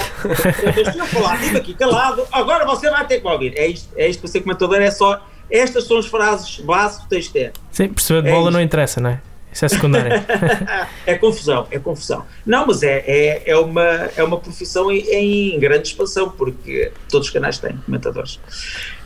deixa 0.75 0.97
eu 0.97 1.05
falar, 1.05 1.35
estive 1.35 1.57
aqui 1.57 1.73
calado, 1.73 2.27
agora 2.33 2.65
você 2.65 2.89
vai 2.89 3.07
ter 3.07 3.21
que 3.21 3.27
ouvir, 3.27 3.57
é 3.57 3.67
isto, 3.67 3.89
é 3.95 4.09
isto 4.09 4.19
para 4.19 4.29
ser 4.29 4.41
comentador, 4.41 4.81
é 4.81 4.91
só, 4.91 5.25
estas 5.49 5.85
são 5.85 5.97
as 5.99 6.05
frases 6.05 6.59
base 6.59 7.01
que 7.01 7.07
tens 7.07 7.25
de 7.25 7.31
ter. 7.31 7.53
Sim, 7.71 7.87
perceber 7.87 8.23
de 8.23 8.27
é 8.27 8.31
bola 8.31 8.49
isto. 8.49 8.53
não 8.53 8.61
interessa, 8.61 8.99
não 8.99 9.11
é? 9.11 9.21
Isso 9.53 9.63
é 9.63 9.69
secundário. 9.69 10.11
é 11.05 11.15
confusão, 11.15 11.67
é 11.69 11.77
confusão. 11.77 12.25
Não, 12.43 12.65
mas 12.65 12.81
é, 12.81 13.03
é, 13.05 13.43
é, 13.51 13.55
uma, 13.55 14.09
é 14.17 14.23
uma 14.23 14.39
profissão 14.39 14.91
em, 14.91 15.53
em, 15.53 15.59
grande 15.59 15.87
expansão, 15.87 16.29
porque 16.31 16.91
todos 17.07 17.27
os 17.27 17.33
canais 17.33 17.59
têm 17.59 17.77
comentadores. 17.77 18.39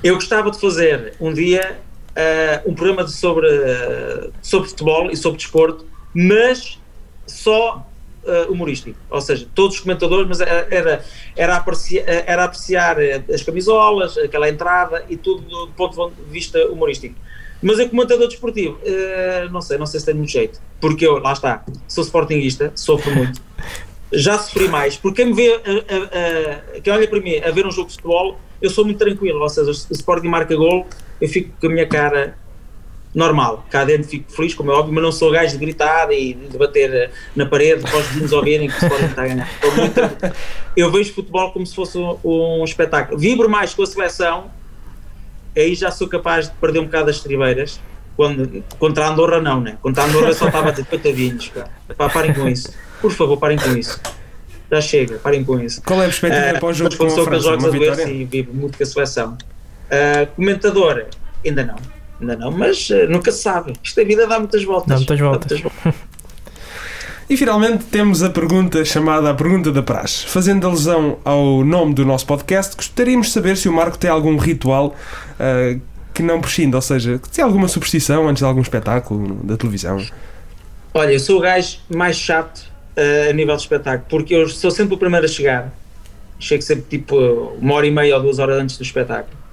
Eu 0.02 0.15
gostava 0.15 0.50
de 0.50 0.58
fazer 0.58 1.15
um 1.20 1.34
dia 1.34 1.78
uh, 2.17 2.69
um 2.69 2.73
programa 2.73 3.08
sobre, 3.08 3.47
uh, 3.47 4.32
sobre 4.41 4.69
futebol 4.69 5.12
e 5.12 5.15
sobre 5.15 5.38
desporto, 5.38 5.86
mas 6.13 6.80
só 7.27 7.88
uh, 8.23 8.51
humorístico. 8.51 8.97
Ou 9.10 9.21
seja, 9.21 9.47
todos 9.53 9.75
os 9.75 9.82
comentadores, 9.82 10.27
mas 10.27 10.41
era, 10.41 11.06
era, 11.36 11.56
apreciar, 11.56 12.03
era 12.08 12.43
apreciar 12.43 12.97
as 13.32 13.43
camisolas, 13.43 14.17
aquela 14.17 14.49
entrada 14.49 15.06
e 15.08 15.15
tudo 15.15 15.41
do 15.41 15.73
ponto 15.73 16.12
de 16.12 16.32
vista 16.32 16.65
humorístico. 16.67 17.15
Mas 17.62 17.80
eu, 17.80 17.89
comentador 17.89 18.27
desportivo, 18.27 18.77
não 19.51 19.62
sei, 19.62 19.80
não 19.80 19.88
sei 19.88 19.99
se 19.99 20.06
tem 20.06 20.13
muito 20.13 20.30
jeito, 20.30 20.62
porque 20.80 21.08
eu, 21.08 21.17
lá 21.17 21.34
está, 21.34 21.65
sou 21.88 22.03
sportinguista, 22.03 22.71
sofro 22.75 23.15
muito. 23.15 23.41
Já 24.13 24.38
sofri 24.38 24.69
mais, 24.69 24.95
porque 24.95 25.23
quem 25.23 25.34
me 25.34 25.36
vê, 25.36 25.60
quem 26.84 26.93
olha 26.93 27.08
para 27.08 27.19
mim 27.19 27.38
a 27.39 27.49
ver 27.49 27.65
um 27.65 27.71
jogo 27.71 27.88
de 27.88 27.95
futebol, 27.95 28.39
eu 28.62 28.69
sou 28.69 28.86
muito 28.86 28.99
tranquilo, 28.99 29.41
ou 29.41 29.49
seja, 29.49 29.69
o 29.69 29.93
Sporting 29.93 30.27
marca 30.27 30.56
gol, 30.56 30.86
eu 31.19 31.27
fico 31.27 31.51
com 31.60 31.67
a 31.67 31.69
minha 31.69 31.88
cara 31.88 32.38
normal. 33.13 33.65
Cá 33.69 33.84
dentro 33.84 34.08
fico 34.08 34.32
feliz, 34.32 34.53
como 34.53 34.71
é 34.71 34.75
óbvio, 34.75 34.93
mas 34.93 35.03
não 35.03 35.12
sou 35.12 35.32
gajo 35.32 35.51
de 35.53 35.58
gritar 35.58 36.12
e 36.12 36.36
de 36.36 36.58
bater 36.58 36.93
eh, 36.93 37.10
na 37.36 37.45
parede 37.45 37.82
para 37.82 37.97
os 37.97 38.08
vizinhos 38.08 38.32
ouvirem 38.32 38.67
que 38.67 38.75
o 38.75 38.77
Sporting 38.77 39.06
está 39.06 39.23
a 39.23 39.27
ganhar. 39.27 39.49
Muito... 39.75 40.36
Eu 40.75 40.91
vejo 40.91 41.13
futebol 41.13 41.51
como 41.51 41.65
se 41.65 41.73
fosse 41.73 41.97
um, 41.97 42.17
um, 42.23 42.63
espetáculo. 42.63 43.19
Vibro 43.19 43.49
mais 43.49 43.73
com 43.73 43.82
a 43.82 43.88
seleção, 43.88 44.51
aí 45.56 45.73
já 45.73 45.89
sou 45.89 46.08
capaz 46.08 46.47
de 46.47 46.56
perder 46.58 46.80
um 46.80 46.86
bocado 46.86 47.10
as 47.10 47.19
tribeiras. 47.19 47.80
Quando, 48.15 48.63
contra 48.80 49.06
a 49.06 49.10
Andorra 49.10 49.39
não, 49.39 49.62
né? 49.62 49.77
Contra 49.82 50.03
a 50.03 50.08
Andorra 50.08 50.34
só 50.34 50.47
estava 50.47 50.69
a 50.69 50.71
dizer 50.71 50.86
coitadinhos, 50.86 51.51
Pá, 51.95 52.10
parem 52.10 52.34
com 52.34 52.47
isso. 52.47 52.71
Por 53.01 53.12
favor, 53.12 53.38
parem 53.38 53.58
com 53.58 53.75
isso. 53.77 53.99
Já 54.71 54.82
chega, 54.82 55.17
parem 55.19 55.43
com 55.43 55.60
isso. 55.60 55.82
Qual 55.84 55.99
é 56.01 56.06
a 56.06 56.08
perspectiva 56.08 56.58
uh, 56.58 56.60
para 56.60 56.67
o 56.67 56.73
jogo 56.73 56.97
com 56.97 57.06
a 57.06 57.10
França? 57.10 57.39
Jogos 57.41 57.65
a 57.65 57.69
doer 57.69 58.10
e 58.10 58.25
vivo 58.25 58.53
muito 58.53 58.77
com 58.77 58.84
a 58.84 58.86
seleção. 58.86 59.38
Uh, 59.88 60.28
comentador, 60.36 61.06
ainda 61.45 61.63
não, 61.63 61.76
ainda 62.19 62.36
não, 62.36 62.52
mas 62.52 62.89
uh, 62.89 63.08
nunca 63.10 63.32
se 63.32 63.41
sabe. 63.41 63.73
Isto 63.82 64.02
a 64.02 64.04
vida 64.04 64.28
dá 64.28 64.38
muitas 64.38 64.63
voltas. 64.63 64.89
Dá 64.89 64.95
muitas 64.97 65.19
voltas. 65.19 65.47
Dá 65.47 65.56
muitas 65.56 65.84
voltas. 65.84 66.02
e 67.30 67.38
finalmente 67.38 67.86
temos 67.86 68.21
a 68.21 68.30
pergunta 68.30 68.84
chamada 68.84 69.30
a 69.30 69.34
pergunta 69.34 69.71
da 69.71 69.82
praxe. 69.82 70.26
Fazendo 70.26 70.67
alusão 70.67 71.19
ao 71.23 71.63
nome 71.63 71.93
do 71.93 72.06
nosso 72.06 72.26
podcast, 72.26 72.76
gostaríamos 72.76 73.28
de 73.28 73.34
saber 73.34 73.56
se 73.56 73.69
o 73.69 73.73
Marco 73.73 73.97
tem 73.97 74.10
algum 74.10 74.36
ritual 74.36 74.93
uh, 75.39 75.82
que 76.13 76.21
não 76.21 76.41
prescinda, 76.41 76.76
ou 76.76 76.82
seja, 76.82 77.17
se 77.23 77.32
tem 77.32 77.45
alguma 77.45 77.69
superstição 77.69 78.28
antes 78.28 78.41
de 78.41 78.45
algum 78.45 78.62
espetáculo 78.62 79.36
da 79.43 79.56
televisão. 79.56 80.06
Olha, 80.93 81.13
eu 81.13 81.19
sou 81.19 81.38
o 81.38 81.41
gajo 81.41 81.78
mais 81.88 82.17
chato 82.17 82.58
uh, 82.97 83.30
a 83.30 83.34
nível 83.34 83.56
de 83.56 83.62
espetáculo, 83.62 84.06
porque 84.10 84.36
eu 84.36 84.50
sou 84.50 84.69
sempre 84.69 84.95
o 84.95 84.97
primeiro 84.97 85.26
a 85.26 85.30
chegar. 85.30 85.71
Chego 86.39 86.62
sempre 86.62 86.86
tipo 86.89 87.15
uma 87.62 87.73
hora 87.76 87.88
e 87.88 87.91
meia 87.91 88.17
ou 88.17 88.21
duas 88.21 88.38
horas 88.38 88.58
antes 88.60 88.78
do 88.78 88.84
espetáculo 88.84 89.47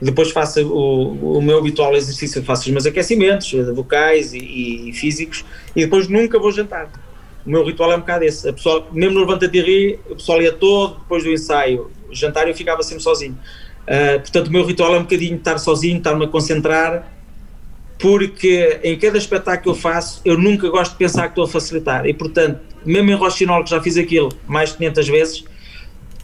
depois 0.00 0.30
faço 0.30 0.66
o, 0.66 1.38
o 1.38 1.42
meu 1.42 1.58
habitual 1.58 1.94
exercício, 1.94 2.42
faço 2.42 2.62
os 2.62 2.68
meus 2.70 2.86
aquecimentos 2.86 3.50
vocais 3.74 4.34
e, 4.34 4.88
e, 4.88 4.92
físicos 4.92 5.44
e 5.74 5.82
depois 5.82 6.08
nunca 6.08 6.38
vou 6.38 6.52
jantar. 6.52 6.90
O 7.46 7.50
meu 7.50 7.64
ritual 7.64 7.92
é 7.92 7.96
um 7.96 8.00
bocado 8.00 8.24
esse. 8.24 8.48
A 8.48 8.52
pessoa, 8.52 8.86
mesmo 8.92 9.14
no 9.14 9.20
Levanta 9.20 9.46
Rir, 9.46 10.00
o 10.10 10.16
pessoal 10.16 10.42
ia 10.42 10.52
todo, 10.52 10.98
depois 10.98 11.22
do 11.22 11.30
ensaio, 11.30 11.90
jantar 12.10 12.48
eu 12.48 12.54
ficava 12.54 12.82
sempre 12.82 13.02
sozinho. 13.02 13.38
Uh, 13.84 14.20
portanto, 14.20 14.48
o 14.48 14.52
meu 14.52 14.64
ritual 14.64 14.94
é 14.96 14.98
um 14.98 15.02
bocadinho 15.02 15.36
estar 15.36 15.56
sozinho, 15.58 15.98
estar-me 15.98 16.24
a 16.24 16.28
concentrar, 16.28 17.12
porque 17.98 18.80
em 18.82 18.98
cada 18.98 19.16
espetáculo 19.16 19.62
que 19.62 19.68
eu 19.68 19.74
faço, 19.74 20.20
eu 20.24 20.36
nunca 20.36 20.68
gosto 20.68 20.92
de 20.92 20.98
pensar 20.98 21.22
que 21.22 21.28
estou 21.28 21.44
a 21.44 21.48
facilitar. 21.48 22.04
E, 22.04 22.12
portanto, 22.12 22.60
mesmo 22.84 23.10
em 23.10 23.14
Rochinol, 23.14 23.62
que 23.62 23.70
já 23.70 23.80
fiz 23.80 23.96
aquilo 23.96 24.28
mais 24.46 24.70
de 24.70 24.78
500 24.78 25.08
vezes, 25.08 25.44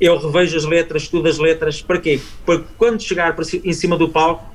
eu 0.03 0.19
revejo 0.19 0.57
as 0.57 0.65
letras, 0.65 1.05
estudo 1.05 1.29
as 1.29 1.39
letras, 1.39 1.81
para 1.81 1.97
quê? 1.99 2.21
Porque 2.45 2.65
quando 2.77 3.01
chegar 3.01 3.37
em 3.65 3.73
cima 3.73 3.97
do 3.97 4.09
palco, 4.09 4.53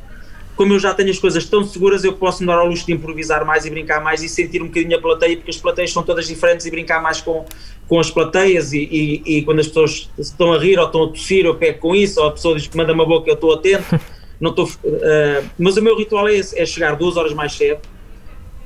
como 0.57 0.73
eu 0.73 0.79
já 0.79 0.93
tenho 0.93 1.09
as 1.09 1.17
coisas 1.17 1.45
tão 1.45 1.63
seguras, 1.63 2.03
eu 2.03 2.11
posso 2.11 2.41
me 2.41 2.47
dar 2.47 2.57
ao 2.57 2.67
luxo 2.67 2.85
de 2.85 2.91
improvisar 2.91 3.45
mais 3.45 3.65
e 3.65 3.69
brincar 3.69 4.03
mais 4.03 4.21
e 4.21 4.27
sentir 4.27 4.61
um 4.61 4.65
bocadinho 4.65 4.97
a 4.97 5.01
plateia, 5.01 5.37
porque 5.37 5.51
as 5.51 5.57
plateias 5.57 5.93
são 5.93 6.03
todas 6.03 6.27
diferentes 6.27 6.65
e 6.65 6.71
brincar 6.71 7.01
mais 7.01 7.21
com, 7.21 7.45
com 7.87 7.97
as 7.97 8.11
plateias 8.11 8.73
e, 8.73 8.79
e, 8.79 9.37
e 9.37 9.41
quando 9.43 9.59
as 9.59 9.67
pessoas 9.67 10.09
estão 10.17 10.51
a 10.51 10.59
rir 10.59 10.77
ou 10.79 10.85
estão 10.85 11.03
a 11.05 11.07
tossir, 11.07 11.45
eu 11.45 11.55
pego 11.55 11.79
com 11.79 11.95
isso, 11.95 12.19
ou 12.19 12.27
a 12.27 12.31
pessoa 12.31 12.57
diz 12.57 12.67
que 12.67 12.75
manda 12.75 12.91
uma 12.91 13.05
boca, 13.05 13.29
eu 13.29 13.35
estou 13.35 13.53
atento, 13.53 13.97
não 14.41 14.49
estou, 14.49 14.65
uh, 14.65 15.49
mas 15.57 15.77
o 15.77 15.81
meu 15.81 15.97
ritual 15.97 16.27
é 16.27 16.35
esse, 16.35 16.59
é 16.59 16.65
chegar 16.65 16.97
duas 16.97 17.15
horas 17.15 17.33
mais 17.33 17.53
cedo, 17.53 17.79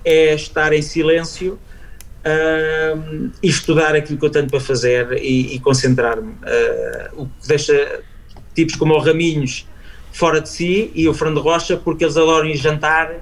é 0.04 0.34
estar 0.34 0.74
em 0.74 0.82
silêncio 0.82 1.60
uh, 2.26 3.32
e 3.42 3.48
estudar 3.48 3.96
aquilo 3.96 4.20
que 4.20 4.26
eu 4.26 4.30
tenho 4.30 4.50
para 4.50 4.60
fazer 4.60 5.14
e, 5.14 5.56
e 5.56 5.60
concentrar-me. 5.60 6.32
Uh, 6.32 7.24
o 7.24 7.26
que 7.26 7.48
deixa 7.48 8.02
tipos 8.54 8.76
como 8.76 8.94
o 8.94 9.00
Raminhos 9.00 9.68
fora 10.12 10.42
de 10.42 10.50
si 10.50 10.92
e 10.94 11.08
o 11.08 11.14
Fernando 11.14 11.42
Rocha, 11.42 11.78
porque 11.78 12.04
eles 12.04 12.18
adoram 12.18 12.48
ir 12.48 12.58
jantar 12.58 13.16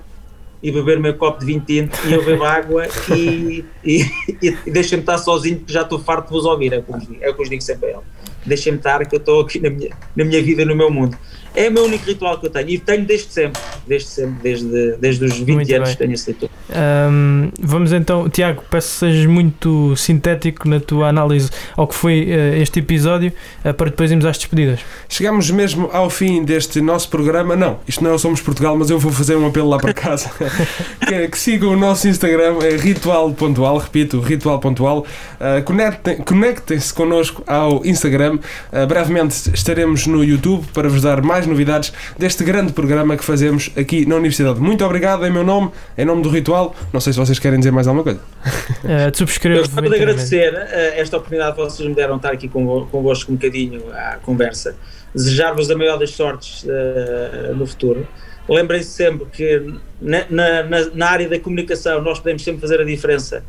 e 0.62 0.72
beber 0.72 1.00
meu 1.00 1.16
copo 1.16 1.40
de 1.40 1.46
20 1.46 1.66
tinto 1.66 1.98
e 2.06 2.14
eu 2.14 2.24
bebo 2.26 2.44
água 2.44 2.86
e, 3.16 3.64
e, 3.84 4.06
e 4.42 4.72
deixem-me 4.72 5.04
estar 5.04 5.18
sozinho 5.18 5.58
porque 5.58 5.72
já 5.72 5.84
estou 5.84 6.00
farto 6.00 6.28
de 6.28 6.32
vos 6.32 6.46
ouvir, 6.46 6.74
é 6.74 6.80
o 6.80 6.84
que 6.84 6.92
é 7.22 7.30
o 7.30 7.36
eu 7.38 7.50
digo 7.50 7.62
sempre 7.62 7.88
a 7.88 7.92
ele. 7.92 8.02
Deixem-me 8.46 8.78
estar 8.78 9.06
que 9.06 9.16
eu 9.16 9.20
estou 9.20 9.42
aqui 9.42 9.60
na 9.60 9.70
minha, 9.70 9.90
na 10.16 10.26
minha 10.26 10.42
vida, 10.42 10.66
no 10.66 10.76
meu 10.76 10.90
mundo. 10.90 11.18
É 11.56 11.68
o 11.68 11.72
meu 11.72 11.84
único 11.86 12.06
ritual 12.06 12.38
que 12.40 12.46
eu 12.46 12.50
tenho 12.50 12.70
e 12.70 12.78
tenho 12.80 13.06
desde 13.06 13.32
sempre, 13.32 13.62
desde 13.88 14.08
sempre, 14.10 14.36
desde, 14.44 14.98
desde 14.98 15.26
os 15.26 15.34
20 15.40 15.52
Muito 15.56 15.76
anos 15.76 15.90
bem. 15.90 15.98
tenho 15.98 16.14
esse 16.14 16.32
ritual. 16.32 16.52
Ahm, 16.72 17.50
vamos 17.60 17.92
então, 17.92 18.30
Tiago, 18.30 18.64
peço 18.70 18.88
que 18.94 19.00
sejas 19.00 19.26
muito 19.26 19.96
sintético 19.96 20.68
na 20.70 20.80
tua 20.80 21.08
análise 21.10 21.50
ao 21.76 21.88
que 21.88 21.96
foi 21.96 22.28
eh, 22.30 22.60
este 22.62 22.80
episódio 22.80 23.32
eh, 23.64 23.74
para 23.74 23.90
depois 23.90 24.12
irmos 24.12 24.26
às 24.26 24.38
despedidas. 24.38 24.80
Chegamos 25.08 25.50
mesmo 25.52 25.90
ao 25.92 26.10
fim 26.10 26.44
deste 26.44 26.80
nosso 26.82 27.10
programa. 27.10 27.56
Não, 27.56 27.80
isto 27.88 28.04
não 28.04 28.12
é 28.12 28.14
o 28.14 28.20
Somos 28.20 28.42
Portugal, 28.42 28.78
mas 28.78 28.90
eu 28.90 29.00
vou 29.00 29.12
fazer 29.12 29.36
um 29.36 29.48
apelo 29.48 29.70
lá 29.70 29.78
para 29.80 29.94
casa. 29.94 30.30
que, 31.08 31.28
que 31.28 31.38
sigam 31.38 31.72
o 31.72 31.76
nosso 31.78 32.08
Instagram, 32.08 32.60
é 32.62 32.76
ritual.al, 32.78 33.78
repito, 33.78 34.20
ritual.al. 34.20 35.00
Uh, 35.00 35.64
conectem- 35.66 36.18
Conectem-se 36.18 36.94
connosco 36.94 37.44
ao 37.48 37.86
Instagram. 37.86 38.40
Uh, 38.72 38.86
brevemente 38.88 39.50
estaremos 39.54 40.06
no 40.08 40.24
YouTube 40.24 40.66
para 40.74 40.88
vos 40.88 41.02
dar 41.02 41.22
mais 41.22 41.39
novidades 41.48 41.92
deste 42.18 42.44
grande 42.44 42.74
programa 42.74 43.16
que 43.18 43.24
fazemos 43.24 43.70
aqui 43.78 44.06
na 44.06 44.16
Universidade. 44.16 44.60
Muito 44.60 44.84
obrigado 44.86 45.26
em 45.26 45.32
meu 45.32 45.44
nome, 45.44 45.72
em 45.98 46.06
nome 46.06 46.22
do 46.24 46.30
Ritual. 46.30 46.76
Não 46.94 47.00
sei 47.00 47.14
se 47.14 47.20
vocês 47.20 47.38
querem 47.40 47.60
dizer 47.60 47.72
mais 47.72 47.88
alguma 47.88 48.04
coisa. 48.04 48.20
Eh, 48.84 49.12
te 49.12 49.18
subscrevo. 49.18 49.58
Eu 49.60 49.64
gostava 49.64 49.90
de 49.90 49.96
agradecer 49.96 50.54
eh, 50.54 50.94
esta 51.00 51.18
oportunidade 51.18 51.56
que 51.56 51.62
vocês 51.62 51.88
me 51.88 51.94
deram 51.94 52.14
de 52.14 52.20
estar 52.20 52.32
aqui 52.32 52.48
convo- 52.48 52.86
convosco 52.88 53.32
um 53.32 53.36
bocadinho 53.36 53.84
à 53.94 54.18
conversa. 54.24 54.76
Desejar-vos 55.14 55.70
a 55.70 55.76
maior 55.78 55.98
das 55.98 56.12
sortes 56.12 56.66
eh, 56.68 57.52
no 57.56 57.66
futuro. 57.68 58.08
Lembrem-se 58.48 58.90
sempre 58.90 59.26
que 59.32 59.74
na, 60.02 60.24
na- 60.30 60.64
na- 60.64 60.90
na 60.94 61.08
área 61.10 61.28
da 61.30 61.40
comunicação 61.40 62.02
nós 62.02 62.20
podemos 62.20 62.44
sempre 62.44 62.62
fazer 62.62 62.80
a 62.80 62.84
diferença 62.86 63.44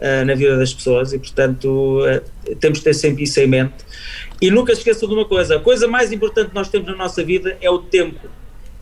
eh, 0.00 0.24
na 0.24 0.34
vida 0.34 0.56
das 0.56 0.72
pessoas 0.74 1.12
e, 1.12 1.18
portanto, 1.18 2.02
eh, 2.06 2.22
temos 2.60 2.78
de 2.78 2.84
ter 2.84 2.94
sempre 2.94 3.24
isso 3.24 3.38
em 3.40 3.46
mente. 3.46 3.74
E 4.40 4.50
nunca 4.50 4.72
esqueçam 4.72 5.08
de 5.08 5.14
uma 5.14 5.24
coisa: 5.24 5.56
a 5.56 5.60
coisa 5.60 5.86
mais 5.88 6.12
importante 6.12 6.48
que 6.50 6.54
nós 6.54 6.68
temos 6.68 6.86
na 6.88 6.96
nossa 6.96 7.22
vida 7.24 7.56
é 7.60 7.70
o 7.70 7.78
tempo. 7.78 8.28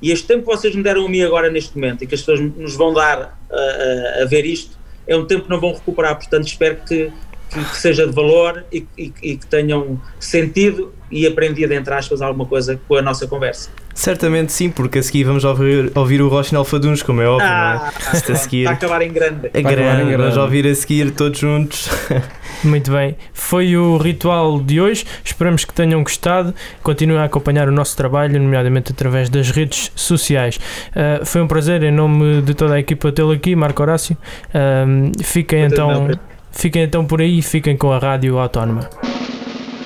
E 0.02 0.10
este 0.10 0.26
tempo 0.26 0.40
que 0.40 0.56
vocês 0.56 0.74
me 0.74 0.82
deram 0.82 1.06
a 1.06 1.08
mim 1.08 1.22
agora 1.22 1.48
neste 1.50 1.74
momento 1.76 2.02
e 2.04 2.06
que 2.06 2.14
as 2.14 2.20
pessoas 2.20 2.40
nos 2.40 2.74
vão 2.76 2.92
dar 2.92 3.38
a- 3.50 4.18
a- 4.20 4.22
a 4.22 4.26
ver 4.26 4.44
isto 4.44 4.76
é 5.06 5.16
um 5.16 5.24
tempo 5.24 5.44
que 5.44 5.50
não 5.50 5.60
vão 5.60 5.72
recuperar. 5.72 6.16
Portanto, 6.16 6.46
espero 6.46 6.76
que, 6.86 7.10
que- 7.52 7.64
que 7.64 7.76
seja 7.76 8.06
de 8.06 8.12
valor 8.12 8.64
e, 8.72 8.84
e- 8.98 9.12
e 9.22 9.36
que 9.36 9.46
tenham 9.46 10.00
sentido 10.18 10.92
e 11.10 11.26
aprendido, 11.26 11.72
entre 11.72 11.94
aspas, 11.94 12.20
alguma 12.20 12.44
coisa 12.46 12.78
com 12.88 12.96
a 12.96 13.02
nossa 13.02 13.26
conversa. 13.26 13.70
Certamente 13.94 14.52
sim, 14.52 14.70
porque 14.70 14.98
a 14.98 15.02
seguir 15.02 15.24
vamos 15.24 15.44
ouvir, 15.44 15.92
ouvir 15.94 16.20
o 16.20 16.28
Rochinol 16.28 16.64
Faduns, 16.64 17.02
como 17.02 17.22
é 17.22 17.28
óbvio, 17.28 17.48
não 17.48 17.54
é? 17.54 17.92
Isto 18.12 18.32
a 18.32 18.34
seguir. 18.34 18.62
está 18.66 18.70
a 18.70 18.74
acabar 18.74 19.02
em 19.02 19.12
grande. 19.12 19.50
É 19.54 19.62
Vai 19.62 19.74
acabar 19.74 19.92
em 19.92 19.96
grande, 19.96 20.10
grande. 20.10 20.16
vamos 20.16 20.36
ouvir 20.36 20.66
a 20.66 20.74
seguir 20.74 21.10
todos 21.12 21.38
juntos. 21.38 21.88
Muito 22.64 22.90
bem, 22.90 23.16
foi 23.32 23.76
o 23.76 23.96
ritual 23.96 24.60
de 24.60 24.80
hoje. 24.80 25.04
Esperamos 25.24 25.64
que 25.64 25.72
tenham 25.72 26.02
gostado. 26.02 26.54
Continuem 26.82 27.20
a 27.20 27.24
acompanhar 27.24 27.68
o 27.68 27.72
nosso 27.72 27.96
trabalho, 27.96 28.40
nomeadamente 28.40 28.92
através 28.92 29.28
das 29.28 29.50
redes 29.50 29.92
sociais. 29.94 30.58
Uh, 30.90 31.24
foi 31.24 31.40
um 31.42 31.46
prazer, 31.46 31.82
em 31.82 31.92
nome 31.92 32.42
de 32.42 32.54
toda 32.54 32.74
a 32.74 32.80
equipa, 32.80 33.12
tê-lo 33.12 33.32
aqui, 33.32 33.54
Marco 33.54 33.82
Horácio. 33.82 34.16
Um, 34.54 35.12
fiquem, 35.22 35.64
então, 35.64 36.08
fiquem 36.50 36.82
então 36.82 37.04
por 37.04 37.20
aí, 37.20 37.42
fiquem 37.42 37.76
com 37.76 37.92
a 37.92 37.98
Rádio 37.98 38.38
Autónoma. 38.38 38.88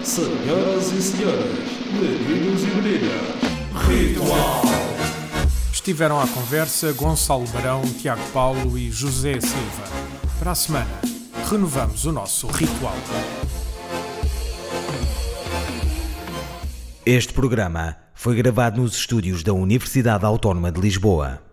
Senhoras 0.03 0.93
e 0.93 1.03
senhores, 1.03 1.78
Estiveram 5.89 6.21
à 6.21 6.29
conversa 6.29 6.93
Gonçalo 6.93 7.47
Barão, 7.47 7.81
Tiago 7.81 8.21
Paulo 8.31 8.77
e 8.77 8.91
José 8.91 9.41
Silva. 9.41 9.85
Para 10.39 10.51
a 10.51 10.55
semana, 10.55 11.01
renovamos 11.51 12.05
o 12.05 12.13
nosso 12.13 12.47
ritual. 12.49 12.93
Este 17.07 17.33
programa 17.33 17.97
foi 18.13 18.37
gravado 18.37 18.83
nos 18.83 18.97
estúdios 18.97 19.43
da 19.43 19.55
Universidade 19.55 20.27
Autónoma 20.27 20.71
de 20.71 20.79
Lisboa. 20.79 21.48